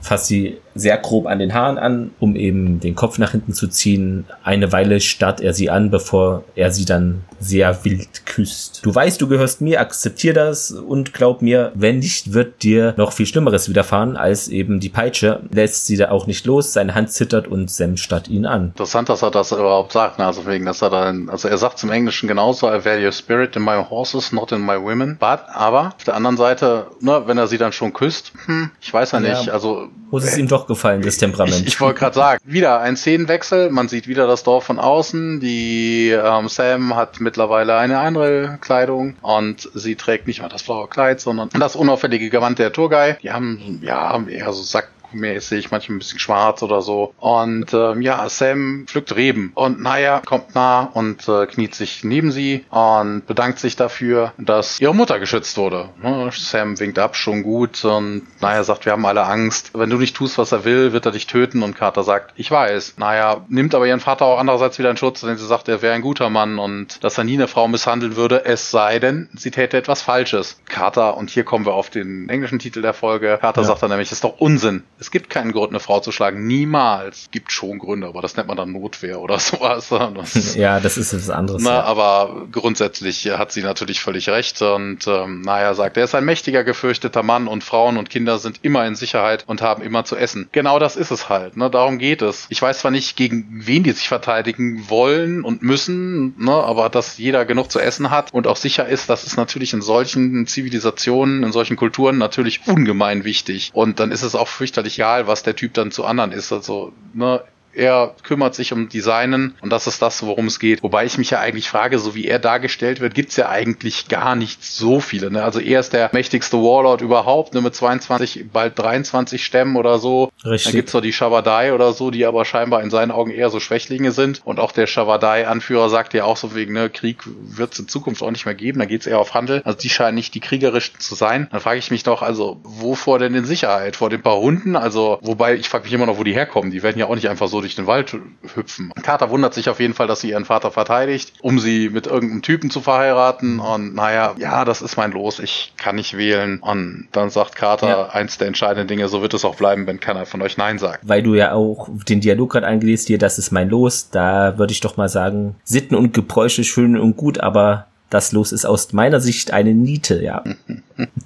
[0.01, 3.67] fasst sie sehr grob an den Haaren an, um eben den Kopf nach hinten zu
[3.67, 4.25] ziehen.
[4.43, 8.82] Eine Weile starrt er sie an, bevor er sie dann sehr wild küsst.
[8.84, 13.13] Du weißt, du gehörst mir, akzeptier das und glaub mir, wenn nicht, wird dir noch
[13.13, 15.41] viel Schlimmeres widerfahren als eben die Peitsche.
[15.51, 18.67] Lässt sie da auch nicht los, seine Hand zittert und Sam starrt ihn an.
[18.69, 20.25] Interessant, dass er das überhaupt sagt, ne?
[20.25, 23.63] also wegen, dass er dann, also er sagt zum Englischen genauso, I value spirit in
[23.63, 25.17] my horses, not in my women.
[25.19, 28.93] But, aber auf der anderen Seite, ne, wenn er sie dann schon küsst, hm, ich
[28.93, 29.88] weiß ja nicht, ja, also.
[30.11, 31.61] Muss es ihm doch gefallen, das Temperament.
[31.61, 35.41] Ich, ich wollte gerade sagen, wieder ein Szenenwechsel, man sieht wieder das Dorf von außen,
[35.41, 40.88] die ähm, Sam hat mittlerweile eine andere Kleidung und sie trägt nicht mehr das blaue
[40.88, 43.15] Kleid, sondern das unauffällige Gewand der Tourguy.
[43.22, 47.14] Die haben ja eher so Sack Ich manchmal ein bisschen schwarz oder so.
[47.20, 52.32] Und ähm, ja, Sam pflückt Reben und Naya kommt nah und äh, kniet sich neben
[52.32, 55.89] sie und bedankt sich dafür, dass ihre Mutter geschützt wurde.
[56.01, 56.30] Ne?
[56.34, 59.72] Sam winkt ab, schon gut und Naya sagt, wir haben alle Angst.
[59.74, 62.49] Wenn du nicht tust, was er will, wird er dich töten und Carter sagt, ich
[62.49, 62.95] weiß.
[62.97, 65.93] Naya nimmt aber ihren Vater auch andererseits wieder in Schutz, denn sie sagt, er wäre
[65.93, 69.51] ein guter Mann und dass er nie eine Frau misshandeln würde, es sei denn, sie
[69.51, 70.60] täte etwas Falsches.
[70.68, 73.68] Carter, und hier kommen wir auf den englischen Titel der Folge, Carter ja.
[73.68, 74.84] sagt dann nämlich, es ist doch Unsinn.
[74.99, 76.45] Es gibt keinen Grund, eine Frau zu schlagen.
[76.45, 77.29] Niemals.
[77.31, 79.89] Gibt schon Gründe, aber das nennt man dann Notwehr oder sowas.
[79.89, 81.63] Das, ja, das ist was anderes.
[81.63, 81.83] Na, ja.
[81.83, 86.63] Aber grundsätzlich hat sie natürlich völlig recht und ähm, naja, sagt, er ist ein mächtiger,
[86.63, 90.49] gefürchteter Mann und Frauen und Kinder sind immer in Sicherheit und haben immer zu essen.
[90.51, 91.55] Genau das ist es halt.
[91.55, 91.69] Ne?
[91.69, 92.47] Darum geht es.
[92.49, 96.51] Ich weiß zwar nicht, gegen wen die sich verteidigen wollen und müssen, ne?
[96.51, 99.81] aber dass jeder genug zu essen hat und auch sicher ist, das ist natürlich in
[99.81, 103.71] solchen Zivilisationen, in solchen Kulturen natürlich ungemein wichtig.
[103.73, 106.51] Und dann ist es auch fürchterlich egal, was der Typ dann zu anderen ist.
[106.51, 107.43] Also, ne,
[107.74, 110.84] er kümmert sich um Designen und das ist das, worum es geht.
[110.84, 114.36] Wobei ich mich ja eigentlich frage, so wie er dargestellt wird, gibt's ja eigentlich gar
[114.36, 115.32] nicht so viele.
[115.32, 115.43] Ne?
[115.43, 117.61] Also er ist der mächtigste Warlord überhaupt, ne?
[117.61, 120.32] mit 22, bald 23 Stämmen oder so.
[120.43, 120.63] Richtig.
[120.63, 123.59] Dann gibt's noch die Shavadai oder so, die aber scheinbar in seinen Augen eher so
[123.59, 124.41] Schwächlinge sind.
[124.43, 128.32] Und auch der Shavadai-Anführer sagt ja auch so wegen, ne, Krieg wird's in Zukunft auch
[128.32, 129.61] nicht mehr geben, da geht's eher auf Handel.
[129.63, 131.47] Also die scheinen nicht die kriegerischen zu sein.
[131.51, 133.95] Dann frage ich mich doch, also wovor denn in Sicherheit?
[133.95, 134.76] Vor den paar Hunden?
[134.76, 136.72] Also, wobei ich frage mich immer noch, wo die herkommen.
[136.72, 138.16] Die werden ja auch nicht einfach so durch den Wald
[138.55, 138.91] hüpfen.
[139.01, 142.41] Carter wundert sich auf jeden Fall, dass sie ihren Vater verteidigt, um sie mit irgendeinem
[142.41, 143.60] Typen zu verheiraten.
[143.60, 145.39] Und naja, ja, das ist mein Los.
[145.39, 146.60] Ich kann nicht wählen.
[146.60, 148.10] Und dann sagt Carter ja.
[148.10, 151.07] eins der entscheidenden Dinge, so wird es auch bleiben, wenn keiner von euch Nein sagt.
[151.07, 154.10] Weil du ja auch den Dialog gerade eingelesen dir, das ist mein Los.
[154.10, 158.51] Da würde ich doch mal sagen, Sitten und Gebräuche schön und gut, aber das Los
[158.51, 160.43] ist aus meiner Sicht eine Niete, ja.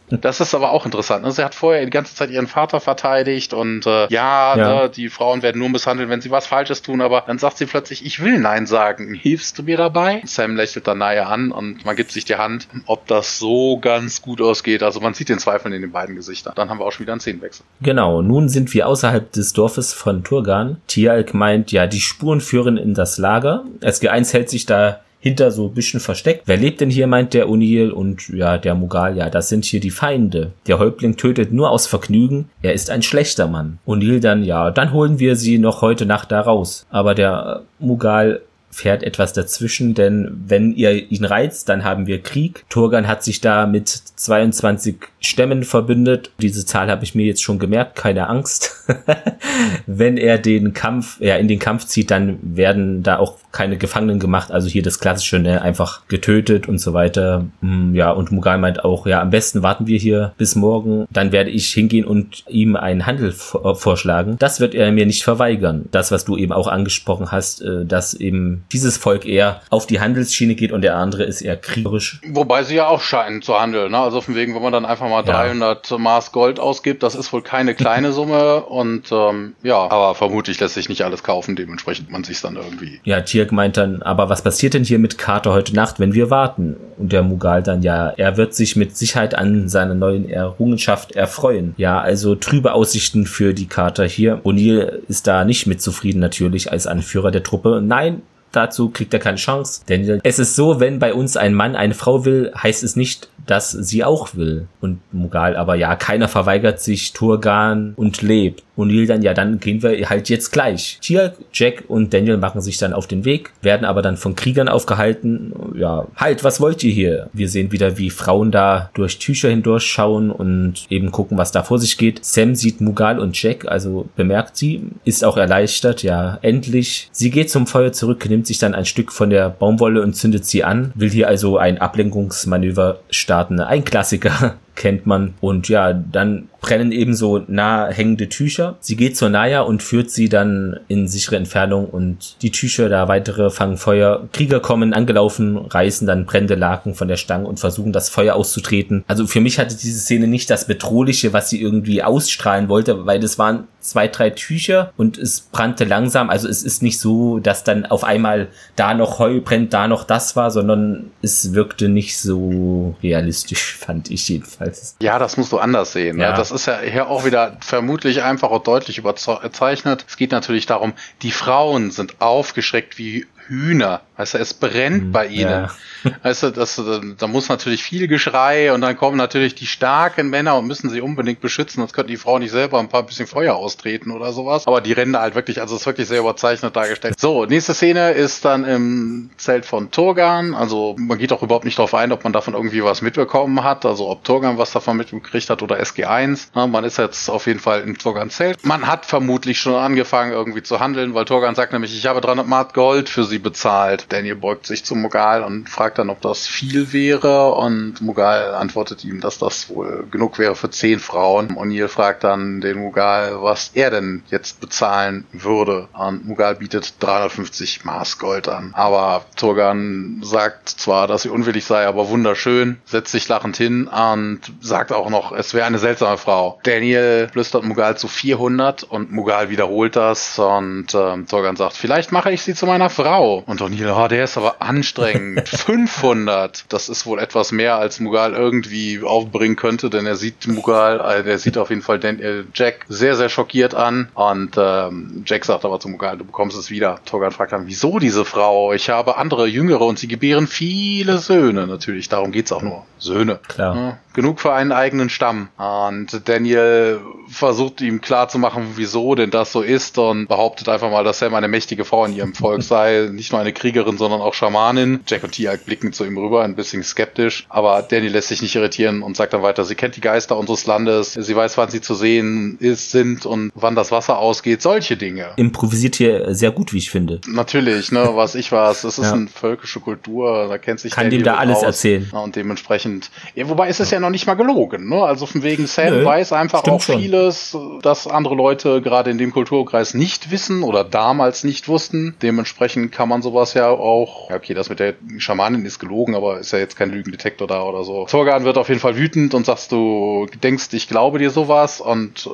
[0.09, 1.23] Das ist aber auch interessant.
[1.23, 1.31] Ne?
[1.31, 4.55] Sie hat vorher die ganze Zeit ihren Vater verteidigt und äh, ja, ja.
[4.55, 7.65] Ne, die Frauen werden nur misshandelt, wenn sie was Falsches tun, aber dann sagt sie
[7.65, 9.15] plötzlich, ich will Nein sagen.
[9.15, 10.21] Hilfst du mir dabei?
[10.25, 14.21] Sam lächelt dann nahe an und man gibt sich die Hand, ob das so ganz
[14.21, 14.83] gut ausgeht.
[14.83, 16.53] Also man sieht den Zweifel in den beiden Gesichtern.
[16.55, 17.65] Dann haben wir auch schon wieder einen Szenenwechsel.
[17.81, 20.77] Genau, nun sind wir außerhalb des Dorfes von Turgan.
[20.87, 23.63] Tialk meint, ja, die Spuren führen in das Lager.
[23.81, 26.43] SG1 hält sich da hinter so ein bisschen versteckt.
[26.47, 29.79] Wer lebt denn hier, meint der O'Neill und ja, der Mughal, ja, das sind hier
[29.79, 30.51] die Feinde.
[30.67, 33.79] Der Häuptling tötet nur aus Vergnügen, er ist ein schlechter Mann.
[33.87, 36.85] O'Neill dann, ja, dann holen wir sie noch heute Nacht da raus.
[36.89, 38.41] Aber der Mughal
[38.73, 42.65] fährt etwas dazwischen, denn wenn ihr ihn reizt, dann haben wir Krieg.
[42.69, 46.31] Turgan hat sich da mit 22 Stämmen verbündet.
[46.41, 48.83] Diese Zahl habe ich mir jetzt schon gemerkt, keine Angst.
[49.85, 54.19] wenn er den Kampf, ja, in den Kampf zieht, dann werden da auch keine Gefangenen
[54.19, 54.51] gemacht.
[54.51, 57.45] Also hier das klassische, ne, einfach getötet und so weiter.
[57.61, 61.05] Hm, ja, und Mughal meint auch, ja, am besten warten wir hier bis morgen.
[61.11, 64.37] Dann werde ich hingehen und ihm einen Handel vorschlagen.
[64.39, 65.85] Das wird er mir nicht verweigern.
[65.91, 69.99] Das, was du eben auch angesprochen hast, äh, dass eben dieses Volk eher auf die
[69.99, 72.21] Handelsschiene geht und der andere ist eher kriegerisch.
[72.27, 73.91] Wobei sie ja auch scheinen zu handeln.
[73.91, 73.97] Ne?
[73.97, 75.33] Also von wegen, wenn man dann einfach mal ja.
[75.33, 80.59] 300 Maß Gold ausgibt, das ist wohl keine kleine Summe und ähm, ja, aber vermutlich
[80.59, 82.99] lässt sich nicht alles kaufen, dementsprechend man sich dann irgendwie.
[83.03, 86.29] Ja, Tirk meint dann, aber was passiert denn hier mit Carter heute Nacht, wenn wir
[86.29, 86.75] warten?
[86.97, 91.73] Und der Mughal dann, ja, er wird sich mit Sicherheit an seiner neuen Errungenschaft erfreuen.
[91.77, 94.41] Ja, also trübe Aussichten für die Carter hier.
[94.43, 97.81] O'Neill ist da nicht mit zufrieden natürlich als Anführer der Truppe.
[97.83, 98.21] Nein,
[98.55, 99.81] dazu kriegt er keine Chance.
[99.87, 103.29] Denn es ist so, wenn bei uns ein Mann eine Frau will, heißt es nicht,
[103.45, 104.67] dass sie auch will.
[104.79, 108.63] Und Mughal, aber ja, keiner verweigert sich Turgan und lebt.
[108.75, 110.97] Und Neil dann, ja, dann gehen wir halt jetzt gleich.
[111.01, 114.67] Tia, Jack und Daniel machen sich dann auf den Weg, werden aber dann von Kriegern
[114.67, 115.53] aufgehalten.
[115.75, 117.29] Ja, halt, was wollt ihr hier?
[117.33, 121.79] Wir sehen wieder, wie Frauen da durch Tücher hindurchschauen und eben gucken, was da vor
[121.79, 122.23] sich geht.
[122.25, 127.09] Sam sieht Mughal und Jack, also bemerkt sie, ist auch erleichtert, ja, endlich.
[127.11, 130.45] Sie geht zum Feuer zurück, nimmt sich dann ein Stück von der Baumwolle und zündet
[130.45, 133.59] sie an, will hier also ein Ablenkungsmanöver starten.
[133.59, 135.33] Ein Klassiker kennt man.
[135.41, 138.77] Und ja, dann brennen ebenso nah hängende Tücher.
[138.79, 143.09] Sie geht zur Naya und führt sie dann in sichere Entfernung und die Tücher, da
[143.09, 144.29] weitere fangen Feuer.
[144.31, 149.03] Krieger kommen angelaufen, reißen dann brennende Laken von der Stange und versuchen das Feuer auszutreten.
[149.07, 153.19] Also für mich hatte diese Szene nicht das Bedrohliche, was sie irgendwie ausstrahlen wollte, weil
[153.19, 156.29] das waren zwei, drei Tücher und es brannte langsam.
[156.29, 158.47] Also es ist nicht so, dass dann auf einmal
[158.77, 164.09] da noch Heu brennt, da noch das war, sondern es wirkte nicht so realistisch, fand
[164.09, 164.62] ich jedenfalls.
[165.01, 166.17] Ja, das musst du anders sehen.
[166.17, 166.23] Ne?
[166.23, 166.33] Ja.
[166.33, 170.05] Das ist ja hier auch wieder vermutlich einfach und deutlich überzeichnet.
[170.07, 174.01] Es geht natürlich darum, die Frauen sind aufgeschreckt wie Hühner.
[174.15, 175.49] Weißt du, es brennt hm, bei ihnen.
[175.49, 175.71] Ja.
[176.23, 176.81] Weißt du, das,
[177.17, 181.01] da muss natürlich viel Geschrei und dann kommen natürlich die starken Männer und müssen sie
[181.01, 184.67] unbedingt beschützen, sonst könnten die Frau nicht selber ein paar bisschen Feuer austreten oder sowas.
[184.67, 187.19] Aber die rennen halt wirklich, also es ist wirklich sehr überzeichnet dargestellt.
[187.19, 190.53] So, nächste Szene ist dann im Zelt von Turgan.
[190.53, 193.85] Also man geht auch überhaupt nicht darauf ein, ob man davon irgendwie was mitbekommen hat.
[193.85, 196.49] Also ob Turgan was davon mitgekriegt hat oder SG1.
[196.53, 198.63] Na, man ist jetzt auf jeden Fall im Turgan-Zelt.
[198.65, 202.45] Man hat vermutlich schon angefangen irgendwie zu handeln, weil Turgan sagt nämlich, ich habe 300
[202.45, 204.02] Mark Gold für sie bezahlt.
[204.09, 209.03] Daniel beugt sich zu Mughal und fragt dann, ob das viel wäre und Mughal antwortet
[209.03, 211.55] ihm, dass das wohl genug wäre für zehn Frauen.
[211.55, 217.85] O'Neill fragt dann den Mughal, was er denn jetzt bezahlen würde und Mughal bietet 350
[217.85, 218.71] Maß Gold an.
[218.73, 224.41] Aber Turgan sagt zwar, dass sie unwillig sei, aber wunderschön, setzt sich lachend hin und
[224.61, 226.59] sagt auch noch, es wäre eine seltsame Frau.
[226.63, 232.31] Daniel flüstert Mughal zu 400 und Mughal wiederholt das und ähm, Turgan sagt, vielleicht mache
[232.31, 233.43] ich sie zu meiner Frau.
[233.45, 235.47] Und O'Neill, oh, der ist aber anstrengend.
[235.63, 236.65] 500.
[236.69, 241.23] Das ist wohl etwas mehr, als Mughal irgendwie aufbringen könnte, denn er sieht Mughal, äh,
[241.23, 244.09] der sieht auf jeden Fall Daniel, Jack sehr, sehr schockiert an.
[244.13, 246.99] Und ähm, Jack sagt aber zu Mughal, du bekommst es wieder.
[247.05, 248.73] Torgan fragt dann, wieso diese Frau?
[248.73, 251.67] Ich habe andere Jüngere und sie gebären viele Söhne.
[251.67, 252.85] Natürlich, darum geht's auch nur.
[252.97, 253.39] Söhne.
[253.47, 253.75] Klar.
[253.75, 255.49] Ja, genug für einen eigenen Stamm.
[255.57, 261.19] Und Daniel versucht ihm klarzumachen, wieso denn das so ist und behauptet einfach mal, dass
[261.19, 263.09] Sam eine mächtige Frau in ihrem Volk sei.
[263.11, 265.01] Nicht nur eine Kriegerin, sondern auch Schamanin.
[265.07, 267.45] Jack und Tia blicken zu ihm rüber, ein bisschen skeptisch.
[267.49, 270.65] Aber Daniel lässt sich nicht irritieren und sagt dann weiter, sie kennt die Geister unseres
[270.65, 271.13] Landes.
[271.13, 274.61] Sie weiß, wann sie zu sehen ist, sind und wann das Wasser ausgeht.
[274.61, 275.31] Solche Dinge.
[275.37, 277.21] Improvisiert hier sehr gut, wie ich finde.
[277.27, 278.83] Natürlich, ne, was ich weiß.
[278.83, 279.13] Es ist ja.
[279.13, 281.63] eine völkische Kultur, da kennt sich Kann Daniel dem da alles aus.
[281.63, 282.09] erzählen.
[282.11, 284.02] Und dementsprechend, ja, wobei ist es ja.
[284.03, 285.03] Noch nicht mal gelogen, ne?
[285.03, 286.99] Also von wegen Sam Nö, weiß einfach auch schon.
[286.99, 292.15] vieles, das andere Leute gerade in dem Kulturkreis nicht wissen oder damals nicht wussten.
[292.21, 296.39] Dementsprechend kann man sowas ja auch, ja, okay, das mit der Schamanin ist gelogen, aber
[296.39, 298.05] ist ja jetzt kein Lügendetektor da oder so.
[298.05, 302.27] Zorgan wird auf jeden Fall wütend und sagst du, denkst, ich glaube dir sowas und
[302.27, 302.29] äh,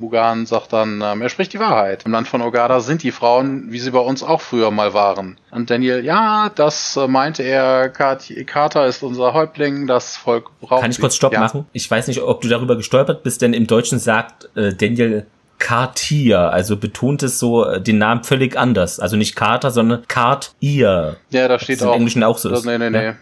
[0.00, 2.04] Mugan sagt dann, ähm, er spricht die Wahrheit.
[2.04, 5.36] Im Land von Ogada sind die Frauen, wie sie bei uns auch früher mal waren.
[5.50, 10.90] Und Daniel, ja, das äh, meinte er, Carter ist unser Häuptling, das Volk braucht Kann
[10.90, 11.40] ich kurz Stopp ja.
[11.40, 11.66] machen?
[11.72, 15.26] Ich weiß nicht, ob du darüber gestolpert bist, denn im Deutschen sagt äh, Daniel
[15.58, 18.98] Cartier, also betont es so äh, den Namen völlig anders.
[18.98, 21.16] Also nicht Carter, sondern Cartier.
[21.30, 21.92] Ja, da steht auch.
[21.92, 22.66] Im Englischen auch so ist.
[22.66, 23.12] Nee, nee, nee.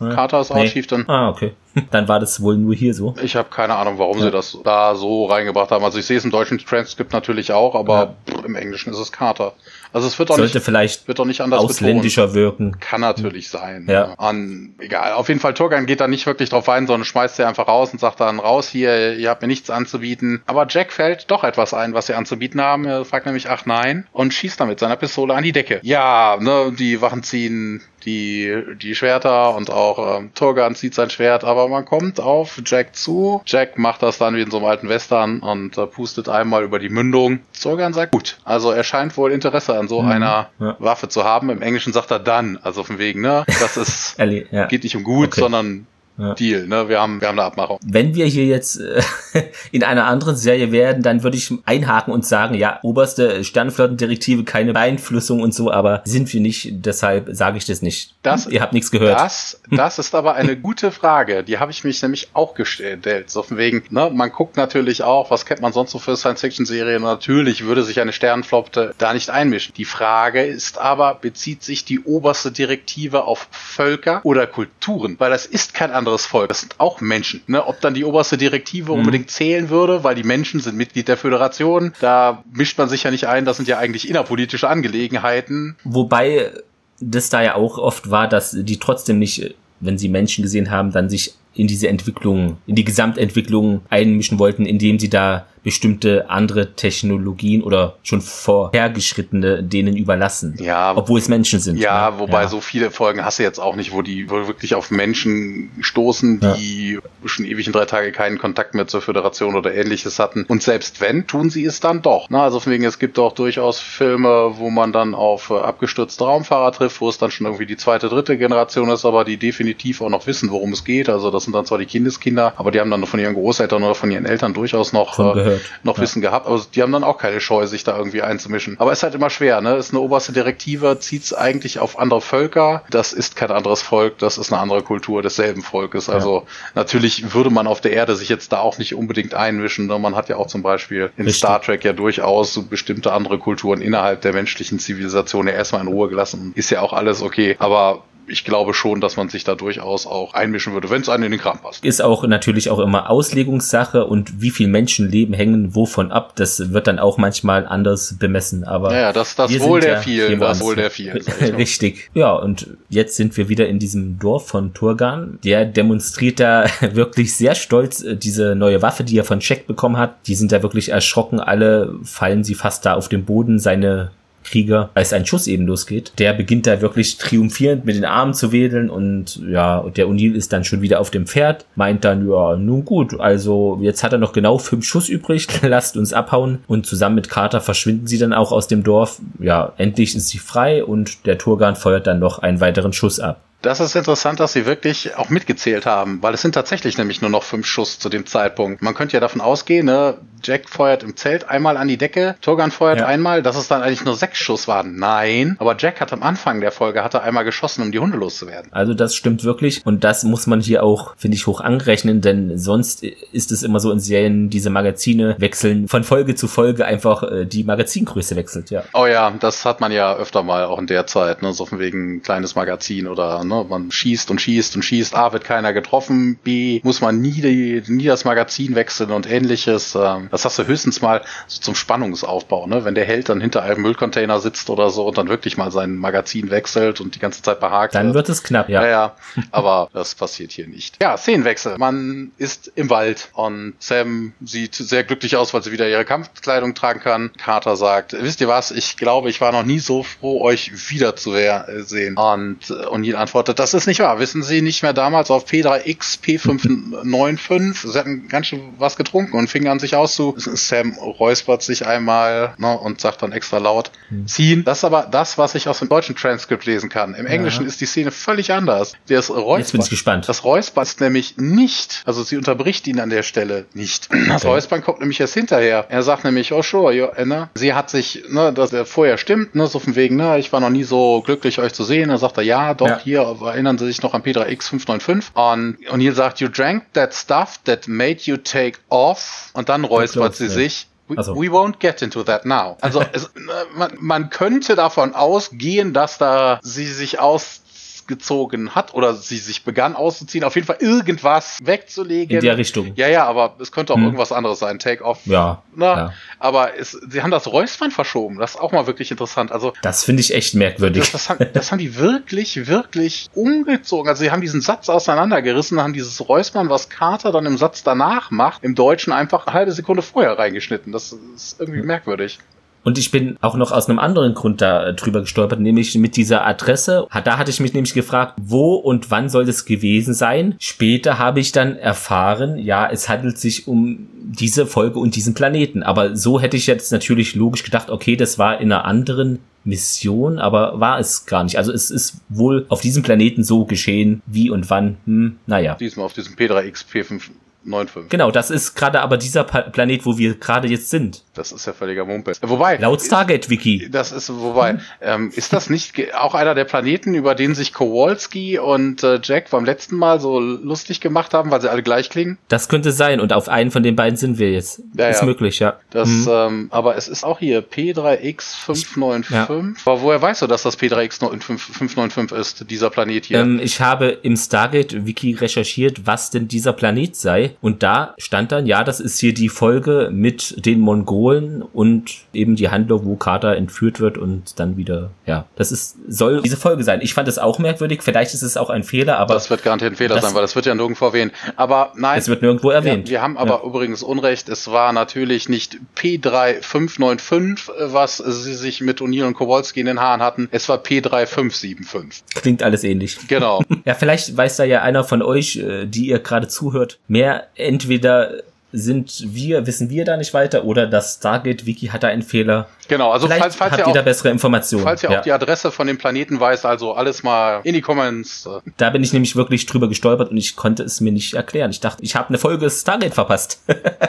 [0.00, 0.08] Ja.
[0.14, 0.82] Carter ist nee.
[0.82, 1.04] auch dann.
[1.08, 1.52] Ah, okay.
[1.90, 3.14] Dann war das wohl nur hier so.
[3.22, 4.24] Ich habe keine Ahnung, warum ja.
[4.24, 5.84] sie das da so reingebracht haben.
[5.84, 8.44] Also ich sehe es im deutschen Transkript natürlich auch, aber ja.
[8.44, 9.54] im Englischen ist es Carter.
[9.92, 12.34] Also es wird doch Sollte nicht, vielleicht wird doch nicht anders ausländischer betont.
[12.36, 12.80] wirken.
[12.80, 13.86] Kann natürlich sein.
[13.88, 14.14] Ja.
[14.18, 15.12] An, egal.
[15.12, 17.92] Auf jeden Fall, Turgan geht da nicht wirklich drauf ein, sondern schmeißt sie einfach raus
[17.92, 20.42] und sagt dann raus hier, ihr habt mir nichts anzubieten.
[20.46, 22.86] Aber Jack fällt doch etwas ein, was sie anzubieten haben.
[22.86, 25.78] Er fragt nämlich, ach nein, und schießt dann mit seiner Pistole an die Decke.
[25.82, 28.52] Ja, ne, die Wachen ziehen die,
[28.82, 33.42] die Schwerter und auch ähm, Turgan zieht sein Schwert, aber man kommt auf Jack zu.
[33.46, 36.78] Jack macht das dann wie in so einem alten Western und äh, pustet einmal über
[36.78, 37.40] die Mündung.
[37.60, 40.76] Turgan sagt, gut, also er scheint wohl Interesse an so mhm, einer ja.
[40.78, 41.50] Waffe zu haben.
[41.50, 44.16] Im Englischen sagt er dann, also von wegen, ne, das ist,
[44.50, 44.66] ja.
[44.66, 45.40] geht nicht um gut, okay.
[45.40, 45.86] sondern
[46.16, 46.34] ja.
[46.34, 46.88] Deal, ne?
[46.88, 47.78] Wir haben, wir haben eine Abmachung.
[47.84, 49.02] Wenn wir hier jetzt äh,
[49.72, 54.72] in einer anderen Serie werden, dann würde ich einhaken und sagen, ja, oberste Sternflottendirektive, keine
[54.72, 58.14] Beeinflussung und so, aber sind wir nicht, deshalb sage ich das nicht.
[58.22, 59.18] Das, Ihr habt nichts gehört.
[59.18, 61.42] Das, das ist aber eine gute Frage.
[61.42, 63.04] Die habe ich mich nämlich auch gestellt.
[63.26, 67.02] So von wegen, ne, man guckt natürlich auch, was kennt man sonst so für Science-Fiction-Serien?
[67.02, 69.74] Natürlich würde sich eine Sternflotte da nicht einmischen.
[69.76, 75.16] Die Frage ist aber, bezieht sich die oberste Direktive auf Völker oder Kulturen?
[75.18, 76.48] Weil das ist kein anderes Volk.
[76.48, 77.40] Das sind auch Menschen.
[77.46, 77.66] Ne?
[77.66, 78.98] Ob dann die oberste Direktive mhm.
[79.00, 83.10] unbedingt zählen würde, weil die Menschen sind Mitglied der Föderation, da mischt man sich ja
[83.10, 83.44] nicht ein.
[83.44, 85.76] Das sind ja eigentlich innerpolitische Angelegenheiten.
[85.84, 86.52] Wobei
[87.00, 90.92] das da ja auch oft war, dass die trotzdem nicht, wenn sie Menschen gesehen haben,
[90.92, 96.74] dann sich in diese Entwicklung, in die Gesamtentwicklung einmischen wollten, indem sie da bestimmte andere
[96.74, 100.56] Technologien oder schon vorhergeschrittene denen überlassen.
[100.60, 100.94] Ja.
[100.94, 101.78] Obwohl es Menschen sind.
[101.78, 102.18] Ja, ne?
[102.18, 102.48] wobei ja.
[102.48, 106.92] so viele Folgen hast du jetzt auch nicht, wo die wirklich auf Menschen stoßen, die
[106.94, 107.00] ja.
[107.24, 110.44] schon ewig in drei Tage keinen Kontakt mehr zur Föderation oder ähnliches hatten.
[110.46, 112.26] Und selbst wenn, tun sie es dann doch.
[112.28, 116.72] Na, also wegen, es gibt auch durchaus Filme, wo man dann auf äh, abgestürzte Raumfahrer
[116.72, 120.10] trifft, wo es dann schon irgendwie die zweite, dritte Generation ist, aber die definitiv auch
[120.10, 121.08] noch wissen, worum es geht.
[121.08, 123.94] Also das sind dann zwar die Kindeskinder, aber die haben dann von ihren Großeltern oder
[123.94, 126.02] von ihren Eltern durchaus noch äh, noch ja.
[126.02, 126.46] Wissen gehabt.
[126.46, 128.76] Aber die haben dann auch keine Scheu, sich da irgendwie einzumischen.
[128.78, 129.76] Aber es ist halt immer schwer, ne?
[129.76, 132.82] Ist eine oberste Direktive, zieht es eigentlich auf andere Völker.
[132.90, 136.08] Das ist kein anderes Volk, das ist eine andere Kultur desselben Volkes.
[136.08, 136.46] Also ja.
[136.74, 139.86] natürlich würde man auf der Erde sich jetzt da auch nicht unbedingt einmischen.
[139.86, 139.98] Ne?
[139.98, 141.36] Man hat ja auch zum Beispiel in Richtig.
[141.36, 145.88] Star Trek ja durchaus so bestimmte andere Kulturen innerhalb der menschlichen Zivilisation ja erstmal in
[145.88, 146.52] Ruhe gelassen.
[146.54, 147.56] Ist ja auch alles okay.
[147.58, 151.24] Aber ich glaube schon, dass man sich da durchaus auch einmischen würde, wenn es einem
[151.24, 151.84] in den Kram passt.
[151.84, 156.86] Ist auch natürlich auch immer Auslegungssache und wie viel Menschenleben hängen wovon ab, das wird
[156.86, 158.64] dann auch manchmal anders bemessen.
[158.64, 161.22] Aber ja, das, das wohl der ja vielen, das wohl der vielen.
[161.56, 162.10] Richtig.
[162.14, 165.38] Ja, und jetzt sind wir wieder in diesem Dorf von Turgan.
[165.44, 169.96] Der demonstriert da wirklich sehr stolz äh, diese neue Waffe, die er von Check bekommen
[169.96, 170.26] hat.
[170.26, 171.40] Die sind da wirklich erschrocken.
[171.40, 173.58] Alle fallen sie fast da auf den Boden.
[173.58, 174.10] Seine
[174.44, 176.12] Krieger, als ein Schuss eben losgeht.
[176.18, 180.52] Der beginnt da wirklich triumphierend mit den Armen zu wedeln und ja, der O'Neill ist
[180.52, 184.18] dann schon wieder auf dem Pferd, meint dann, ja, nun gut, also jetzt hat er
[184.18, 188.32] noch genau fünf Schuss übrig, lasst uns abhauen und zusammen mit Carter verschwinden sie dann
[188.32, 189.20] auch aus dem Dorf.
[189.40, 193.40] Ja, endlich ist sie frei und der Turgan feuert dann noch einen weiteren Schuss ab.
[193.64, 197.30] Das ist interessant, dass sie wirklich auch mitgezählt haben, weil es sind tatsächlich nämlich nur
[197.30, 198.82] noch fünf Schuss zu dem Zeitpunkt.
[198.82, 202.70] Man könnte ja davon ausgehen, ne, Jack feuert im Zelt einmal an die Decke, Turgan
[202.70, 203.06] feuert ja.
[203.06, 204.96] einmal, dass es dann eigentlich nur sechs Schuss waren.
[204.96, 208.70] Nein, aber Jack hat am Anfang der Folge hatte einmal geschossen, um die Hunde loszuwerden.
[208.70, 212.58] Also das stimmt wirklich und das muss man hier auch, finde ich, hoch anrechnen, denn
[212.58, 217.22] sonst ist es immer so in Serien, diese Magazine wechseln von Folge zu Folge einfach
[217.22, 218.82] äh, die Magazingröße wechselt, ja.
[218.92, 221.78] Oh ja, das hat man ja öfter mal auch in der Zeit, ne, so von
[221.78, 223.66] wegen kleines Magazin oder ne, Ne?
[223.68, 225.14] Man schießt und schießt und schießt.
[225.14, 226.38] A, wird keiner getroffen.
[226.42, 229.94] B, muss man nie, die, nie das Magazin wechseln und ähnliches.
[229.94, 232.66] Ähm, das hast du höchstens mal so zum Spannungsaufbau.
[232.66, 232.84] Ne?
[232.84, 235.96] Wenn der Held dann hinter einem Müllcontainer sitzt oder so und dann wirklich mal sein
[235.96, 237.94] Magazin wechselt und die ganze Zeit behagt.
[237.94, 238.82] Dann wird es knapp, ja.
[238.82, 239.16] Ja, ja.
[239.50, 241.02] Aber das passiert hier nicht.
[241.02, 241.78] Ja, Szenenwechsel.
[241.78, 246.74] Man ist im Wald und Sam sieht sehr glücklich aus, weil sie wieder ihre Kampfkleidung
[246.74, 247.30] tragen kann.
[247.38, 252.16] Carter sagt, wisst ihr was, ich glaube, ich war noch nie so froh, euch wiederzusehen.
[252.16, 254.18] Und O'Neill antwortet, antwortet, das ist nicht wahr.
[254.18, 257.86] Wissen Sie nicht mehr damals auf P3X P595?
[257.86, 260.34] Sie hatten ganz schön was getrunken und fingen an sich auszu.
[260.38, 264.26] Sam räuspert sich einmal ne, und sagt dann extra laut, hm.
[264.26, 264.64] ziehen.
[264.64, 267.14] Das ist aber das, was ich aus dem deutschen Transkript lesen kann.
[267.14, 267.68] Im Englischen ja.
[267.68, 268.94] ist die Szene völlig anders.
[269.08, 270.28] Das Räuspern, Jetzt bin ich gespannt.
[270.28, 274.08] Das Räuspern ist nämlich nicht, also sie unterbricht ihn an der Stelle nicht.
[274.34, 274.54] Das okay.
[274.54, 275.86] Räuspern kommt nämlich erst hinterher.
[275.90, 277.50] Er sagt nämlich, oh sure, ne?
[277.54, 280.60] sie hat sich, ne, dass er vorher stimmt, ne, so von wegen, ne, ich war
[280.60, 282.08] noch nie so glücklich, euch zu sehen.
[282.08, 282.98] Dann sagt er, ja, doch, ja.
[282.98, 285.32] hier, erinnern Sie sich noch an P3X 595.
[285.34, 289.50] Und O'Neill sagt, you drank that stuff that made you take off.
[289.54, 290.86] Und dann räuspert sie sich.
[291.06, 291.34] We, also.
[291.34, 292.78] we, won't get into that now.
[292.80, 293.30] Also es,
[293.74, 297.60] man, man könnte davon ausgehen, dass da sie sich aus
[298.04, 302.36] ausgezogen hat oder sie sich begann auszuziehen, auf jeden Fall irgendwas wegzulegen.
[302.36, 302.92] In der Richtung.
[302.96, 304.04] Ja, ja, aber es könnte auch hm.
[304.04, 304.78] irgendwas anderes sein.
[304.78, 305.20] Take-off.
[305.24, 306.12] Ja, ja.
[306.38, 308.38] Aber es, sie haben das Räuspern verschoben.
[308.38, 309.52] Das ist auch mal wirklich interessant.
[309.52, 311.10] Also Das finde ich echt merkwürdig.
[311.10, 314.08] Das, das, haben, das haben die wirklich, wirklich umgezogen.
[314.08, 318.30] Also sie haben diesen Satz auseinandergerissen, haben dieses Räuspern, was Carter dann im Satz danach
[318.30, 320.92] macht, im Deutschen einfach eine halbe Sekunde vorher reingeschnitten.
[320.92, 321.86] Das ist irgendwie hm.
[321.86, 322.38] merkwürdig.
[322.84, 326.16] Und ich bin auch noch aus einem anderen Grund da äh, drüber gestolpert, nämlich mit
[326.16, 327.06] dieser Adresse.
[327.24, 330.54] Da hatte ich mich nämlich gefragt, wo und wann soll das gewesen sein?
[330.58, 335.82] Später habe ich dann erfahren, ja, es handelt sich um diese Folge und diesen Planeten.
[335.82, 340.38] Aber so hätte ich jetzt natürlich logisch gedacht, okay, das war in einer anderen Mission,
[340.38, 341.56] aber war es gar nicht.
[341.56, 345.74] Also es ist wohl auf diesem Planeten so geschehen, wie und wann, hm, naja.
[345.76, 347.30] Diesmal auf diesem P3X P5
[347.66, 348.08] 9,5.
[348.08, 351.22] Genau, das ist gerade aber dieser pa Planet, wo wir gerade jetzt sind.
[351.34, 352.34] Das ist ja völliger Mumpel.
[352.42, 352.76] Wobei.
[352.76, 353.88] Laut Stargate-Wiki.
[353.90, 354.80] Das ist, wobei, hm.
[355.00, 359.50] ähm, ist das nicht auch einer der Planeten, über den sich Kowalski und äh, Jack
[359.50, 362.38] beim letzten Mal so lustig gemacht haben, weil sie alle gleich klingen?
[362.48, 364.82] Das könnte sein und auf einen von den beiden sind wir jetzt.
[364.96, 365.26] Ja, ist ja.
[365.26, 365.78] möglich, ja.
[365.90, 366.28] Das, mhm.
[366.30, 369.32] ähm, aber es ist auch hier P3X595.
[369.32, 369.48] Ja.
[369.84, 373.40] Aber woher weißt du, dass das P3X595 ist, dieser Planet hier?
[373.40, 378.66] Ähm, ich habe im Stargate-Wiki recherchiert, was denn dieser Planet sei und da stand dann,
[378.66, 383.56] ja, das ist hier die Folge mit den Mongolen und eben die Handlung, wo Carter
[383.56, 387.00] entführt wird und dann wieder, ja, das ist, soll diese Folge sein.
[387.02, 389.34] Ich fand es auch merkwürdig, vielleicht ist es auch ein Fehler, aber.
[389.34, 391.32] Das wird garantiert ein Fehler sein, weil das wird ja nirgendwo erwähnt.
[391.56, 392.18] Aber nein.
[392.18, 393.08] Es wird nirgendwo erwähnt.
[393.08, 393.64] Ja, wir haben aber ja.
[393.64, 399.86] übrigens Unrecht, es war natürlich nicht P3595, was sie sich mit O'Neill und Kowalski in
[399.86, 402.22] den Haaren hatten, es war P3575.
[402.34, 403.18] Klingt alles ähnlich.
[403.28, 403.62] Genau.
[403.84, 408.42] ja, vielleicht weiß da ja einer von euch, äh, die ihr gerade zuhört, mehr entweder
[408.74, 412.68] sind wir, wissen wir da nicht weiter oder das Stargate-Wiki hat da einen Fehler.
[412.88, 414.82] Genau, also Vielleicht falls, falls habt ihr, auch, da bessere Informationen.
[414.82, 415.18] Falls ihr ja.
[415.20, 418.46] auch die Adresse von dem Planeten weiß, also alles mal in die Comments.
[418.46, 418.70] Äh.
[418.76, 421.70] Da bin ich nämlich wirklich drüber gestolpert und ich konnte es mir nicht erklären.
[421.70, 423.62] Ich dachte, ich habe eine Folge Stargate verpasst.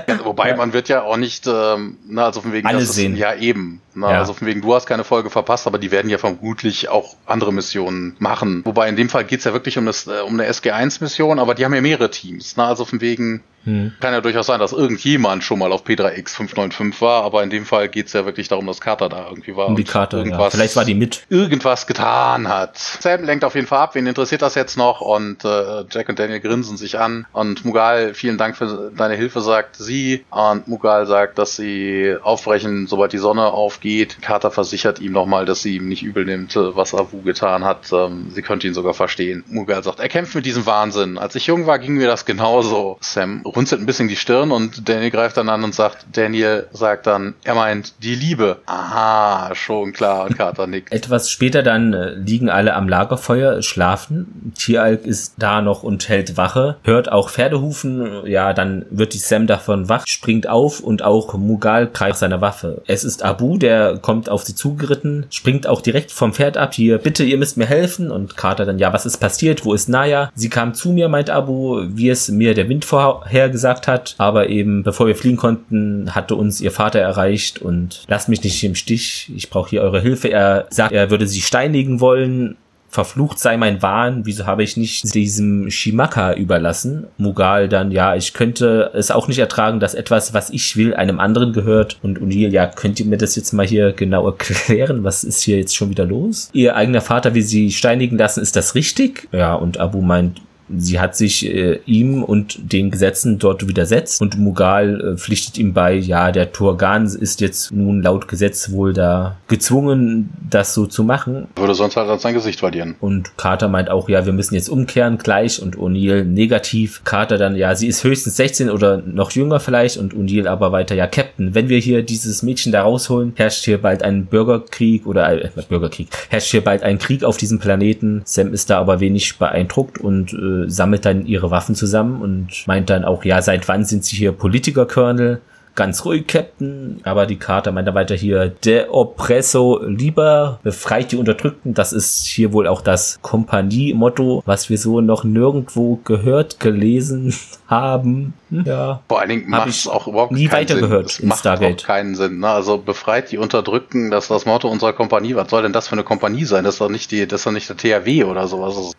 [0.08, 0.56] ja, wobei ja.
[0.56, 3.14] man wird ja auch nicht, ähm, na, also von wegen, Alle sehen.
[3.14, 3.82] Ist, ja eben.
[3.94, 4.20] Na, ja.
[4.20, 7.54] Also von wegen, du hast keine Folge verpasst, aber die werden ja vermutlich auch andere
[7.54, 8.64] Missionen machen.
[8.66, 11.64] Wobei in dem Fall geht's ja wirklich um, das, äh, um eine SG1-Mission, aber die
[11.64, 12.58] haben ja mehrere Teams.
[12.58, 13.94] Na, also von wegen, hm.
[14.00, 17.66] Kann ja durchaus sein, dass irgendjemand schon mal auf P3X 595 war, aber in dem
[17.66, 19.68] Fall geht's ja wirklich darum, dass Carter da irgendwie war.
[19.68, 20.58] Um die Karte, irgendwas, ja.
[20.58, 21.26] Vielleicht war die mit.
[21.30, 22.78] Irgendwas getan hat.
[22.78, 25.02] Sam lenkt auf jeden Fall ab, wen interessiert das jetzt noch?
[25.02, 27.26] Und äh, Jack und Daniel grinsen sich an.
[27.32, 30.26] Und Mugal, vielen Dank für deine Hilfe, sagt sie.
[30.30, 34.22] Und Mugal sagt, dass sie aufbrechen, sobald die Sonne aufgeht.
[34.22, 37.92] Carter versichert ihm nochmal, dass sie ihm nicht übel nimmt, was Avu getan hat.
[37.92, 39.44] Ähm, sie könnte ihn sogar verstehen.
[39.48, 41.18] Mugal sagt, er kämpft mit diesem Wahnsinn.
[41.18, 42.98] Als ich jung war, ging mir das genauso.
[43.02, 47.08] Sam runzelt ein bisschen die Stirn und Daniel greift dann an und sagt, Daniel sagt
[47.08, 48.58] dann, er meint die Liebe.
[48.66, 50.92] Aha, schon klar, Carter nickt.
[50.92, 54.54] Etwas später dann äh, liegen alle am Lagerfeuer, schlafen.
[54.58, 59.48] Tieralk ist da noch und hält Wache, hört auch Pferdehufen, ja, dann wird die Sam
[59.48, 62.82] davon wach, springt auf und auch Mughal greift seine Waffe.
[62.88, 66.98] Es ist Abu, der kommt auf sie zugeritten, springt auch direkt vom Pferd ab, hier,
[66.98, 70.32] bitte, ihr müsst mir helfen und Carter dann, ja, was ist passiert, wo ist Naya?
[70.36, 74.50] Sie kam zu mir, meint Abu, wie es mir der Wind vorher gesagt hat, aber
[74.50, 78.76] eben bevor wir fliegen konnten, hatte uns ihr Vater erreicht und lasst mich nicht im
[78.76, 80.30] Stich, ich brauche hier eure Hilfe.
[80.30, 82.58] Er sagt, er würde sie steinigen wollen,
[82.96, 87.08] verflucht sei mein Wahn, wieso habe ich nicht diesem Shimaka überlassen?
[87.18, 91.20] Mugal dann, ja, ich könnte es auch nicht ertragen, dass etwas, was ich will, einem
[91.20, 92.00] anderen gehört.
[92.02, 95.04] Und O'Neill, ja, könnt ihr mir das jetzt mal hier genau erklären?
[95.04, 96.50] Was ist hier jetzt schon wieder los?
[96.54, 99.28] Ihr eigener Vater will sie steinigen lassen, ist das richtig?
[99.34, 104.38] Ja, und Abu meint, Sie hat sich äh, ihm und den Gesetzen dort widersetzt und
[104.38, 109.38] Mughal äh, pflichtet ihm bei, ja, der Turgan ist jetzt nun laut Gesetz wohl da
[109.48, 111.48] gezwungen, das so zu machen.
[111.56, 112.96] Würde sonst halt sein Gesicht verlieren.
[113.00, 117.04] Und Carter meint auch, ja, wir müssen jetzt umkehren gleich und O'Neill negativ.
[117.04, 120.96] Carter dann, ja, sie ist höchstens 16 oder noch jünger vielleicht und O'Neill aber weiter,
[120.96, 125.32] ja, Captain, wenn wir hier dieses Mädchen da rausholen, herrscht hier bald ein Bürgerkrieg oder
[125.32, 128.22] äh, Bürgerkrieg, herrscht hier bald ein Krieg auf diesem Planeten.
[128.26, 132.90] Sam ist da aber wenig beeindruckt und äh, sammelt dann ihre Waffen zusammen und meint
[132.90, 135.42] dann auch, ja, seit wann sind sie hier Politiker-Colonel?
[135.76, 137.02] Ganz ruhig, Captain.
[137.04, 141.74] Aber die Karte meint er weiter hier, der Oppresso lieber befreit die Unterdrückten.
[141.74, 147.36] Das ist hier wohl auch das Kompanie-Motto, was wir so noch nirgendwo gehört, gelesen
[147.68, 148.34] haben.
[148.52, 148.64] Hm?
[148.66, 149.02] Ja.
[149.10, 151.82] Vor allen Dingen macht es auch überhaupt nie weiter gehört in macht Stargate.
[151.82, 152.40] Auch keinen Sinn.
[152.40, 152.48] Ne?
[152.48, 155.36] Also befreit die Unterdrückten, das ist das Motto unserer Kompanie.
[155.36, 156.64] Was soll denn das für eine Kompanie sein?
[156.64, 158.94] Das ist doch nicht die, das ist doch nicht der THW oder sowas.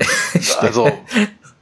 [0.60, 0.92] also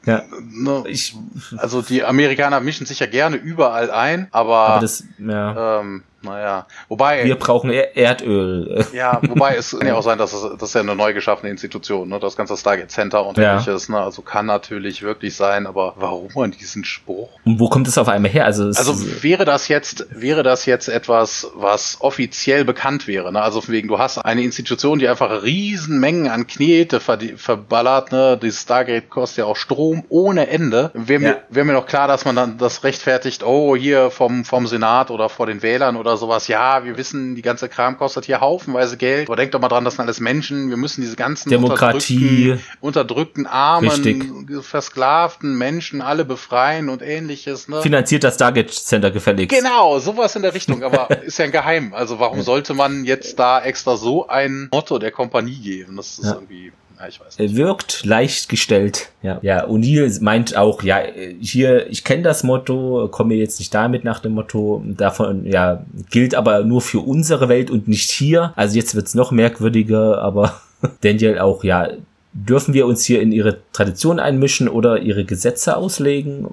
[0.06, 0.22] ja.
[0.50, 1.16] Ne, ich,
[1.56, 5.80] also die Amerikaner mischen sich ja gerne überall ein, aber, aber das, ja.
[5.80, 7.24] ähm, naja, wobei.
[7.24, 8.84] Wir brauchen Erdöl.
[8.98, 11.50] Ja, wobei es kann ja auch sein, dass es, das ist ja eine neu geschaffene
[11.50, 12.18] Institution, ne?
[12.18, 13.52] Das ganze Stargate Center und ja.
[13.52, 13.98] ähnliches, ne?
[13.98, 17.28] Also kann natürlich wirklich sein, aber warum an diesen Spruch?
[17.44, 18.44] Und wo kommt es auf einmal her?
[18.44, 23.40] Also, also wäre das jetzt, wäre das jetzt etwas, was offiziell bekannt wäre, ne?
[23.40, 28.38] Also wegen, du hast eine Institution, die einfach Riesenmengen an Knete ver verballert, ne?
[28.42, 30.90] Die Stargate kostet ja auch Strom ohne Ende.
[30.94, 31.36] Wäre mir, ja.
[31.50, 35.28] wäre mir noch klar, dass man dann das rechtfertigt, oh, hier vom, vom Senat oder
[35.28, 38.96] vor den Wählern oder oder sowas, ja, wir wissen, die ganze Kram kostet hier haufenweise
[38.96, 42.50] Geld, aber denkt doch mal dran, das sind alles Menschen, wir müssen diese ganzen Demokratie,
[42.50, 44.24] unterdrückten, unterdrückten armen, richtig.
[44.62, 47.68] versklavten Menschen alle befreien und ähnliches.
[47.68, 47.82] Ne?
[47.82, 49.56] Finanziert das Stargate Center gefälligst.
[49.56, 51.92] Genau, sowas in der Richtung, aber ist ja ein Geheim.
[51.94, 55.96] Also warum sollte man jetzt da extra so ein Motto der Kompanie geben?
[55.96, 56.34] Das ist ja.
[56.34, 57.38] irgendwie ja, ich weiß.
[57.38, 59.10] Er wirkt leicht gestellt.
[59.22, 59.66] Ja, ja.
[59.66, 61.00] O'Neill meint auch, ja,
[61.40, 64.82] hier, ich kenne das Motto, komme jetzt nicht damit nach dem Motto.
[64.86, 68.52] Davon, ja, gilt aber nur für unsere Welt und nicht hier.
[68.56, 70.60] Also jetzt wird's noch merkwürdiger, aber
[71.00, 71.88] Daniel auch, ja,
[72.32, 76.48] dürfen wir uns hier in ihre Tradition einmischen oder ihre Gesetze auslegen?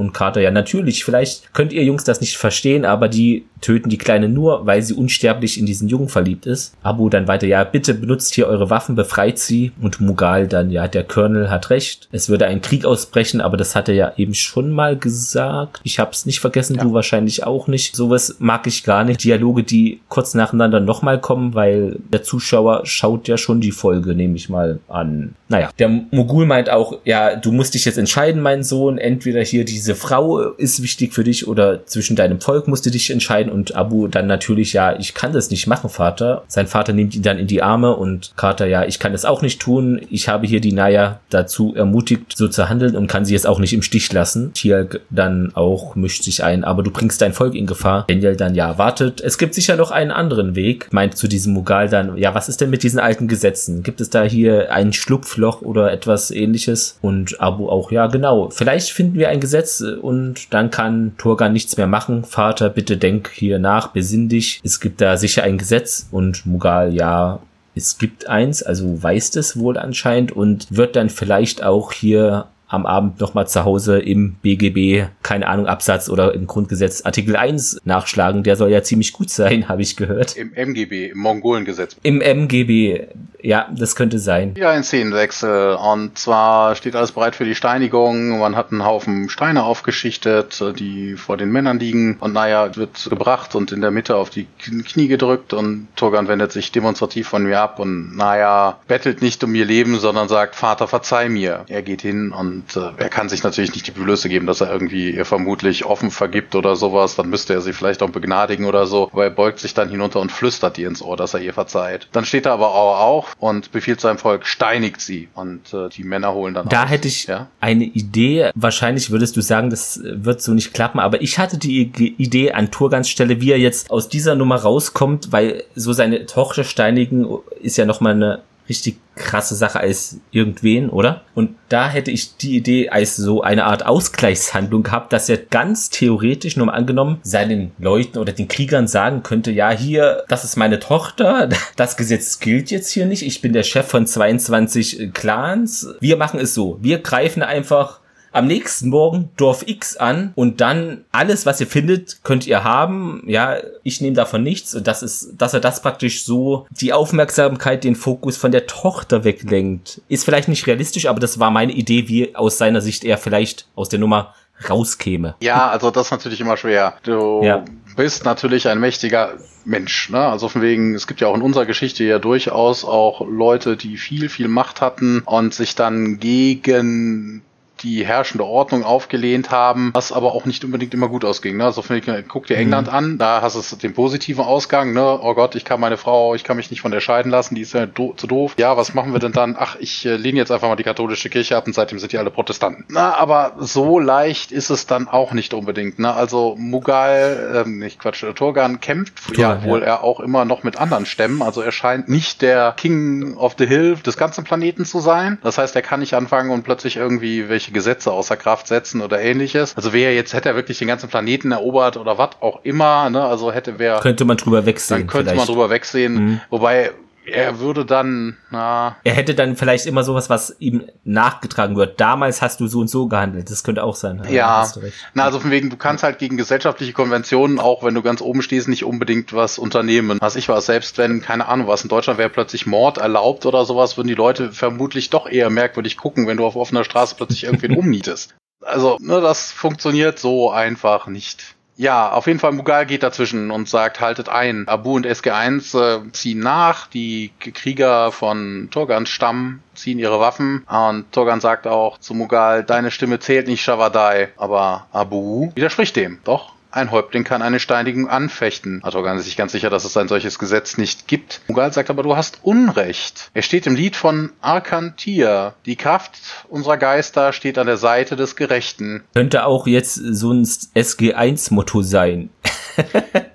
[0.00, 3.98] Und Carter, ja, natürlich, vielleicht könnt ihr Jungs das nicht verstehen, aber die töten die
[3.98, 6.74] Kleine nur, weil sie unsterblich in diesen Jungen verliebt ist.
[6.82, 9.72] Abu dann weiter, ja, bitte benutzt hier eure Waffen, befreit sie.
[9.80, 12.08] Und Mughal dann, ja, der Colonel hat recht.
[12.12, 15.80] Es würde ein Krieg ausbrechen, aber das hat er ja eben schon mal gesagt.
[15.84, 16.82] Ich hab's nicht vergessen, ja.
[16.82, 17.94] du wahrscheinlich auch nicht.
[17.94, 19.22] Sowas mag ich gar nicht.
[19.22, 24.36] Dialoge, die kurz nacheinander nochmal kommen, weil der Zuschauer schaut ja schon die Folge, nehme
[24.36, 25.34] ich mal an.
[25.48, 29.64] Naja, der Mogul meint auch, ja, du musst dich jetzt entscheiden, mein Sohn, entweder hier
[29.64, 33.50] diese diese Frau ist wichtig für dich oder zwischen deinem Volk musst du dich entscheiden
[33.50, 36.44] und Abu dann natürlich, ja, ich kann das nicht machen, Vater.
[36.46, 39.42] Sein Vater nimmt ihn dann in die Arme und Carter, ja, ich kann das auch
[39.42, 40.00] nicht tun.
[40.08, 43.58] Ich habe hier die Naya dazu ermutigt, so zu handeln und kann sie jetzt auch
[43.58, 44.52] nicht im Stich lassen.
[44.52, 48.04] Tiag dann auch mischt sich ein, aber du bringst dein Volk in Gefahr.
[48.06, 49.20] Daniel dann, ja, wartet.
[49.20, 50.86] Es gibt sicher noch einen anderen Weg.
[50.92, 53.82] Meint zu diesem Mughal dann, ja, was ist denn mit diesen alten Gesetzen?
[53.82, 56.96] Gibt es da hier ein Schlupfloch oder etwas ähnliches?
[57.02, 58.50] Und Abu auch, ja, genau.
[58.50, 62.24] Vielleicht finden wir ein Gesetz und dann kann Turgan nichts mehr machen.
[62.24, 64.60] Vater, bitte denk hier nach, besinn dich.
[64.64, 67.40] Es gibt da sicher ein Gesetz und Mughal, ja,
[67.74, 72.86] es gibt eins, also weiß das wohl anscheinend und wird dann vielleicht auch hier am
[72.86, 78.44] Abend nochmal zu Hause im BGB, keine Ahnung, Absatz oder im Grundgesetz Artikel 1 nachschlagen.
[78.44, 80.36] Der soll ja ziemlich gut sein, habe ich gehört.
[80.36, 81.96] Im MGB, im Mongolengesetz.
[82.02, 83.08] Im MGB,
[83.42, 84.54] ja, das könnte sein.
[84.56, 85.74] Ja, ein Szenenwechsel.
[85.74, 88.38] Und zwar steht alles bereit für die Steinigung.
[88.38, 92.18] Man hat einen Haufen Steine aufgeschichtet, die vor den Männern liegen.
[92.20, 95.52] Und naja, wird gebracht und in der Mitte auf die Knie gedrückt.
[95.52, 99.98] Und Turgan wendet sich demonstrativ von mir ab und naja, bettelt nicht um ihr Leben,
[99.98, 101.64] sondern sagt, Vater, verzeih mir.
[101.68, 104.70] Er geht hin und äh, er kann sich natürlich nicht die Blöße geben, dass er
[104.72, 107.16] irgendwie ihr vermutlich offen vergibt oder sowas.
[107.16, 109.08] Dann müsste er sie vielleicht auch begnadigen oder so.
[109.12, 112.08] Aber er beugt sich dann hinunter und flüstert ihr ins Ohr, dass er ihr verzeiht.
[112.12, 115.28] Dann steht er aber auch auf und befiehlt seinem Volk, steinigt sie.
[115.34, 116.90] Und äh, die Männer holen dann Da aus.
[116.90, 117.48] hätte ich ja?
[117.60, 118.50] eine Idee.
[118.54, 121.00] Wahrscheinlich würdest du sagen, das wird so nicht klappen.
[121.00, 125.32] Aber ich hatte die Idee an Turgans Stelle, wie er jetzt aus dieser Nummer rauskommt,
[125.32, 127.26] weil so seine Tochter steinigen
[127.60, 128.40] ist ja nochmal eine
[128.70, 131.22] richtig krasse Sache als irgendwen, oder?
[131.34, 135.90] Und da hätte ich die Idee als so eine Art Ausgleichshandlung gehabt, dass er ganz
[135.90, 140.56] theoretisch nur mal angenommen seinen Leuten oder den Kriegern sagen könnte, ja, hier, das ist
[140.56, 145.88] meine Tochter, das Gesetz gilt jetzt hier nicht, ich bin der Chef von 22 Clans,
[146.00, 147.99] wir machen es so, wir greifen einfach
[148.32, 153.22] am nächsten Morgen Dorf X an und dann alles, was ihr findet, könnt ihr haben.
[153.26, 157.84] Ja, ich nehme davon nichts und das ist, dass er das praktisch so die Aufmerksamkeit,
[157.84, 160.02] den Fokus von der Tochter weglenkt.
[160.08, 163.66] Ist vielleicht nicht realistisch, aber das war meine Idee, wie aus seiner Sicht er vielleicht
[163.74, 164.34] aus der Nummer
[164.68, 165.36] rauskäme.
[165.40, 166.94] Ja, also das ist natürlich immer schwer.
[167.02, 167.64] Du ja.
[167.96, 169.34] bist natürlich ein mächtiger
[169.64, 170.18] Mensch, ne?
[170.18, 173.96] Also von wegen, es gibt ja auch in unserer Geschichte ja durchaus auch Leute, die
[173.96, 177.42] viel, viel Macht hatten und sich dann gegen
[177.82, 181.56] die herrschende Ordnung aufgelehnt haben, was aber auch nicht unbedingt immer gut ausging.
[181.56, 181.64] Ne?
[181.64, 181.82] Also
[182.28, 182.94] guck dir England mhm.
[182.94, 185.18] an, da hast du den positiven Ausgang, ne?
[185.22, 187.62] Oh Gott, ich kann meine Frau, ich kann mich nicht von der scheiden lassen, die
[187.62, 188.54] ist ja do zu doof.
[188.58, 189.56] Ja, was machen wir denn dann?
[189.58, 192.18] Ach, ich äh, lehne jetzt einfach mal die katholische Kirche ab und seitdem sind die
[192.18, 192.84] alle Protestanten.
[192.88, 195.98] Na, aber so leicht ist es dann auch nicht unbedingt.
[195.98, 196.12] Ne?
[196.12, 199.86] Also Mughal, ähm, nicht Quatsch, Turgan kämpft Turgan, ja wohl ja.
[199.86, 201.42] er auch immer noch mit anderen Stämmen.
[201.42, 205.38] Also er scheint nicht der King of the Hill des ganzen Planeten zu sein.
[205.42, 209.00] Das heißt, er kann nicht anfangen und plötzlich irgendwie welche irgendwelche Gesetze außer Kraft setzen
[209.00, 209.76] oder ähnliches.
[209.76, 213.24] Also wer jetzt hätte er wirklich den ganzen Planeten erobert oder was auch immer, ne?
[213.24, 215.00] Also hätte wer könnte man drüber wegsehen.
[215.00, 215.46] Dann könnte vielleicht.
[215.48, 216.40] man drüber wegsehen, mhm.
[216.50, 216.92] wobei
[217.30, 218.96] er würde dann, na.
[219.04, 222.00] Er hätte dann vielleicht immer sowas, was ihm nachgetragen wird.
[222.00, 223.50] Damals hast du so und so gehandelt.
[223.50, 224.22] Das könnte auch sein.
[224.28, 224.70] Ja.
[225.14, 228.42] Na, also von wegen, du kannst halt gegen gesellschaftliche Konventionen, auch wenn du ganz oben
[228.42, 230.18] stehst, nicht unbedingt was unternehmen.
[230.20, 233.64] Was ich war, selbst wenn, keine Ahnung, was in Deutschland wäre plötzlich Mord erlaubt oder
[233.64, 237.44] sowas, würden die Leute vermutlich doch eher merkwürdig gucken, wenn du auf offener Straße plötzlich
[237.44, 238.34] irgendwen umnietest.
[238.62, 241.54] Also, ne, das funktioniert so einfach nicht.
[241.80, 244.68] Ja, auf jeden Fall Mughal geht dazwischen und sagt, haltet ein.
[244.68, 246.88] Abu und SG1 äh, ziehen nach.
[246.88, 250.62] Die Krieger von Turgans Stamm ziehen ihre Waffen.
[250.68, 254.28] Und Turgan sagt auch zu Mughal, deine Stimme zählt nicht, Shavadai.
[254.36, 256.18] Aber Abu widerspricht dem.
[256.24, 258.82] Doch, ein Häuptling kann eine Steinigung anfechten.
[258.82, 261.40] Artogan ist sich ganz sicher, dass es ein solches Gesetz nicht gibt.
[261.48, 263.30] Mughal sagt aber, du hast Unrecht.
[263.34, 265.54] Er steht im Lied von Arkantir.
[265.66, 266.12] Die Kraft
[266.48, 269.02] unserer Geister steht an der Seite des Gerechten.
[269.14, 272.30] Könnte auch jetzt so ein SG1-Motto sein.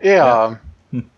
[0.02, 0.16] ja.
[0.16, 0.60] ja.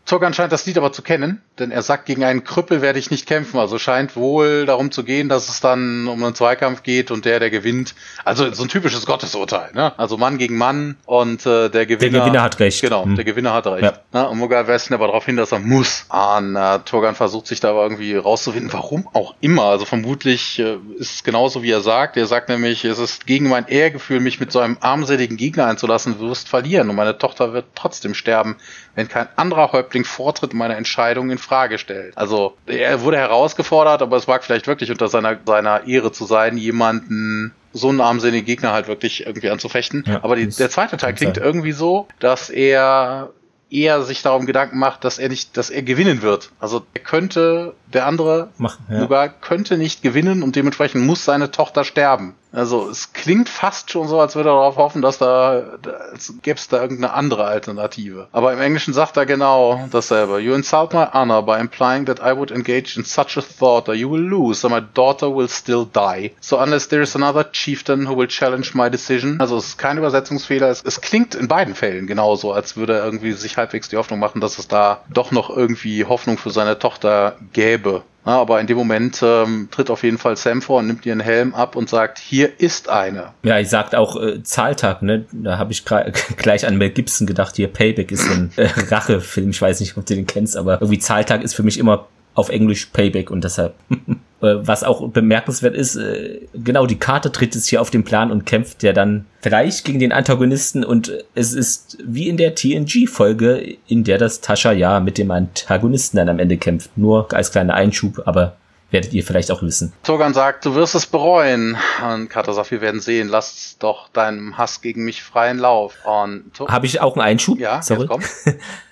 [0.08, 3.12] Zogan scheint das Lied aber zu kennen, denn er sagt, gegen einen Krüppel werde ich
[3.12, 3.60] nicht kämpfen.
[3.60, 7.42] Also scheint wohl darum zu gehen, dass es dann um einen Zweikampf geht und der,
[7.42, 7.94] der gewinnt.
[8.24, 9.92] Also so ein typisches Gottesurteil, ne?
[10.00, 12.20] Also Mann gegen Mann und äh, der Gewinner.
[12.20, 12.80] Der Gewinner hat recht.
[12.80, 13.18] Genau, hm.
[13.18, 13.84] der Gewinner hat recht.
[13.84, 14.00] Ja.
[14.14, 14.30] Ne?
[14.30, 16.06] Und Mughal weist aber darauf hin, dass er muss.
[16.08, 19.64] Und äh, Turgan versucht sich da aber irgendwie rauszufinden, warum auch immer.
[19.64, 22.16] Also vermutlich äh, ist es genauso, wie er sagt.
[22.16, 26.18] Er sagt nämlich, es ist gegen mein Ehrgefühl, mich mit so einem armseligen Gegner einzulassen,
[26.18, 28.56] du wirst verlieren und meine Tochter wird trotzdem sterben,
[28.96, 32.18] wenn kein anderer Häuptling Häuptling Vortritt meiner Entscheidung in Frage stellt.
[32.18, 36.58] Also er wurde herausgefordert, aber es mag vielleicht wirklich unter seiner, seiner Ehre zu sein,
[36.58, 40.04] jemanden so einen armseligen Gegner halt wirklich irgendwie anzufechten.
[40.08, 41.44] Ja, aber die, der zweite Teil klingt sein.
[41.44, 43.30] irgendwie so, dass er
[43.70, 46.52] eher sich darum Gedanken macht, dass er nicht, dass er gewinnen wird.
[46.60, 49.02] Also er könnte, der andere Machen, ja.
[49.02, 52.36] sogar könnte nicht gewinnen und dementsprechend muss seine Tochter sterben.
[52.52, 55.64] Also es klingt fast schon so, als würde er darauf hoffen, dass da,
[56.12, 58.28] als gäbe es da irgendeine andere Alternative.
[58.32, 60.40] Aber im Englischen sagt er genau dasselbe.
[60.40, 63.96] You insult my honor by implying that I would engage in such a thought or
[63.96, 66.32] you will lose or my daughter will still die.
[66.40, 69.40] So unless there is another chieftain who will challenge my decision.
[69.40, 70.70] Also es ist kein Übersetzungsfehler.
[70.70, 74.20] Es, es klingt in beiden Fällen genauso, als würde er irgendwie sich halbwegs die Hoffnung
[74.20, 78.04] machen, dass es da doch noch irgendwie Hoffnung für seine Tochter gäbe.
[78.28, 81.22] Ja, aber in dem Moment ähm, tritt auf jeden Fall Sam vor und nimmt ihren
[81.22, 83.32] Helm ab und sagt, hier ist eine.
[83.44, 85.26] Ja, ich sagt auch äh, Zahltag, ne?
[85.32, 85.86] Da habe ich
[86.38, 89.52] gleich an Mel Gibson gedacht, hier Payback ist so ein äh, Rachefilm.
[89.52, 92.50] Ich weiß nicht, ob du den kennst, aber irgendwie Zahltag ist für mich immer auf
[92.50, 93.76] Englisch Payback und deshalb
[94.40, 98.46] was auch bemerkenswert ist, äh, genau, die Karte tritt jetzt hier auf den Plan und
[98.46, 104.04] kämpft ja dann vielleicht gegen den Antagonisten und es ist wie in der TNG-Folge, in
[104.04, 106.98] der das Tascha ja mit dem Antagonisten dann am Ende kämpft.
[106.98, 108.58] Nur als kleiner Einschub, aber
[108.92, 109.94] werdet ihr vielleicht auch wissen.
[110.04, 111.78] Togan sagt, du wirst es bereuen.
[112.06, 115.96] Und Kata sagt, wir werden sehen, lass doch deinem Hass gegen mich freien Lauf.
[116.06, 117.60] Habe ich auch einen Einschub?
[117.60, 118.08] Ja, Sorry.
[118.10, 118.48] Jetzt.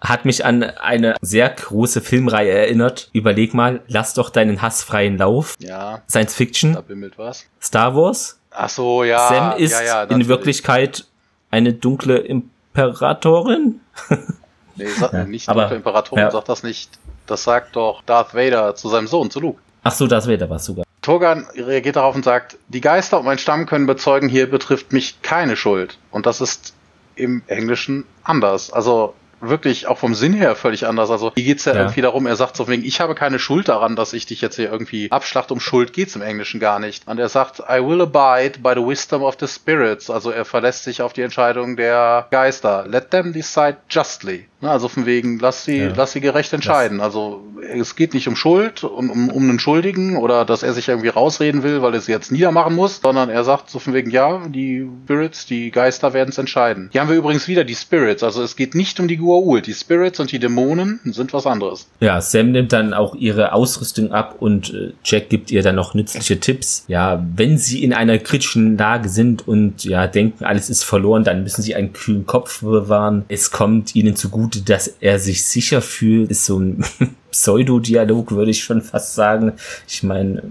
[0.00, 3.10] hat mich an eine sehr große Filmreihe erinnert.
[3.12, 5.56] Überleg mal, lass doch deinen Hass freien Lauf.
[5.58, 6.02] Ja.
[6.08, 6.74] Science Fiction.
[6.74, 7.46] Da bimmelt was.
[7.60, 8.38] Star Wars.
[8.50, 9.28] Ach so, ja.
[9.28, 11.06] Sam ist ja, ja, in Wirklichkeit
[11.50, 13.80] eine dunkle Imperatorin.
[14.76, 16.30] nee, sag ja, nicht aber, dunkle Imperatorin, ja.
[16.30, 16.90] sagt das nicht.
[17.26, 19.60] Das sagt doch Darth Vader zu seinem Sohn, zu Luke.
[19.82, 20.84] Ach so, Darth Vader war sogar.
[21.02, 25.22] Togan reagiert darauf und sagt, die Geister und mein Stamm können bezeugen, hier betrifft mich
[25.22, 25.98] keine Schuld.
[26.10, 26.74] Und das ist
[27.14, 28.72] im Englischen anders.
[28.72, 31.10] Also wirklich auch vom Sinn her völlig anders.
[31.10, 31.80] Also hier geht's ja, ja.
[31.80, 34.56] irgendwie darum, er sagt so wegen, ich habe keine Schuld daran, dass ich dich jetzt
[34.56, 35.50] hier irgendwie abschlacht.
[35.50, 37.06] Um Schuld geht's im Englischen gar nicht.
[37.08, 40.10] Und er sagt, I will abide by the wisdom of the spirits.
[40.10, 42.86] Also er verlässt sich auf die Entscheidung der Geister.
[42.86, 44.49] Let them decide justly.
[44.62, 45.92] Also von wegen, lass sie, ja.
[45.94, 46.98] lass sie gerecht entscheiden.
[46.98, 47.42] Das also
[47.72, 51.08] es geht nicht um Schuld, um, um, um einen Schuldigen oder dass er sich irgendwie
[51.08, 54.42] rausreden will, weil er sie jetzt niedermachen muss, sondern er sagt so von wegen, ja,
[54.48, 56.88] die Spirits, die Geister werden es entscheiden.
[56.92, 58.22] Hier haben wir übrigens wieder die Spirits.
[58.22, 59.62] Also es geht nicht um die Gua'uld.
[59.62, 61.88] Die Spirits und die Dämonen sind was anderes.
[62.00, 65.94] Ja, Sam nimmt dann auch ihre Ausrüstung ab und äh, Jack gibt ihr dann noch
[65.94, 66.84] nützliche Tipps.
[66.88, 71.42] Ja, wenn sie in einer kritischen Lage sind und ja denken, alles ist verloren, dann
[71.42, 73.24] müssen sie einen kühlen Kopf bewahren.
[73.28, 76.84] Es kommt ihnen zugute gut, dass er sich sicher fühlt, ist so ein
[77.30, 79.52] Pseudo-Dialog, würde ich schon fast sagen.
[79.88, 80.42] Ich meine,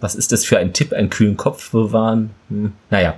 [0.00, 2.30] was ist das für ein Tipp, einen kühlen Kopf bewahren?
[2.48, 2.72] Hm.
[2.90, 3.14] Naja,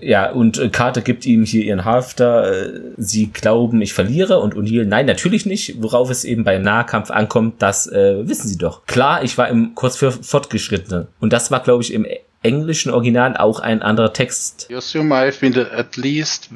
[0.00, 2.70] ja, und Carter gibt ihm hier ihren Halfter.
[2.96, 5.82] Sie glauben, ich verliere und O'Neill, nein, natürlich nicht.
[5.82, 8.86] Worauf es eben beim Nahkampf ankommt, das äh, wissen sie doch.
[8.86, 11.08] Klar, ich war im kurz für Fortgeschrittene.
[11.20, 12.06] Und das war, glaube ich, im
[12.42, 14.66] englischen Original auch ein anderer Text.
[14.68, 16.50] You assume I've been at least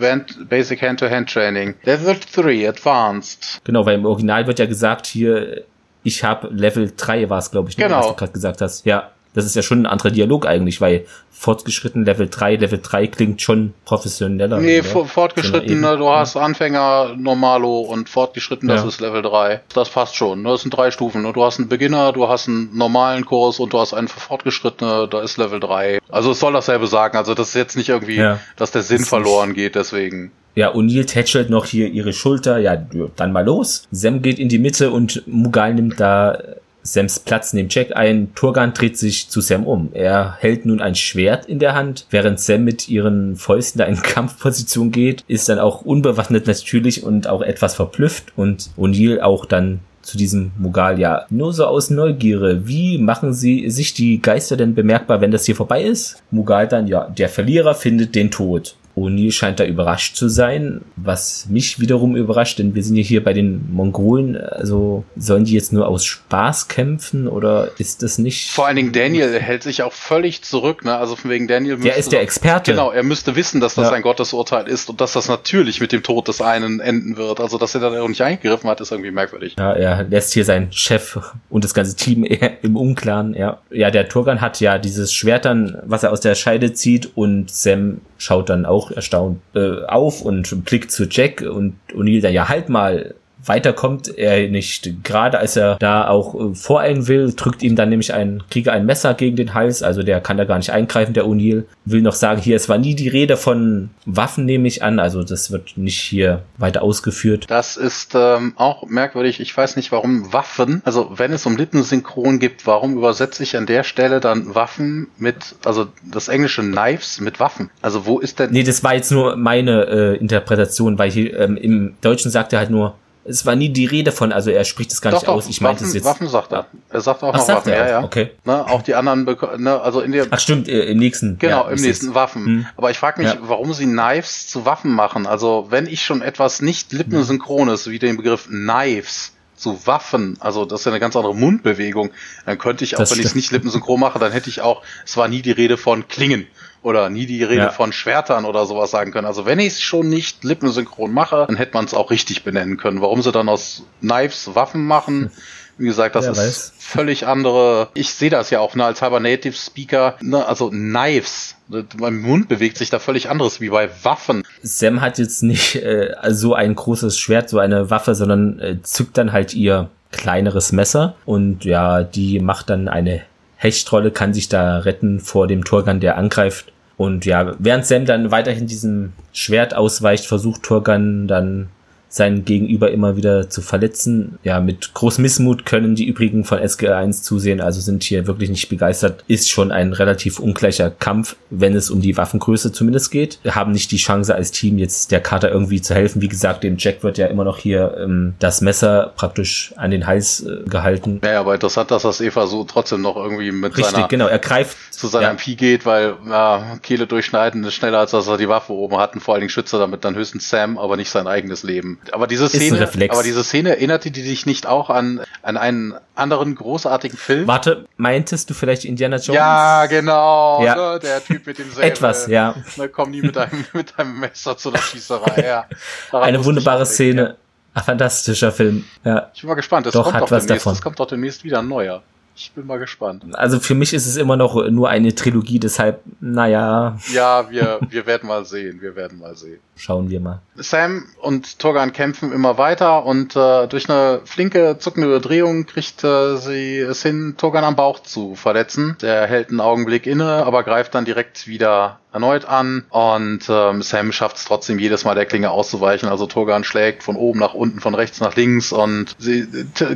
[0.48, 1.74] basic hand-to-hand -hand training.
[1.84, 3.60] Level 3 advanced.
[3.64, 5.62] Genau, weil im Original wird ja gesagt hier,
[6.02, 7.98] ich habe Level 3 war es, glaube ich, ne, genau.
[7.98, 8.86] was du gerade gesagt hast.
[8.86, 13.06] Ja, das ist ja schon ein anderer Dialog eigentlich, weil fortgeschritten Level 3, Level 3
[13.08, 14.58] klingt schon professioneller.
[14.58, 15.04] Nee, oder?
[15.04, 18.88] fortgeschritten, ne, du hast Anfänger, Normalo und fortgeschritten, das ja.
[18.88, 19.60] ist Level 3.
[19.74, 20.40] Das passt schon.
[20.40, 20.48] Ne?
[20.48, 21.20] Das sind drei Stufen.
[21.20, 21.34] Ne?
[21.34, 25.06] Du hast einen Beginner, du hast einen normalen Kurs und du hast einen für Fortgeschrittene,
[25.10, 25.98] da ist Level 3.
[26.08, 27.18] Also es soll dasselbe sagen.
[27.18, 28.40] Also das ist jetzt nicht irgendwie, ja.
[28.56, 30.32] dass der Sinn das verloren geht, deswegen.
[30.54, 32.56] Ja, O'Neill tätschelt noch hier ihre Schulter.
[32.56, 32.76] Ja,
[33.16, 33.86] dann mal los.
[33.90, 36.38] Sam geht in die Mitte und Mughal nimmt da
[36.86, 38.34] Sams Platz neben Jack ein.
[38.34, 39.90] Turgan dreht sich zu Sam um.
[39.92, 43.96] Er hält nun ein Schwert in der Hand, während Sam mit ihren Fäusten da in
[44.02, 49.80] Kampfposition geht, ist dann auch unbewaffnet natürlich und auch etwas verblüfft und O'Neill auch dann
[50.06, 52.68] zu diesem Mughal, ja, nur so aus Neugierde.
[52.68, 56.22] Wie machen sie sich die Geister denn bemerkbar, wenn das hier vorbei ist?
[56.30, 58.76] Mughal dann, ja, der Verlierer findet den Tod.
[58.96, 63.22] O'Neill scheint da überrascht zu sein, was mich wiederum überrascht, denn wir sind ja hier
[63.22, 68.50] bei den Mongolen, also sollen die jetzt nur aus Spaß kämpfen oder ist das nicht?
[68.50, 70.96] Vor allen Dingen Daniel hält sich auch völlig zurück, ne?
[70.96, 71.76] Also von wegen Daniel.
[71.76, 72.70] Der ist der Experte.
[72.70, 73.92] Genau, er müsste wissen, dass das ja.
[73.92, 77.40] ein Gottesurteil ist und dass das natürlich mit dem Tod des einen enden wird.
[77.40, 79.56] Also dass er da auch nicht eingegriffen hat, ist irgendwie merkwürdig.
[79.58, 81.18] Ja, er lässt hier seinen Chef
[81.50, 82.24] und das ganze Team
[82.62, 83.60] im Unklaren, ja.
[83.70, 87.50] Ja, der Turgan hat ja dieses Schwert dann, was er aus der Scheide zieht und
[87.50, 92.48] Sam schaut dann auch erstaunt äh, auf und blickt zu Jack und O'Neill dann, ja,
[92.48, 93.14] halt mal,
[93.46, 95.04] weiter kommt er nicht.
[95.04, 98.86] Gerade als er da auch äh, voreilen will, drückt ihm dann nämlich ein Krieger ein
[98.86, 99.82] Messer gegen den Hals.
[99.82, 101.64] Also der kann da gar nicht eingreifen, der O'Neill.
[101.84, 104.98] Will noch sagen, hier, es war nie die Rede von Waffen, nehme ich an.
[104.98, 107.44] Also das wird nicht hier weiter ausgeführt.
[107.48, 109.40] Das ist ähm, auch merkwürdig.
[109.40, 113.66] Ich weiß nicht, warum Waffen, also wenn es um Lippensynchron gibt, warum übersetze ich an
[113.66, 117.70] der Stelle dann Waffen mit, also das englische Knives mit Waffen?
[117.82, 118.50] Also wo ist denn...
[118.50, 122.60] Nee, das war jetzt nur meine äh, Interpretation, weil hier ähm, im Deutschen sagt er
[122.60, 122.94] halt nur
[123.28, 125.48] Es war nie die Rede von, also er spricht es gar doch, nicht doch, aus.
[125.48, 126.04] Ich meinte es jetzt.
[126.04, 126.66] Waffen sagt er.
[126.90, 128.04] Er sagt auch Ach, noch Waffen, ja, ja.
[128.04, 128.30] Okay.
[128.44, 129.24] Ne, auch die anderen,
[129.58, 131.38] ne, also in der, Ach stimmt, äh, im nächsten.
[131.38, 132.14] Genau, ja, im nächsten.
[132.14, 132.44] Waffen.
[132.46, 132.66] Hm.
[132.76, 133.38] Aber ich frage mich, Ja.
[133.40, 135.26] warum sie Knives zu Waffen machen.
[135.26, 140.80] Also wenn ich schon etwas nicht lippensynchrones, wie den Begriff Knives zu Waffen, also das
[140.80, 142.10] ist ja eine ganz andere Mundbewegung,
[142.44, 144.82] dann könnte ich auch, Das wenn ich es nicht lippensynchron mache, dann hätte ich auch,
[145.04, 146.46] es war nie die Rede von Klingen
[146.86, 147.70] oder nie die Rede Ja.
[147.70, 149.26] von Schwertern oder sowas sagen können.
[149.26, 152.76] Also wenn ich es schon nicht lippensynchron mache, dann hätte man es auch richtig benennen
[152.76, 153.00] können.
[153.00, 155.32] Warum sie dann aus Knives Waffen machen,
[155.78, 156.72] wie gesagt, das Wer ist weiß.
[156.78, 157.88] völlig andere.
[157.94, 160.14] Ich sehe das ja auch ne, als halber Native Speaker.
[160.20, 161.56] Ne, also Knives.
[161.66, 164.44] Ne, Mein Mund bewegt sich da völlig anderes wie bei Waffen.
[164.62, 169.18] Sam hat jetzt nicht äh, so ein großes Schwert, so eine Waffe, sondern äh, zückt
[169.18, 173.22] dann halt ihr kleineres Messer und ja, die macht dann eine
[173.56, 176.72] Hechtrolle, kann sich da retten vor dem Torgan, der angreift.
[176.96, 181.68] Und ja, während Sam dann weiterhin diesem Schwert ausweicht, versucht Torgan dann
[182.16, 184.38] seinen Gegenüber immer wieder zu verletzen.
[184.42, 188.70] Ja, mit großem Missmut können die übrigen von SG1 zusehen, also sind hier wirklich nicht
[188.70, 189.22] begeistert.
[189.28, 193.38] Ist schon ein relativ ungleicher Kampf, wenn es um die Waffengröße zumindest geht.
[193.42, 196.22] Wir haben nicht die Chance als Team jetzt der Kater irgendwie zu helfen.
[196.22, 200.06] Wie gesagt, dem Jack wird ja immer noch hier ähm, das Messer praktisch an den
[200.06, 201.18] Hals äh, gehalten.
[201.22, 204.26] Naja, aber interessant, dass das Eva so trotzdem noch irgendwie mit Richtig, seiner genau.
[204.26, 208.26] Er greift zu seiner ja, MP geht, weil ja, Kehle durchschneiden ist schneller, als dass
[208.26, 210.78] er die Waffe oben hat und vor allen Dingen schützt er damit dann höchstens Sam,
[210.78, 211.98] aber nicht sein eigenes Leben.
[212.12, 216.54] Aber diese Szene, aber diese Szene erinnerte die dich nicht auch an, an einen anderen
[216.54, 217.46] großartigen Film?
[217.46, 219.36] Warte, meintest du vielleicht Indiana Jones?
[219.36, 220.64] Ja, genau.
[220.64, 220.76] Ja.
[220.76, 221.84] Ne, der Typ mit dem Säbel.
[221.84, 222.54] Etwas, ja.
[222.76, 225.44] Ne, komm nie mit deinem, mit deinem Messer zu der Schießerei.
[225.46, 225.66] Ja.
[226.10, 227.36] Daran Eine wunderbare Szene.
[227.74, 228.84] Ein fantastischer Film.
[229.04, 229.30] Ja.
[229.34, 229.86] Ich bin mal gespannt.
[229.86, 230.72] Es Doch, kommt hat doch was demnächst, davon.
[230.72, 232.02] Es kommt doch demnächst wieder ein neuer.
[232.38, 233.24] Ich bin mal gespannt.
[233.32, 238.06] Also für mich ist es immer noch nur eine Trilogie, deshalb, naja, Ja, wir, wir
[238.06, 238.80] werden mal sehen.
[238.82, 239.58] Wir werden mal sehen.
[239.74, 240.40] schauen wir mal.
[240.56, 246.36] Sam und Torgan kämpfen immer weiter und äh, durch eine flinke, zuckende Drehung kriegt äh,
[246.36, 248.96] sie es hin, Torgan am Bauch zu verletzen.
[249.00, 254.10] Der hält einen Augenblick inne, aber greift dann direkt wieder erneut an und ähm, Sam
[254.10, 256.08] schafft es trotzdem jedes Mal der Klinge auszuweichen.
[256.08, 259.46] Also Torgan schlägt von oben nach unten, von rechts nach links und sie,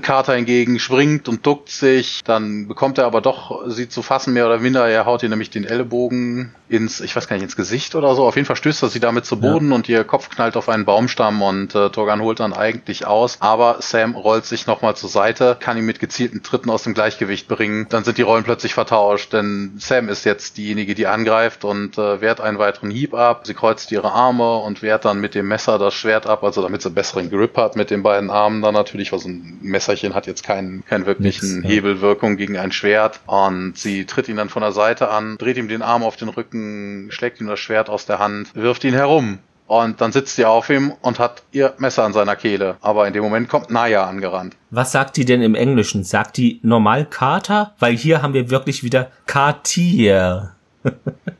[0.02, 2.20] Carter hingegen springt und duckt sich.
[2.24, 4.86] Dann bekommt er aber doch sie zu fassen, mehr oder minder.
[4.86, 8.24] Er haut ihr nämlich den Ellenbogen ins, ich weiß gar nicht, ins Gesicht oder so.
[8.24, 10.84] Auf jeden Fall stößt er sie damit zu Boden und ihr Kopf knallt auf einen
[10.84, 13.38] Baumstamm und äh, Torgan holt dann eigentlich aus.
[13.40, 17.48] Aber Sam rollt sich nochmal zur Seite, kann ihn mit gezielten Tritten aus dem Gleichgewicht
[17.48, 17.86] bringen.
[17.88, 22.09] Dann sind die Rollen plötzlich vertauscht, denn Sam ist jetzt diejenige, die angreift und äh,
[22.20, 23.46] wehrt einen weiteren Hieb ab.
[23.46, 26.82] Sie kreuzt ihre Arme und wehrt dann mit dem Messer das Schwert ab, also damit
[26.82, 30.26] sie besseren Grip hat mit den beiden Armen dann natürlich, weil so ein Messerchen hat
[30.26, 31.70] jetzt keinen, keinen wirklichen Nix, ja.
[31.70, 33.20] Hebelwirkung gegen ein Schwert.
[33.26, 36.28] Und sie tritt ihn dann von der Seite an, dreht ihm den Arm auf den
[36.28, 39.38] Rücken, schlägt ihm das Schwert aus der Hand, wirft ihn herum.
[39.70, 42.76] Und dann sitzt sie auf ihm und hat ihr Messer an seiner Kehle.
[42.80, 44.56] Aber in dem Moment kommt Naya angerannt.
[44.70, 46.02] Was sagt die denn im Englischen?
[46.02, 47.76] Sagt die normal Carter?
[47.78, 50.56] Weil hier haben wir wirklich wieder Cartier.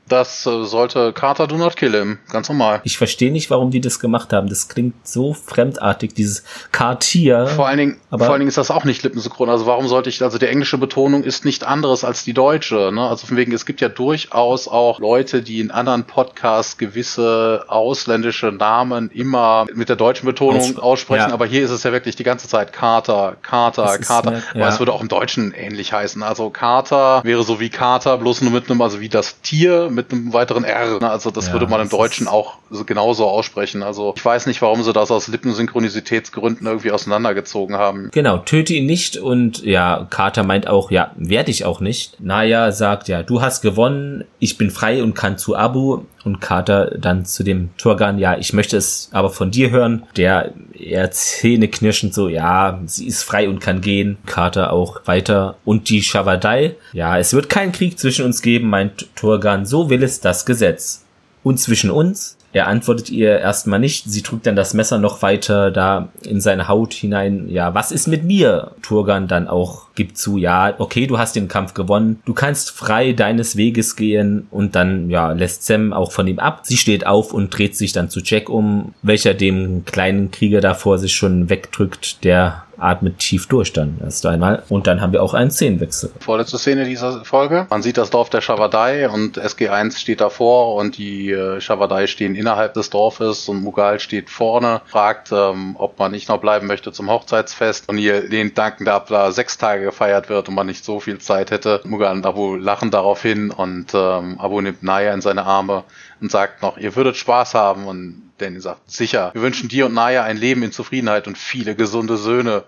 [0.08, 2.18] Das äh, sollte Carter do not kill him.
[2.32, 2.80] Ganz normal.
[2.82, 4.48] Ich verstehe nicht, warum die das gemacht haben.
[4.48, 6.42] Das klingt so fremdartig, dieses
[6.72, 7.46] Cartier.
[7.46, 9.48] Vor allen Dingen, Aber- vor allen Dingen ist das auch nicht lippensynchron.
[9.48, 12.90] Also warum sollte ich, also die englische Betonung ist nicht anderes als die deutsche.
[12.92, 13.06] Ne?
[13.08, 18.46] Also von wegen, es gibt ja durchaus auch Leute, die in anderen Podcasts gewisse ausländische
[18.50, 21.28] Namen immer mit der deutschen Betonung Aus- aussprechen.
[21.28, 21.32] ja.
[21.32, 24.28] Aber hier ist es ja wirklich die ganze Zeit Carter, Carter, Das Carter.
[24.50, 24.68] Aber ja.
[24.68, 26.22] es würde auch im Deutschen ähnlich heißen.
[26.24, 30.12] Also Carter wäre so wie Carter, bloß nur mit einem, also wie das Tier mit
[30.12, 30.98] einem weiteren R.
[31.00, 31.10] Ne?
[31.10, 33.82] Also das Ja, würde man im Deutschen auch so genauso aussprechen.
[33.82, 38.10] Also ich weiß nicht, warum sie das aus Lippensynchronisitätsgründen irgendwie auseinandergezogen haben.
[38.12, 42.20] Genau, töte ihn nicht und ja, Carter meint auch, ja, werde ich auch nicht.
[42.20, 46.96] Naya sagt, ja, du hast gewonnen, ich bin frei und kann zu Abu und Carter
[46.98, 50.04] dann zu dem Turgan, ja, ich möchte es aber von dir hören.
[50.16, 54.18] Der eher zähneknirschend so, ja, sie ist frei und kann gehen.
[54.26, 59.08] Carter auch weiter und die Shavadai, ja, es wird keinen Krieg zwischen uns geben, meint
[59.16, 61.04] Turgan, so will es das Gesetz.
[61.42, 62.36] Und zwischen uns?
[62.52, 64.10] Er antwortet ihr erstmal nicht.
[64.10, 67.48] Sie drückt dann das Messer noch weiter da in seine Haut hinein.
[67.48, 68.72] Ja, was ist mit mir?
[68.82, 72.20] Turgan dann auch gibt zu, ja, okay, du hast den Kampf gewonnen.
[72.24, 76.60] Du kannst frei deines Weges gehen und dann, ja, lässt Sam auch von ihm ab.
[76.64, 80.74] Sie steht auf und dreht sich dann zu Jack um, welcher dem kleinen Krieger da
[80.74, 82.24] vor sich schon wegdrückt.
[82.24, 84.62] Der atmet tief durch dann erst einmal.
[84.68, 86.10] Und dann haben wir auch einen Szenenwechsel.
[86.20, 87.66] Vorletzte Szene dieser Folge.
[87.70, 92.34] Man sieht das Dorf der Shavadai und SG1 steht davor und die äh, Shavadai stehen
[92.34, 96.92] innerhalb des Dorfes und Mughal steht vorne, fragt, ähm, ob man nicht noch bleiben möchte
[96.92, 97.88] zum Hochzeitsfest.
[97.88, 101.18] Und ihr lehnt dankend ab, da sechs Tage gefeiert wird und man nicht so viel
[101.18, 101.80] Zeit hätte.
[101.84, 105.84] Mughal und Abu lachen darauf hin und ähm, Abu nimmt Naya in seine Arme
[106.20, 109.94] und sagt noch, ihr würdet Spaß haben und Daniel sagt, sicher, wir wünschen dir und
[109.94, 112.64] Naya ein Leben in Zufriedenheit und viele gesunde Söhne.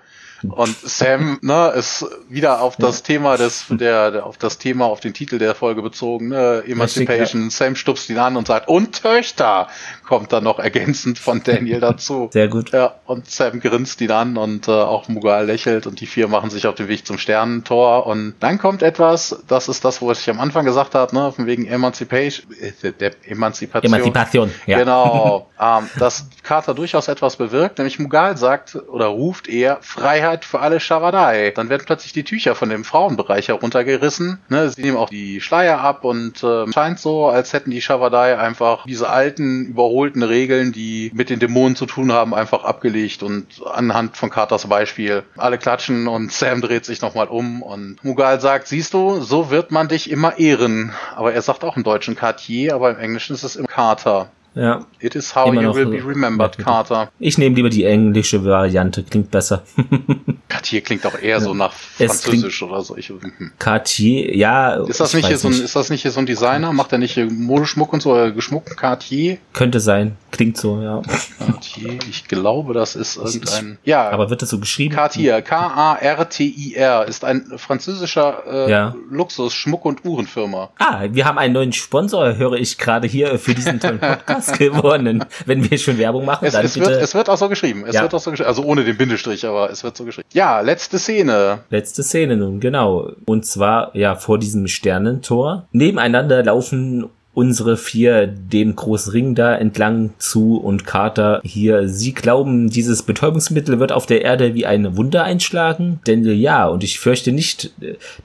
[0.48, 3.04] Und Sam, ne, ist wieder auf das ja.
[3.04, 7.44] Thema des, der, der, auf das Thema, auf den Titel der Folge bezogen, ne, Emancipation.
[7.44, 7.50] Ja.
[7.50, 9.68] Sam stupst ihn an und sagt, und Töchter
[10.06, 12.28] kommt dann noch ergänzend von Daniel dazu.
[12.32, 12.72] Sehr gut.
[12.72, 16.50] Ja, und Sam grinst ihn an und äh, auch Mughal lächelt und die vier machen
[16.50, 20.28] sich auf den Weg zum Sternentor und dann kommt etwas, das ist das, wo ich
[20.28, 23.92] am Anfang gesagt habe, ne, von wegen Emancipation, äh, der Emanzipation.
[23.92, 24.78] Emanzipation, ja.
[24.78, 30.44] Genau, ähm, dass Carter durchaus etwas bewirkt, nämlich Mughal sagt oder ruft eher Freiheit Freiheit
[30.44, 31.50] für alle Scharadai.
[31.50, 34.38] Dann werden plötzlich die Tücher von dem Frauenbereich heruntergerissen.
[34.48, 38.38] Ne, sie nehmen auch die Schleier ab und äh, scheint so, als hätten die Scharadai
[38.38, 43.46] einfach diese alten, überholten Regeln, die mit den Dämonen zu tun haben, einfach abgelegt und
[43.66, 48.68] anhand von Carters Beispiel alle klatschen und Sam dreht sich nochmal um und Mughal sagt,
[48.68, 50.92] siehst du, so wird man dich immer ehren.
[51.14, 54.30] Aber er sagt auch im Deutschen Cartier, aber im Englischen ist es im Carter.
[54.54, 54.84] Ja.
[55.00, 57.10] It is how Immer you will be remembered, Carter.
[57.18, 59.62] Ich nehme lieber die englische Variante, klingt besser.
[60.48, 61.40] Cartier klingt auch eher ja.
[61.40, 62.96] so nach Französisch oder so.
[62.96, 63.52] Ich, hm.
[63.58, 64.74] Cartier, ja.
[64.84, 66.72] Ist das nicht hier so ein, ist das nicht hier so ein Designer?
[66.72, 69.38] Macht er nicht Modeschmuck und so, oder geschmuckten Cartier?
[69.54, 70.16] Könnte sein.
[70.30, 71.02] Klingt so, ja.
[71.38, 74.10] Cartier, ich glaube, das ist irgendein, ja.
[74.10, 74.94] Aber wird das so geschrieben?
[74.94, 78.94] Cartier, K-A-R-T-I-R, ist ein französischer äh, ja.
[79.10, 80.70] Luxus, Schmuck- und Uhrenfirma.
[80.78, 84.41] Ah, wir haben einen neuen Sponsor, höre ich gerade hier für diesen tollen Podcast.
[84.42, 85.24] Podcast gewonnen.
[85.46, 86.90] Wenn wir schon Werbung machen, es, dann es bitte.
[86.90, 87.84] Wird, es wird auch so geschrieben.
[87.86, 88.02] Es ja.
[88.02, 88.48] wird auch so geschrieben.
[88.48, 90.28] Also ohne den Bindestrich, aber es wird so geschrieben.
[90.32, 91.60] Ja, letzte Szene.
[91.70, 93.12] Letzte Szene nun, genau.
[93.24, 95.66] Und zwar, ja, vor diesem Sternentor.
[95.72, 101.88] Nebeneinander laufen unsere vier dem großen Ring da entlang zu und Carter hier.
[101.88, 106.00] Sie glauben, dieses Betäubungsmittel wird auf der Erde wie ein Wunder einschlagen?
[106.06, 107.72] Denn ja, und ich fürchte nicht,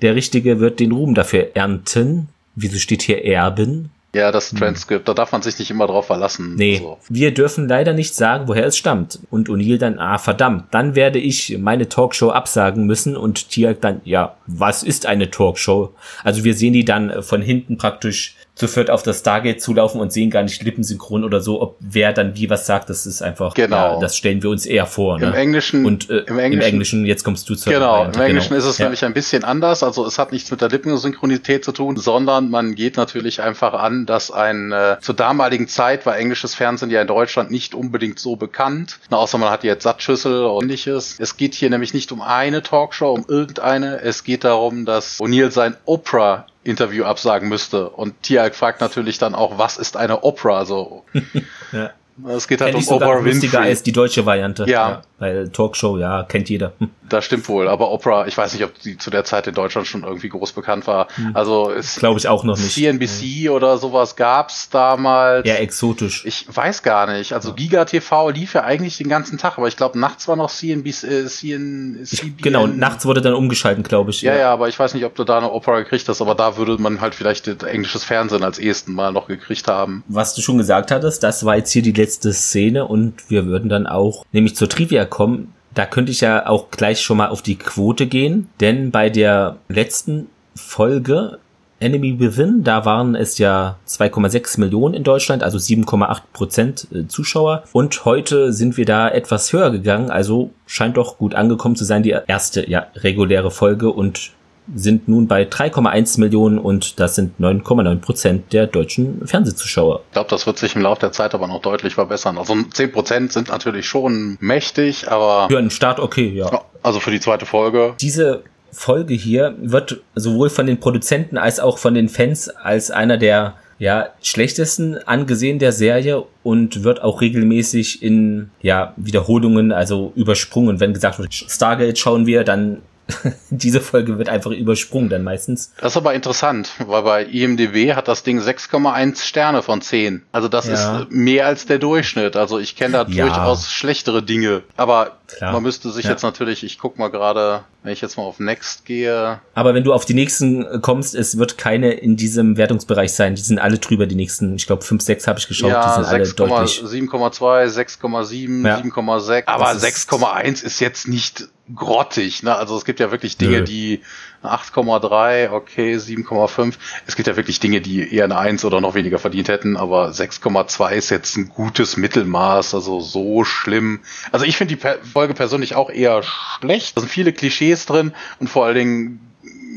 [0.01, 2.27] der Richtige wird den Ruhm dafür ernten.
[2.55, 3.91] Wieso steht hier Erben?
[4.17, 4.57] Ja, das hm.
[4.57, 6.55] Transkript, da darf man sich nicht immer drauf verlassen.
[6.55, 6.97] Nee, so.
[7.07, 9.19] wir dürfen leider nicht sagen, woher es stammt.
[9.29, 14.01] Und O'Neill dann, ah, verdammt, dann werde ich meine Talkshow absagen müssen und Tiag dann,
[14.05, 15.93] ja, was ist eine Talkshow?
[16.23, 20.13] Also wir sehen die dann von hinten praktisch zu viert auf das Stargate zulaufen und
[20.13, 23.53] sehen gar nicht lippensynchron oder so, ob wer dann wie was sagt, das ist einfach,
[23.53, 23.95] genau.
[23.95, 25.19] Ja, das stellen wir uns eher vor.
[25.19, 25.27] Ne?
[25.27, 28.19] Im Englischen, und äh, im, Englischen, im Englischen, jetzt kommst du zur Genau, Variante.
[28.19, 28.59] im Englischen genau.
[28.59, 28.85] ist es ja.
[28.85, 32.75] nämlich ein bisschen anders, also es hat nichts mit der Lippensynchronität zu tun, sondern man
[32.75, 37.07] geht natürlich einfach an, dass ein, äh, zur damaligen Zeit war englisches Fernsehen ja in
[37.07, 41.15] Deutschland nicht unbedingt so bekannt, Na, außer man hat jetzt Sattschüssel und ähnliches.
[41.19, 45.51] Es geht hier nämlich nicht um eine Talkshow, um irgendeine, es geht darum, dass O'Neill
[45.51, 47.89] sein Oprah Interview absagen müsste.
[47.89, 50.65] Und Tiag fragt natürlich dann auch, was ist eine Opera?
[50.65, 51.03] So.
[51.71, 51.91] ja.
[52.29, 53.57] Es geht halt Kenn um Oprah Winfrey.
[53.57, 54.65] als die deutsche Variante.
[54.67, 54.89] Ja.
[54.89, 55.01] ja.
[55.19, 56.73] Weil Talkshow, ja, kennt jeder.
[56.77, 56.89] Hm.
[57.09, 59.87] Das stimmt wohl, aber Oprah, ich weiß nicht, ob die zu der Zeit in Deutschland
[59.87, 61.07] schon irgendwie groß bekannt war.
[61.15, 61.31] Hm.
[61.33, 62.73] Also glaube ich auch noch nicht.
[62.73, 63.51] CNBC ja.
[63.51, 65.47] oder sowas gab's damals.
[65.47, 66.25] Ja, exotisch.
[66.25, 67.33] Ich weiß gar nicht.
[67.33, 70.51] Also Giga TV lief ja eigentlich den ganzen Tag, aber ich glaube nachts war noch
[70.51, 71.03] CNBC.
[71.03, 72.37] Äh, CN, CBN.
[72.41, 74.21] Genau, nachts wurde dann umgeschalten, glaube ich.
[74.21, 76.35] Ja, ja, ja, aber ich weiß nicht, ob du da eine Oprah gekriegt hast, aber
[76.35, 80.03] da würde man halt vielleicht englisches Fernsehen als ehesten mal noch gekriegt haben.
[80.07, 83.69] Was du schon gesagt hattest, das war jetzt hier die letzte Szene und wir würden
[83.69, 85.53] dann auch nämlich zur Trivia kommen.
[85.73, 89.57] Da könnte ich ja auch gleich schon mal auf die Quote gehen, denn bei der
[89.69, 91.39] letzten Folge
[91.79, 97.63] Enemy Within, da waren es ja 2,6 Millionen in Deutschland, also 7,8 Prozent äh, Zuschauer.
[97.71, 102.01] Und heute sind wir da etwas höher gegangen, also scheint doch gut angekommen zu sein,
[102.01, 103.91] die erste ja, reguläre Folge.
[103.91, 104.31] Und
[104.75, 110.01] sind nun bei 3,1 Millionen und das sind 9,9 Prozent der deutschen Fernsehzuschauer.
[110.07, 112.37] Ich glaube, das wird sich im Laufe der Zeit aber noch deutlich verbessern.
[112.37, 115.47] Also 10 Prozent sind natürlich schon mächtig, aber...
[115.49, 116.61] Für einen Start okay, ja.
[116.83, 117.95] Also für die zweite Folge.
[118.01, 123.17] Diese Folge hier wird sowohl von den Produzenten als auch von den Fans als einer
[123.17, 130.79] der ja, schlechtesten angesehen der Serie und wird auch regelmäßig in ja, Wiederholungen, also übersprungen.
[130.79, 132.81] Wenn gesagt wird, Stargate schauen wir, dann
[133.49, 135.73] diese Folge wird einfach übersprungen dann meistens.
[135.79, 140.23] Das ist aber interessant, weil bei IMDb hat das Ding 6,1 Sterne von 10.
[140.31, 140.99] Also das ja.
[140.99, 142.35] ist mehr als der Durchschnitt.
[142.35, 143.25] Also ich kenne da ja.
[143.25, 144.63] durchaus schlechtere Dinge.
[144.75, 145.51] Aber Klar.
[145.51, 146.11] man müsste sich ja.
[146.11, 149.41] jetzt natürlich, ich guck mal gerade, wenn ich jetzt mal auf Next gehe.
[149.53, 153.35] Aber wenn du auf die nächsten kommst, es wird keine in diesem Wertungsbereich sein.
[153.35, 156.03] Die sind alle drüber, die nächsten, ich glaube 5, 6 habe ich geschaut, ja, die
[156.03, 156.81] sind 6, alle deutlich.
[156.81, 159.43] 7,2, 6,7, 7,6.
[159.47, 162.43] Aber 6,1 ist jetzt nicht grottig.
[162.43, 162.55] Ne?
[162.55, 163.63] Also es gibt ja wirklich Dinge, Nö.
[163.63, 164.01] die
[164.43, 166.75] 8,3, okay, 7,5.
[167.05, 170.09] Es gibt ja wirklich Dinge, die eher eine 1 oder noch weniger verdient hätten, aber
[170.09, 174.01] 6,2 ist jetzt ein gutes Mittelmaß, also so schlimm.
[174.31, 176.95] Also ich finde die Folge persönlich auch eher schlecht.
[176.95, 179.27] Da sind viele Klischees drin und vor allen Dingen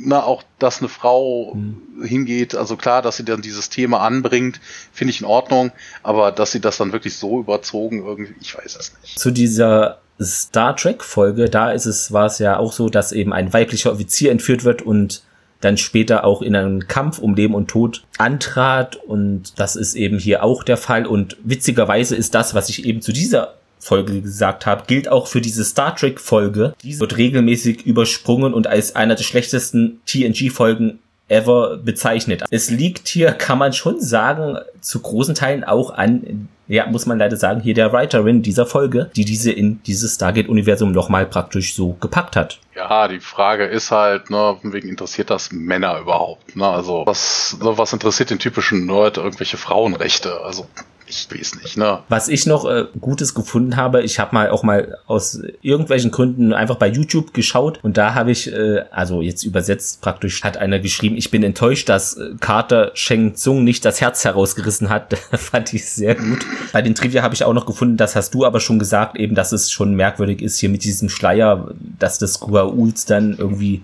[0.02, 2.04] na, auch, dass eine Frau mhm.
[2.04, 4.60] hingeht, also klar, dass sie dann dieses Thema anbringt,
[4.92, 5.72] finde ich in Ordnung,
[6.02, 9.18] aber dass sie das dann wirklich so überzogen irgendwie, ich weiß es nicht.
[9.18, 13.32] Zu dieser Star Trek Folge, da ist es, war es ja auch so, dass eben
[13.32, 15.22] ein weiblicher Offizier entführt wird und
[15.60, 20.18] dann später auch in einen Kampf um Leben und Tod antrat und das ist eben
[20.18, 24.66] hier auch der Fall und witzigerweise ist das, was ich eben zu dieser Folge gesagt
[24.66, 26.74] habe, gilt auch für diese Star Trek Folge.
[26.82, 30.98] Diese wird regelmäßig übersprungen und als einer der schlechtesten TNG Folgen
[31.28, 32.44] ever bezeichnet.
[32.50, 37.18] Es liegt hier, kann man schon sagen, zu großen Teilen auch an, ja, muss man
[37.18, 41.96] leider sagen, hier der Writerin dieser Folge, die diese in dieses Stargate-Universum nochmal praktisch so
[42.00, 42.60] gepackt hat.
[42.76, 46.54] Ja, die Frage ist halt, ne, wegen interessiert das Männer überhaupt?
[46.54, 46.64] Ne?
[46.64, 50.40] Also was, was interessiert den typischen Nerd irgendwelche Frauenrechte?
[50.42, 50.66] Also
[51.10, 52.00] ich weiß nicht, ne?
[52.08, 56.52] Was ich noch äh, Gutes gefunden habe, ich habe mal auch mal aus irgendwelchen Gründen
[56.52, 60.78] einfach bei YouTube geschaut und da habe ich, äh, also jetzt übersetzt praktisch, hat einer
[60.78, 65.18] geschrieben, ich bin enttäuscht, dass äh, Carter Sheng Tsung nicht das Herz herausgerissen hat.
[65.32, 66.46] Fand ich sehr gut.
[66.72, 69.34] Bei den Trivia habe ich auch noch gefunden, das hast du aber schon gesagt, eben,
[69.34, 73.82] dass es schon merkwürdig ist hier mit diesem Schleier, dass das Guauls dann irgendwie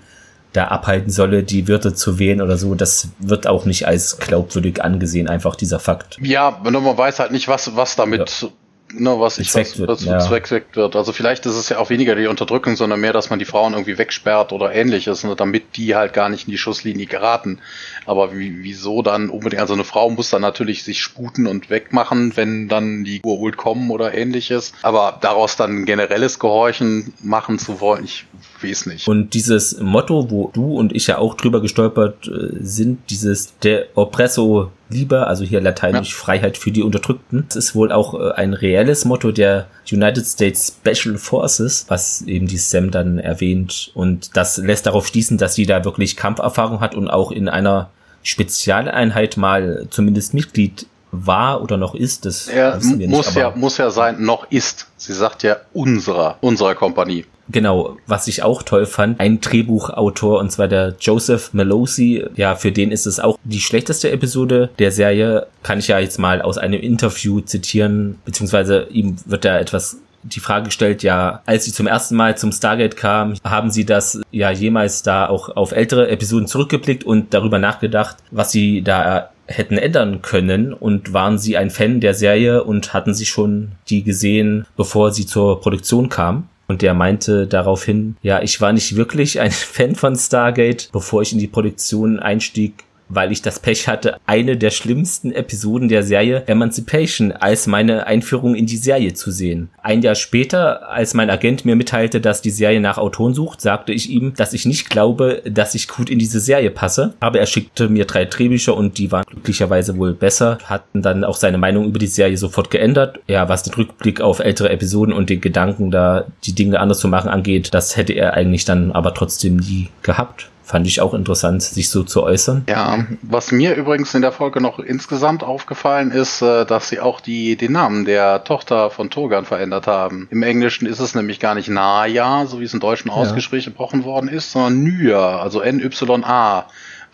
[0.57, 4.83] da abhalten solle, die Wirte zu wählen oder so, das wird auch nicht als glaubwürdig
[4.83, 6.19] angesehen, einfach dieser Fakt.
[6.20, 8.49] Ja, nur man weiß halt nicht, was, was damit ja
[8.93, 10.31] ne, was ich was, wird, was ja.
[10.74, 10.97] wird.
[10.97, 13.73] Also vielleicht ist es ja auch weniger die Unterdrückung, sondern mehr, dass man die Frauen
[13.73, 17.61] irgendwie wegsperrt oder ähnliches, ne, damit die halt gar nicht in die Schusslinie geraten.
[18.05, 19.61] Aber wie, wieso dann unbedingt?
[19.61, 23.91] Also eine Frau muss dann natürlich sich sputen und wegmachen, wenn dann die Urult kommen
[23.91, 24.73] oder ähnliches.
[24.83, 28.27] Aber daraus dann generelles Gehorchen machen zu wollen, ich
[28.62, 29.09] weiß nicht.
[29.09, 33.87] Und dieses Motto, wo du und ich ja auch drüber gestolpert äh, sind, dieses der
[33.95, 36.16] Oppresso lieber, also hier lateinisch ja.
[36.16, 37.45] Freiheit für die Unterdrückten.
[37.49, 42.47] Das ist wohl auch äh, ein reelles Motto der United States Special Forces, was eben
[42.47, 43.91] die Sam dann erwähnt.
[43.95, 47.91] Und das lässt darauf schließen, dass sie da wirklich Kampferfahrung hat und auch in einer
[48.23, 50.87] Spezialeinheit mal zumindest Mitglied
[51.24, 52.26] war oder noch ist.
[52.26, 54.88] Das er muss nicht, ja muss ja sein, noch ist.
[54.97, 57.24] Sie sagt ja unserer unserer Kompanie.
[57.48, 62.24] Genau, was ich auch toll fand, ein Drehbuchautor und zwar der Joseph Melosi.
[62.34, 65.47] Ja, für den ist es auch die schlechteste Episode der Serie.
[65.62, 70.40] Kann ich ja jetzt mal aus einem Interview zitieren, beziehungsweise ihm wird da etwas die
[70.40, 74.51] Frage gestellt, ja, als sie zum ersten Mal zum Stargate kam, haben sie das ja
[74.51, 80.23] jemals da auch auf ältere Episoden zurückgeblickt und darüber nachgedacht, was sie da hätten ändern
[80.23, 85.12] können und waren sie ein Fan der Serie und hatten sie schon die gesehen, bevor
[85.12, 86.48] sie zur Produktion kam?
[86.68, 91.32] Und der meinte daraufhin, ja, ich war nicht wirklich ein Fan von Stargate, bevor ich
[91.32, 96.43] in die Produktion einstieg weil ich das Pech hatte, eine der schlimmsten Episoden der Serie
[96.47, 99.69] Emancipation als meine Einführung in die Serie zu sehen.
[99.83, 103.93] Ein Jahr später, als mein Agent mir mitteilte, dass die Serie nach Autoren sucht, sagte
[103.93, 107.15] ich ihm, dass ich nicht glaube, dass ich gut in diese Serie passe.
[107.20, 111.37] Aber er schickte mir drei Drehbücher und die waren glücklicherweise wohl besser, hatten dann auch
[111.37, 113.20] seine Meinung über die Serie sofort geändert.
[113.28, 117.09] Ja, was den Rückblick auf ältere Episoden und den Gedanken da, die Dinge anders zu
[117.09, 120.51] machen angeht, das hätte er eigentlich dann aber trotzdem nie gehabt.
[120.66, 122.64] Fand ich auch interessant, sich so zu äußern.
[122.68, 127.20] Ja, was mir übrigens in der Folge noch insgesamt aufgefallen ist, äh, dass sie auch
[127.20, 130.26] die, den Namen der Tochter von Togan verändert haben.
[130.32, 133.14] Im Englischen ist es nämlich gar nicht Naya, so wie es im Deutschen ja.
[133.14, 136.66] ausgesprochen worden ist, sondern Nya, also N-Y-A.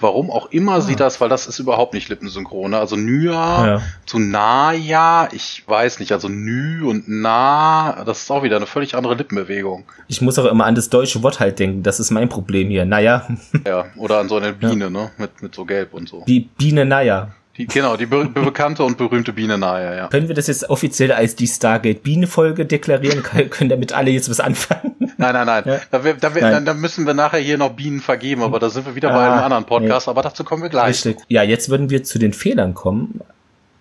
[0.02, 0.80] Warum auch immer ah.
[0.80, 2.72] sie das, weil das ist überhaupt nicht lippensynchron.
[2.72, 2.78] Ne?
[2.78, 3.82] Also Nya ja.
[4.04, 8.94] zu Naya, ich weiß nicht, also Nü und Na, das ist auch wieder eine völlig
[8.94, 9.84] andere Lippenbewegung.
[10.08, 12.84] Ich muss auch immer an das deutsche Wort halt denken, das ist mein Problem hier.
[12.84, 13.26] Naja.
[13.66, 14.90] Ja, oder an so eine Biene, ja.
[14.90, 15.10] ne?
[15.18, 16.24] Mit, mit so Gelb und so.
[16.26, 17.30] Die Biene Naja.
[17.58, 20.08] Die, genau, die be bekannte und berühmte Biene Naja, ja.
[20.08, 23.22] Können wir das jetzt offiziell als die Stargate Biene-Folge deklarieren?
[23.50, 24.94] können damit alle jetzt was anfangen?
[25.18, 25.62] Nein, nein, nein.
[25.66, 25.80] Ja?
[25.90, 26.64] Da, da, nein.
[26.64, 29.30] da, müssen wir nachher hier noch Bienen vergeben, aber da sind wir wieder ah, bei
[29.30, 30.10] einem anderen Podcast, nee.
[30.10, 31.04] aber dazu kommen wir gleich.
[31.04, 31.18] Richtig.
[31.28, 33.20] Ja, jetzt würden wir zu den Fehlern kommen.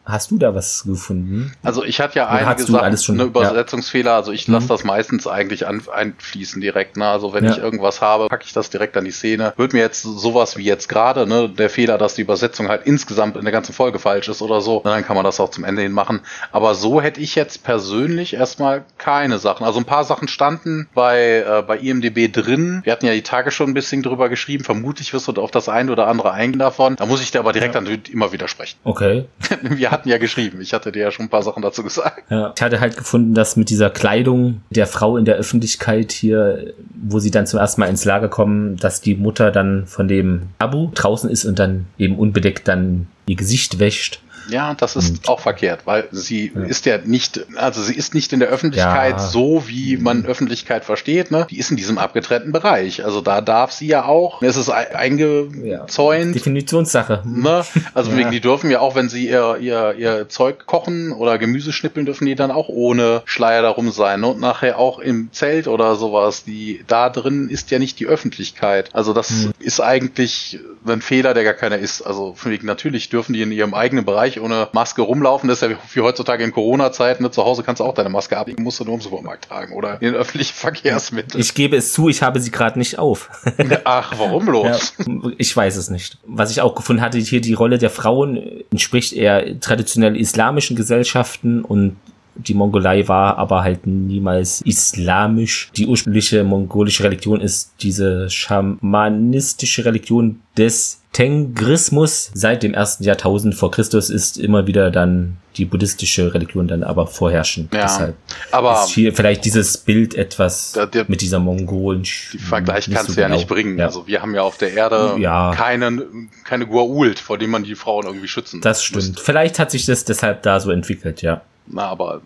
[0.04, 1.54] Hast du da was gefunden?
[1.62, 4.70] Also ich hatte ja einige Sachen, schon, eine Übersetzungsfehler, also ich lasse mhm.
[4.70, 6.98] das meistens eigentlich an, einfließen direkt.
[6.98, 7.06] Ne?
[7.06, 7.52] Also wenn ja.
[7.52, 9.54] ich irgendwas habe, packe ich das direkt an die Szene.
[9.58, 13.38] Wird mir jetzt sowas wie jetzt gerade, ne, der Fehler, dass die Übersetzung halt insgesamt
[13.38, 15.84] in der ganzen Folge falsch ist oder so, dann kann man das auch zum Ende
[15.84, 16.22] hin machen.
[16.52, 19.66] Aber so hätte ich jetzt persönlich erstmal keine Sachen.
[19.66, 22.82] Also ein paar Sachen standen bei, äh, bei IMDB drin.
[22.84, 24.64] Wir hatten ja die Tage schon ein bisschen drüber geschrieben.
[24.64, 26.96] Vermutlich wirst du auf das eine oder andere eingehen davon.
[26.96, 27.82] Da muss ich dir aber direkt ja.
[27.82, 28.78] dann immer widersprechen.
[28.84, 29.26] Okay.
[29.62, 30.62] Wir hatten ja geschrieben.
[30.62, 32.24] Ich hatte dir ja schon ein paar Sachen dazu gesagt.
[32.32, 36.74] Ja, ich hatte halt gefunden, dass mit dieser Kleidung der Frau in der Öffentlichkeit hier,
[36.94, 40.44] wo sie dann zum ersten Mal ins Lager kommen, dass die Mutter dann von dem
[40.60, 45.30] Abu draußen ist und dann eben unbedeckt dann ihr Gesicht wäscht Ja, das ist und,
[45.30, 46.64] auch verkehrt, weil sie ja.
[46.64, 49.20] ist ja nicht, also sie ist nicht in der Öffentlichkeit ja.
[49.20, 50.26] so, wie man mhm.
[50.26, 51.48] Öffentlichkeit versteht, ne?
[51.50, 53.04] Die ist in diesem abgetrennten Bereich.
[53.04, 56.36] Also da darf sie ja auch, es ist eingezäunt.
[56.36, 57.24] Definitionssache.
[57.26, 57.64] Ne?
[57.94, 61.72] Also wegen, die dürfen ja auch, wenn sie ihr, ihr, ihr Zeug kochen oder Gemüse
[61.72, 64.22] schnippeln, dürfen die dann auch ohne Schleier darum sein.
[64.22, 64.28] Ne?
[64.28, 68.90] Und nachher auch im Zelt oder sowas, die da drin ist ja nicht die Öffentlichkeit.
[68.94, 69.52] Also das hm.
[69.60, 72.02] ist eigentlich ein Fehler, der gar keiner ist.
[72.02, 75.48] Also von wegen, natürlich dürfen die in ihrem eigenen Bereich ohne Maske rumlaufen.
[75.48, 77.24] Das ist ja wie heutzutage in Corona-Zeiten.
[77.24, 77.32] Ne?
[77.32, 80.02] Zu Hause kannst du auch deine Maske ablegen, musst du nur im Supermarkt tragen oder
[80.02, 81.42] in öffentlichen Verkehrsmitteln.
[81.42, 83.30] Ich gebe es zu, ich habe sie gerade nicht auf.
[83.84, 84.94] Ach, warum los?
[84.98, 86.18] Ja, ich weiß es nicht.
[86.26, 91.64] Was ich auch gefunden hatte, hier die Rolle der Frauen entspricht eher traditionell islamischen Gesellschaften
[91.64, 91.98] und
[92.36, 95.72] die Mongolei war aber halt niemals islamisch.
[95.76, 102.32] Die ursprüngliche mongolische Religion ist diese schamanistische Religion des Tengrismus.
[102.34, 107.08] Seit dem ersten Jahrtausend vor Christus ist immer wieder dann die buddhistische Religion dann aber
[107.08, 107.74] vorherrschend.
[107.74, 108.16] Ja, Deshalb
[108.52, 112.04] aber ist hier vielleicht dieses Bild etwas der, der, mit dieser mongolen.
[112.04, 113.38] Die Vergleich kannst so du ja genau.
[113.38, 113.78] nicht bringen.
[113.78, 113.88] Ja.
[113.88, 115.54] Also wir haben ja auf der Erde ja.
[115.54, 119.08] keinen, keine Guault, vor dem man die Frauen irgendwie schützen Das stimmt.
[119.08, 119.22] Müsste.
[119.22, 121.42] Vielleicht hat sich das deshalb da so entwickelt, ja.
[121.68, 122.22] Na, aber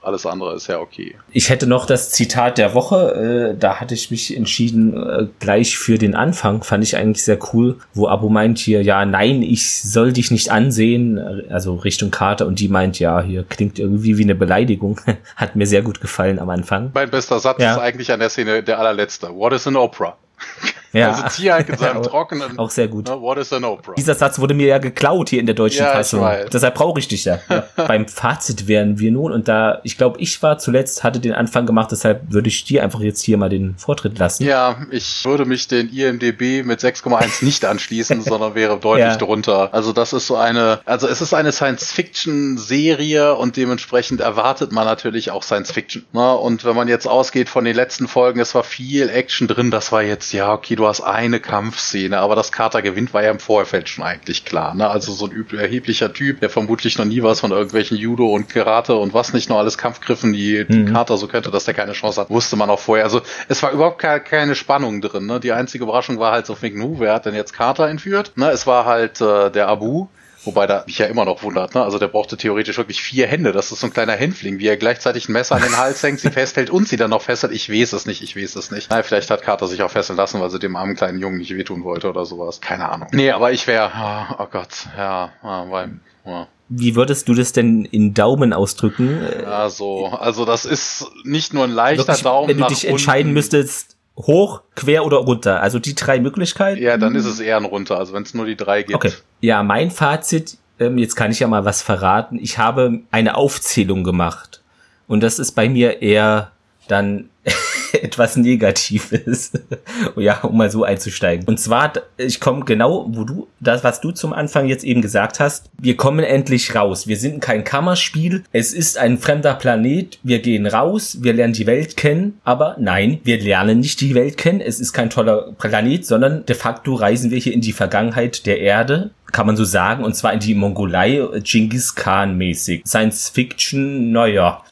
[0.00, 1.16] alles andere ist ja okay.
[1.32, 3.54] Ich hätte noch das Zitat der Woche.
[3.54, 6.62] Äh, da hatte ich mich entschieden, äh, gleich für den Anfang.
[6.62, 10.50] Fand ich eigentlich sehr cool, wo Abo meint hier, ja, nein, ich soll dich nicht
[10.50, 11.18] ansehen.
[11.50, 12.46] Also Richtung Karte.
[12.46, 15.00] Und die meint, ja, hier klingt irgendwie wie eine Beleidigung.
[15.36, 16.90] Hat mir sehr gut gefallen am Anfang.
[16.94, 17.72] Mein bester Satz ja.
[17.72, 19.34] ist eigentlich an der Szene der allerletzte.
[19.34, 20.16] What is an Opera?
[20.92, 21.10] Ja.
[21.10, 22.58] Also Ziehhark in seinem trockenen.
[22.58, 23.08] Auch sehr gut.
[23.08, 23.94] Ne, what is an Oprah?
[23.94, 26.26] Dieser Satz wurde mir ja geklaut hier in der deutschen ja, Fassung.
[26.52, 27.38] Deshalb brauche ich dich ja.
[27.48, 27.64] ja.
[27.76, 31.66] Beim Fazit wären wir nun und da, ich glaube, ich war zuletzt, hatte den Anfang
[31.66, 34.44] gemacht, deshalb würde ich dir einfach jetzt hier mal den Vortritt lassen.
[34.44, 39.16] Ja, ich würde mich den IMDB mit 6,1 nicht anschließen, sondern wäre deutlich ja.
[39.16, 39.68] drunter.
[39.72, 45.30] Also das ist so eine, also es ist eine Science-Fiction-Serie und dementsprechend erwartet man natürlich
[45.30, 46.06] auch Science-Fiction.
[46.12, 46.34] Ne?
[46.34, 49.92] Und wenn man jetzt ausgeht von den letzten Folgen, es war viel Action drin, das
[49.92, 53.40] war jetzt, ja, okay, du hast eine Kampfszene, aber dass Carter gewinnt, war ja im
[53.40, 54.74] Vorfeld schon eigentlich klar.
[54.74, 54.88] Ne?
[54.88, 58.94] Also so ein erheblicher Typ, der vermutlich noch nie was von irgendwelchen Judo und Karate
[58.94, 60.92] und was nicht noch alles Kampfgriffen, die, die mhm.
[60.92, 63.04] Carter so könnte, dass der keine Chance hat, wusste man auch vorher.
[63.04, 65.26] Also es war überhaupt keine, keine Spannung drin.
[65.26, 65.40] Ne?
[65.40, 68.32] Die einzige Überraschung war halt so, nu, wer hat denn jetzt Carter entführt?
[68.36, 68.50] Ne?
[68.50, 70.06] Es war halt äh, der Abu,
[70.48, 71.82] Wobei da mich ja immer noch wundert, ne?
[71.82, 73.52] Also der brauchte theoretisch wirklich vier Hände.
[73.52, 76.20] Das ist so ein kleiner Hänfling, wie er gleichzeitig ein Messer an den Hals hängt,
[76.20, 77.52] sie festhält und sie dann noch fesselt.
[77.52, 78.86] Ich weiß es nicht, ich weiß es nicht.
[78.88, 81.54] Na, vielleicht hat Carter sich auch fesseln lassen, weil sie dem armen kleinen Jungen nicht
[81.54, 82.62] wehtun wollte oder sowas.
[82.62, 83.08] Keine Ahnung.
[83.12, 86.48] Nee, aber ich wäre, oh, oh, Gott, ja, weil, ja.
[86.70, 89.20] Wie würdest du das denn in Daumen ausdrücken?
[89.42, 90.06] Ja, so.
[90.06, 92.48] Also das ist nicht nur ein leichter Wirklich, Daumen.
[92.48, 95.62] Wenn du dich entscheiden müsstest, hoch, quer oder runter.
[95.62, 96.82] Also die drei Möglichkeiten.
[96.82, 98.94] Ja, dann ist es eher ein runter, also wenn es nur die drei gibt.
[98.94, 99.12] Okay.
[99.40, 102.38] Ja, mein Fazit, ähm, jetzt kann ich ja mal was verraten.
[102.40, 104.62] Ich habe eine Aufzählung gemacht.
[105.06, 106.50] Und das ist bei mir eher
[106.88, 107.30] dann
[108.02, 109.52] etwas Negatives.
[110.16, 111.46] ja, um mal so einzusteigen.
[111.46, 115.40] Und zwar, ich komme genau, wo du, das, was du zum Anfang jetzt eben gesagt
[115.40, 117.06] hast, wir kommen endlich raus.
[117.06, 118.44] Wir sind kein Kammerspiel.
[118.52, 120.18] Es ist ein fremder Planet.
[120.22, 121.18] Wir gehen raus.
[121.20, 122.40] Wir lernen die Welt kennen.
[122.44, 124.60] Aber nein, wir lernen nicht die Welt kennen.
[124.60, 128.60] Es ist kein toller Planet, sondern de facto reisen wir hier in die Vergangenheit der
[128.60, 132.82] Erde kann man so sagen, und zwar in die Mongolei, Genghis Khan mäßig.
[132.86, 134.62] Science Fiction, naja,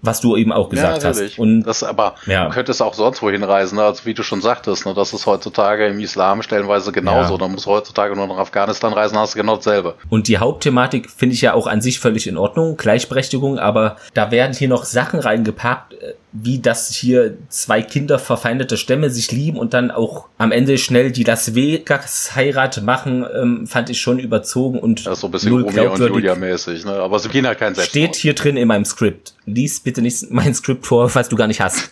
[0.00, 1.38] was du eben auch gesagt ja, hast.
[1.38, 2.46] Und das aber ja.
[2.46, 3.82] du könntest auch sonst wohin reisen, ne?
[3.82, 4.94] also wie du schon sagtest, ne?
[4.94, 7.34] das ist heutzutage im Islam stellenweise genauso.
[7.34, 7.38] Ja.
[7.38, 9.94] Da musst du heutzutage nur nach Afghanistan reisen, hast du genau dasselbe.
[10.08, 14.30] Und die Hauptthematik finde ich ja auch an sich völlig in Ordnung, Gleichberechtigung, aber da
[14.30, 19.58] werden hier noch Sachen reingepackt, äh, wie das hier zwei Kinder verfeindete Stämme sich lieben
[19.58, 24.18] und dann auch am Ende schnell die Las Vegas Heirat machen, ähm, fand ich schon
[24.18, 26.92] überzogen und das ist so ein bisschen Romeo und Julia mäßig, ne?
[26.92, 28.08] Aber sie gehen halt kein Selbstmord.
[28.08, 29.34] Steht hier drin in meinem Skript.
[29.46, 31.90] Lies bitte nicht mein Skript vor, was du gar nicht hast.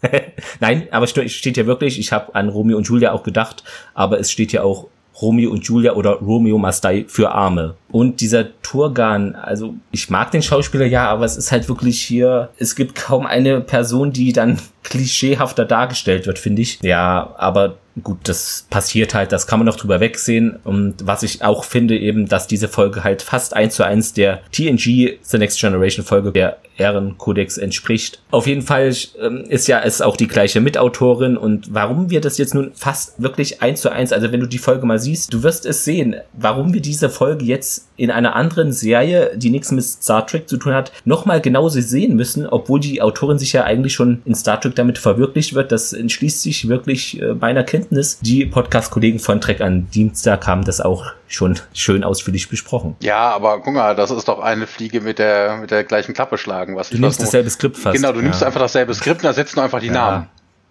[0.60, 3.64] Nein, aber steht hier wirklich, ich habe an Romeo und Julia auch gedacht,
[3.94, 4.88] aber es steht hier auch
[5.20, 7.74] Romeo und Julia oder Romeo Mastai für Arme.
[7.88, 12.50] Und dieser Turgan, also ich mag den Schauspieler ja, aber es ist halt wirklich hier,
[12.58, 16.80] es gibt kaum eine Person, die dann klischeehafter dargestellt wird, finde ich.
[16.82, 20.56] Ja, aber gut, das passiert halt, das kann man noch drüber wegsehen.
[20.64, 24.42] Und was ich auch finde, eben, dass diese Folge halt fast eins zu eins der
[24.50, 28.20] TNG The Next Generation Folge der Ehrenkodex entspricht.
[28.30, 32.38] Auf jeden Fall ähm, ist ja es auch die gleiche Mitautorin und warum wir das
[32.38, 35.42] jetzt nun fast wirklich eins zu eins, also wenn du die Folge mal siehst, du
[35.42, 39.84] wirst es sehen, warum wir diese Folge jetzt in einer anderen Serie, die nichts mit
[39.84, 43.94] Star Trek zu tun hat, nochmal genauso sehen müssen, obwohl die Autorin sich ja eigentlich
[43.94, 45.70] schon in Star Trek damit verwirklicht wird.
[45.70, 48.18] Das entschließt sich wirklich äh, meiner Kenntnis Kenntnis.
[48.20, 52.96] Die Podcast-Kollegen von Trek an Dienstag haben das auch schon schön ausführlich besprochen.
[53.00, 56.38] Ja, aber guck mal, das ist doch eine Fliege mit der, mit der gleichen Klappe
[56.38, 56.76] schlagen.
[56.76, 57.96] Was du nimmst dasselbe Skript fast.
[57.96, 58.46] Genau, du nimmst ja.
[58.46, 59.92] einfach dasselbe Skript und da setzt du einfach die ja.
[59.92, 60.28] Namen.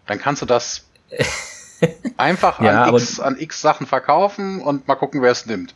[0.07, 0.85] Dann kannst du das
[2.17, 5.75] einfach ja, an, X, an X Sachen verkaufen und mal gucken, wer es nimmt.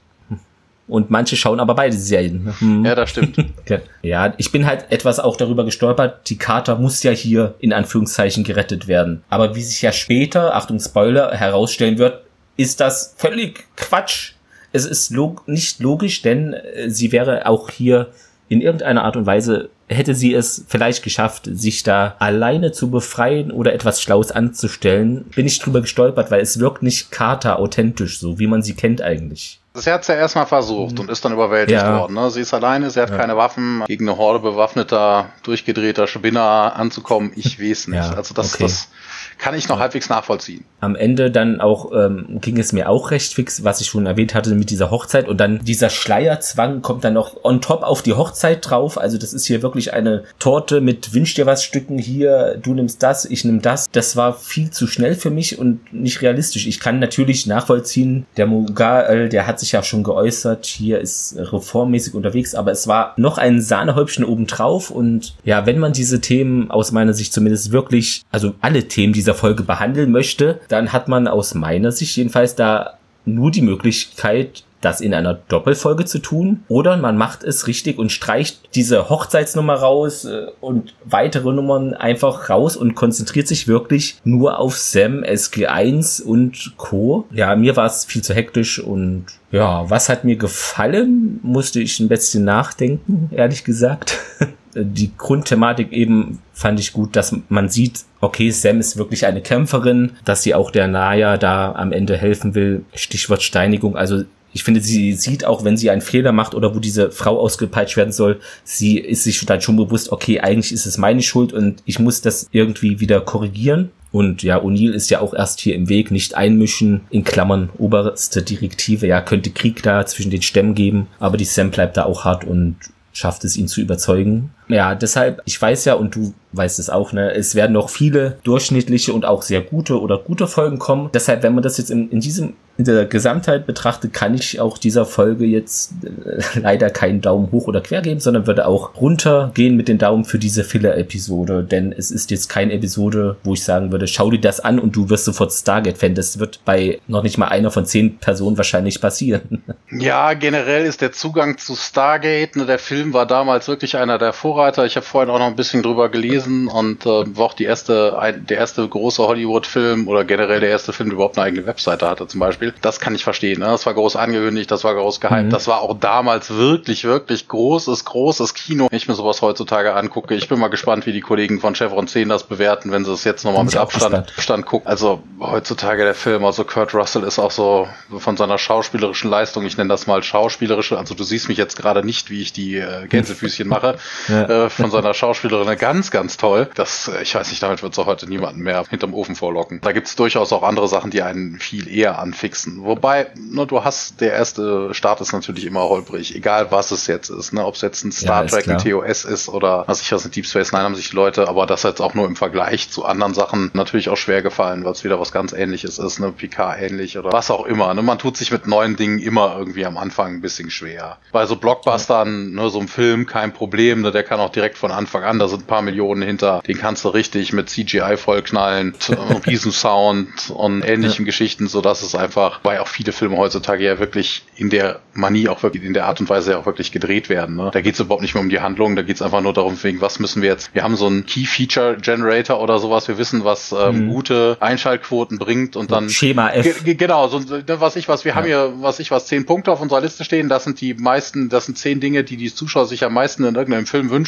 [0.87, 2.53] Und manche schauen aber beide Serien.
[2.59, 2.85] Hm.
[2.85, 3.37] Ja, das stimmt.
[4.01, 6.29] ja, ich bin halt etwas auch darüber gestolpert.
[6.29, 9.23] Die Carter muss ja hier in Anführungszeichen gerettet werden.
[9.29, 12.23] Aber wie sich ja später, Achtung Spoiler, herausstellen wird,
[12.55, 14.33] ist das völlig Quatsch.
[14.71, 18.07] Es ist log nicht logisch, denn äh, sie wäre auch hier
[18.49, 23.51] in irgendeiner Art und Weise hätte sie es vielleicht geschafft, sich da alleine zu befreien
[23.51, 28.37] oder etwas Schlaues anzustellen, bin ich drüber gestolpert, weil es wirkt nicht Carter authentisch, so
[28.39, 29.59] wie man sie kennt eigentlich.
[29.73, 31.01] Sie hat es ja erstmal versucht mhm.
[31.01, 31.99] und ist dann überwältigt ja.
[31.99, 32.15] worden.
[32.15, 32.31] Ne?
[32.31, 33.17] Sie ist alleine, sie hat ja.
[33.17, 37.31] keine Waffen, gegen eine Horde bewaffneter, durchgedrehter Spinner anzukommen.
[37.35, 37.97] Ich weiß nicht.
[37.97, 38.63] Ja, also das, okay.
[38.63, 38.89] das
[39.37, 40.65] kann ich noch halbwegs nachvollziehen.
[40.79, 44.35] Am Ende dann auch ähm, ging es mir auch recht fix, was ich schon erwähnt
[44.35, 48.13] hatte mit dieser Hochzeit und dann dieser Schleierzwang kommt dann noch on top auf die
[48.13, 48.97] Hochzeit drauf.
[48.97, 53.01] Also das ist hier wirklich eine Torte mit wünsch dir was Stücken hier, du nimmst
[53.01, 53.89] das, ich nimm das.
[53.91, 56.67] Das war viel zu schnell für mich und nicht realistisch.
[56.67, 62.13] Ich kann natürlich nachvollziehen, der Mughal, der hat sich ja schon geäußert, hier ist reformmäßig
[62.13, 66.91] unterwegs, aber es war noch ein Sahnehäubchen obendrauf und ja, wenn man diese Themen aus
[66.91, 71.27] meiner Sicht zumindest wirklich, also alle Themen, die dieser Folge behandeln möchte, dann hat man
[71.27, 72.93] aus meiner Sicht jedenfalls da
[73.25, 78.11] nur die Möglichkeit, das in einer Doppelfolge zu tun oder man macht es richtig und
[78.11, 84.59] streicht diese Hochzeitsnummer raus äh, und weitere Nummern einfach raus und konzentriert sich wirklich nur
[84.59, 87.25] auf Sam, SG1 und Co.
[87.31, 91.99] Ja, mir war es viel zu hektisch und ja, was hat mir gefallen, musste ich
[91.99, 94.19] ein bisschen nachdenken, ehrlich gesagt.
[94.75, 100.13] die Grundthematik eben fand ich gut, dass man sieht, okay, Sam ist wirklich eine Kämpferin,
[100.25, 102.83] dass sie auch der Naya da am Ende helfen will.
[102.93, 103.95] Stichwort Steinigung.
[103.95, 104.23] Also
[104.53, 107.97] ich finde, sie sieht auch, wenn sie einen Fehler macht oder wo diese Frau ausgepeitscht
[107.97, 111.83] werden soll, sie ist sich dann schon bewusst, okay, eigentlich ist es meine Schuld und
[111.85, 113.91] ich muss das irgendwie wieder korrigieren.
[114.11, 118.41] Und ja, O'Neill ist ja auch erst hier im Weg, nicht einmischen, in Klammern, oberste
[118.41, 122.23] Direktive, ja, könnte Krieg da zwischen den Stämmen geben, aber die Sam bleibt da auch
[122.23, 122.77] hart und
[123.11, 124.51] schafft es, ihn zu überzeugen.
[124.67, 128.37] Ja, deshalb, ich weiß ja, und du weißt es auch, ne, es werden noch viele
[128.43, 131.09] durchschnittliche und auch sehr gute oder gute Folgen kommen.
[131.13, 134.77] Deshalb, wenn man das jetzt in, in diesem in der Gesamtheit betrachtet, kann ich auch
[134.77, 139.75] dieser Folge jetzt äh, leider keinen Daumen hoch oder quer geben, sondern würde auch runtergehen
[139.75, 143.91] mit den Daumen für diese Filler-Episode, denn es ist jetzt keine Episode, wo ich sagen
[143.91, 146.13] würde, schau dir das an und du wirst sofort Stargate-Fan.
[146.13, 149.63] Das wird bei noch nicht mal einer von zehn Personen wahrscheinlich passieren.
[149.89, 154.33] Ja, generell ist der Zugang zu Stargate, ne, der Film war damals wirklich einer der
[154.57, 154.85] Vorreiter.
[154.85, 158.17] Ich habe vorhin auch noch ein bisschen drüber gelesen und äh, war auch die erste,
[158.17, 162.09] ein, der erste große Hollywood-Film oder generell der erste Film, der überhaupt eine eigene Webseite
[162.09, 162.73] hatte zum Beispiel.
[162.81, 163.59] Das kann ich verstehen.
[163.59, 163.67] Ne?
[163.67, 165.43] Das war groß angekündigt, das war groß gehypt.
[165.43, 165.49] Mhm.
[165.51, 168.87] Das war auch damals wirklich, wirklich großes, großes Kino.
[168.89, 172.07] Wenn ich mir sowas heutzutage angucke, ich bin mal gespannt, wie die Kollegen von Chevron
[172.07, 174.87] 10 das bewerten, wenn sie es jetzt nochmal mit Abstand, Abstand gucken.
[174.87, 179.77] Also heutzutage der Film, also Kurt Russell ist auch so von seiner schauspielerischen Leistung, ich
[179.77, 183.05] nenne das mal schauspielerische, also du siehst mich jetzt gerade nicht, wie ich die äh,
[183.07, 183.97] Gänsefüßchen mache,
[184.27, 184.46] ja.
[184.49, 186.69] Äh, von seiner Schauspielerin ganz, ganz toll.
[186.75, 189.79] Das, äh, ich weiß nicht, damit wird es auch heute niemanden mehr hinterm Ofen vorlocken.
[189.81, 192.83] Da gibt es durchaus auch andere Sachen, die einen viel eher anfixen fixen.
[192.83, 197.29] Wobei, ne, du hast, der erste Start ist natürlich immer holprig, egal was es jetzt
[197.29, 200.11] ist, ne, ob es jetzt ein Star ja, Trek, ein TOS ist oder was ich
[200.11, 202.35] was in Deep Space Nine haben sich die Leute, aber das jetzt auch nur im
[202.35, 206.19] Vergleich zu anderen Sachen natürlich auch schwer gefallen, weil es wieder was ganz ähnliches ist,
[206.19, 207.93] ne, Picard ähnlich oder was auch immer.
[207.93, 211.17] Ne, man tut sich mit neuen Dingen immer irgendwie am Anfang ein bisschen schwer.
[211.31, 214.91] Bei so Blockbustern, ne, so einem Film kein Problem, ne, der kann auch direkt von
[214.91, 218.93] Anfang an, da sind ein paar Millionen hinter, den kannst du richtig mit CGI vollknallen,
[219.47, 221.27] Riesensound und ähnlichen ja.
[221.27, 225.49] Geschichten, so dass es einfach weil auch viele Filme heutzutage ja wirklich in der Manie
[225.49, 227.55] auch wirklich, in der Art und Weise ja auch wirklich gedreht werden.
[227.55, 227.71] Ne?
[227.73, 229.81] Da geht es überhaupt nicht mehr um die Handlung, da geht es einfach nur darum,
[229.81, 233.17] wegen was müssen wir jetzt, wir haben so einen Key Feature Generator oder sowas, wir
[233.17, 234.09] wissen, was ähm, mhm.
[234.09, 236.83] gute Einschaltquoten bringt und dann Schema F.
[236.83, 238.35] Genau, so ne, was ich was, wir ja.
[238.35, 241.49] haben hier, was ich was, zehn Punkte auf unserer Liste stehen, das sind die meisten,
[241.49, 244.26] das sind zehn Dinge, die die Zuschauer sich am meisten in irgendeinem Film wünschen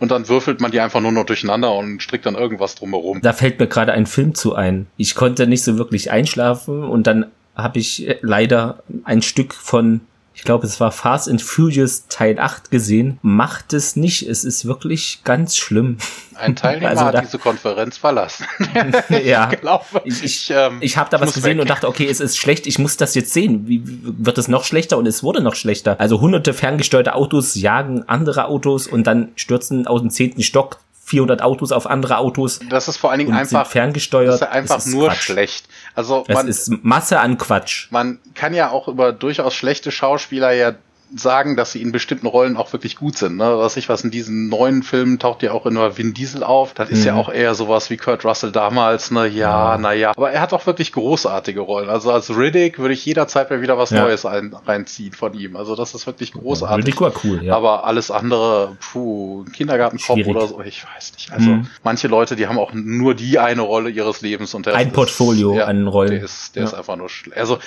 [0.00, 3.20] und dann würfelt man die einfach nur noch durcheinander und strickt dann irgendwas drumherum.
[3.22, 4.86] Da fällt mir gerade ein Film zu ein.
[4.96, 10.00] Ich konnte nicht so wirklich einschlafen und dann habe ich äh, leider ein Stück von,
[10.36, 13.18] ich glaube, es war Fast and Furious Teil 8 gesehen.
[13.22, 14.28] Macht es nicht.
[14.28, 15.96] Es ist wirklich ganz schlimm.
[16.34, 18.44] Ein Teilnehmer also hat diese Konferenz verlassen.
[19.24, 21.62] ja, ich, glaube, ich, ich, ähm, ich habe da was gesehen weg.
[21.62, 23.66] und dachte, okay, es ist schlecht, ich muss das jetzt sehen.
[23.66, 24.98] Wie, wird es noch schlechter?
[24.98, 25.98] Und es wurde noch schlechter.
[25.98, 31.40] Also hunderte ferngesteuerte Autos jagen andere Autos und dann stürzen aus dem zehnten Stock 400
[31.40, 32.58] Autos auf andere Autos.
[32.68, 34.28] Das ist vor allen Dingen einfach ferngesteuert.
[34.28, 35.22] Das ist einfach das ist nur Quatsch.
[35.22, 35.68] schlecht.
[35.94, 37.86] Also man, es ist Masse an Quatsch.
[37.90, 40.74] Man kann ja auch über durchaus schlechte Schauspieler ja
[41.14, 43.36] sagen, dass sie in bestimmten Rollen auch wirklich gut sind.
[43.36, 43.58] Ne?
[43.58, 46.74] Was ich was in diesen neuen Filmen taucht ja auch immer Vin Diesel auf.
[46.74, 47.06] Das ist mhm.
[47.06, 49.10] ja auch eher sowas wie Kurt Russell damals.
[49.10, 49.26] Ne?
[49.28, 49.78] Ja, ja.
[49.78, 50.10] naja.
[50.10, 51.88] Aber er hat auch wirklich großartige Rollen.
[51.88, 54.02] Also als Riddick würde ich jederzeit mal wieder was ja.
[54.02, 55.56] Neues ein, reinziehen von ihm.
[55.56, 56.86] Also das ist wirklich großartig.
[56.86, 57.54] Riddick war cool, ja.
[57.54, 61.32] Aber alles andere, puh, Kindergartenkopf oder so, ich weiß nicht.
[61.32, 61.68] Also mhm.
[61.84, 65.52] manche Leute, die haben auch nur die eine Rolle ihres Lebens und der ein Portfolio
[65.52, 66.10] ist, ja, an Rollen.
[66.10, 67.38] Der ist, der ist einfach nur schlecht.
[67.38, 67.58] Also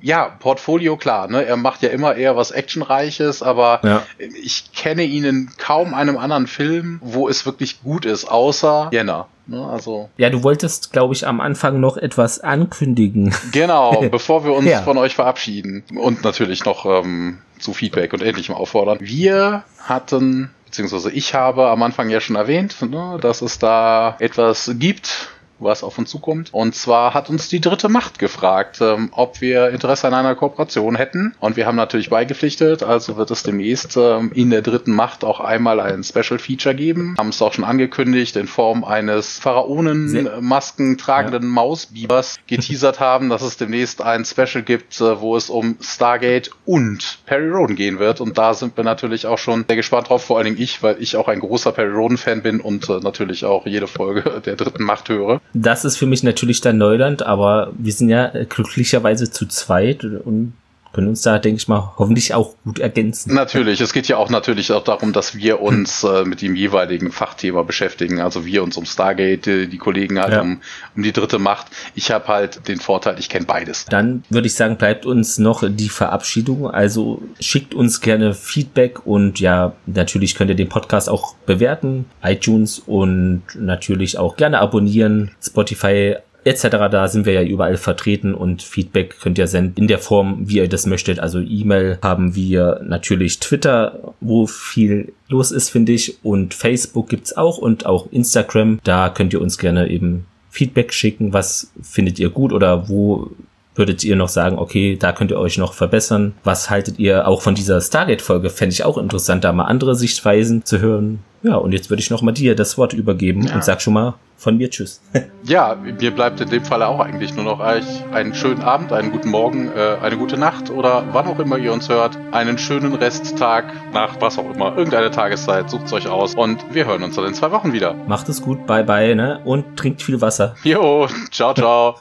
[0.00, 1.44] ja, Portfolio klar, ne?
[1.44, 4.02] Er macht ja immer eher was Actionreiches, aber ja.
[4.18, 9.28] ich kenne ihn in kaum einem anderen Film, wo es wirklich gut ist, außer Jenner.
[9.48, 10.10] Ne, also.
[10.16, 13.34] Ja, du wolltest, glaube ich, am Anfang noch etwas ankündigen.
[13.52, 14.82] Genau, bevor wir uns ja.
[14.82, 18.98] von euch verabschieden und natürlich noch ähm, zu Feedback und mal auffordern.
[19.00, 24.72] Wir hatten, beziehungsweise ich habe am Anfang ja schon erwähnt, ne, dass es da etwas
[24.78, 25.28] gibt,
[25.58, 26.52] was auf uns zukommt.
[26.52, 30.96] Und zwar hat uns die dritte Macht gefragt, ähm, ob wir Interesse an einer Kooperation
[30.96, 31.34] hätten.
[31.40, 35.40] Und wir haben natürlich beigepflichtet, also wird es demnächst ähm, in der dritten Macht auch
[35.40, 37.14] einmal ein Special Feature geben.
[37.18, 41.48] Haben es auch schon angekündigt in Form eines Pharaonenmasken tragenden ja.
[41.48, 47.18] Mausbibers geteasert haben, dass es demnächst ein Special gibt, äh, wo es um Stargate und
[47.26, 48.20] Perry Roden gehen wird.
[48.20, 50.96] Und da sind wir natürlich auch schon sehr gespannt drauf, vor allen Dingen ich, weil
[51.00, 54.56] ich auch ein großer Perry Roden Fan bin und äh, natürlich auch jede Folge der
[54.56, 55.40] dritten Macht höre.
[55.54, 60.52] Das ist für mich natürlich dann Neuland, aber wir sind ja glücklicherweise zu zweit und
[60.92, 63.34] können uns da, denke ich mal, hoffentlich auch gut ergänzen.
[63.34, 67.12] Natürlich, es geht ja auch natürlich auch darum, dass wir uns äh, mit dem jeweiligen
[67.12, 68.20] Fachthema beschäftigen.
[68.20, 70.40] Also wir uns um Stargate, die, die Kollegen halt ja.
[70.40, 70.60] um,
[70.96, 71.66] um die dritte Macht.
[71.94, 73.84] Ich habe halt den Vorteil, ich kenne beides.
[73.86, 76.70] Dann würde ich sagen, bleibt uns noch die Verabschiedung.
[76.70, 82.78] Also schickt uns gerne Feedback und ja, natürlich könnt ihr den Podcast auch bewerten, iTunes
[82.78, 86.88] und natürlich auch gerne abonnieren, Spotify, etc.
[86.90, 90.58] Da sind wir ja überall vertreten und Feedback könnt ihr senden in der Form, wie
[90.58, 91.18] ihr das möchtet.
[91.18, 96.18] Also E-Mail haben wir natürlich Twitter, wo viel los ist, finde ich.
[96.22, 98.78] Und Facebook gibt's auch und auch Instagram.
[98.84, 101.32] Da könnt ihr uns gerne eben Feedback schicken.
[101.32, 103.30] Was findet ihr gut oder wo
[103.76, 106.34] würdet ihr noch sagen, okay, da könnt ihr euch noch verbessern?
[106.44, 108.50] Was haltet ihr auch von dieser Stargate-Folge?
[108.50, 111.20] Fände ich auch interessant, da mal andere Sichtweisen zu hören.
[111.42, 113.54] Ja, und jetzt würde ich noch mal dir das Wort übergeben ja.
[113.54, 115.00] und sag schon mal von mir Tschüss.
[115.44, 119.12] ja, mir bleibt in dem Falle auch eigentlich nur noch euch einen schönen Abend, einen
[119.12, 122.18] guten Morgen, äh, eine gute Nacht oder wann auch immer ihr uns hört.
[122.32, 126.86] Einen schönen Resttag, nach was auch immer, irgendeine Tageszeit, sucht es euch aus und wir
[126.86, 127.94] hören uns dann in zwei Wochen wieder.
[128.08, 129.40] Macht es gut, bye bye, ne?
[129.44, 130.56] Und trinkt viel Wasser.
[130.64, 131.94] Jo, ciao, ciao.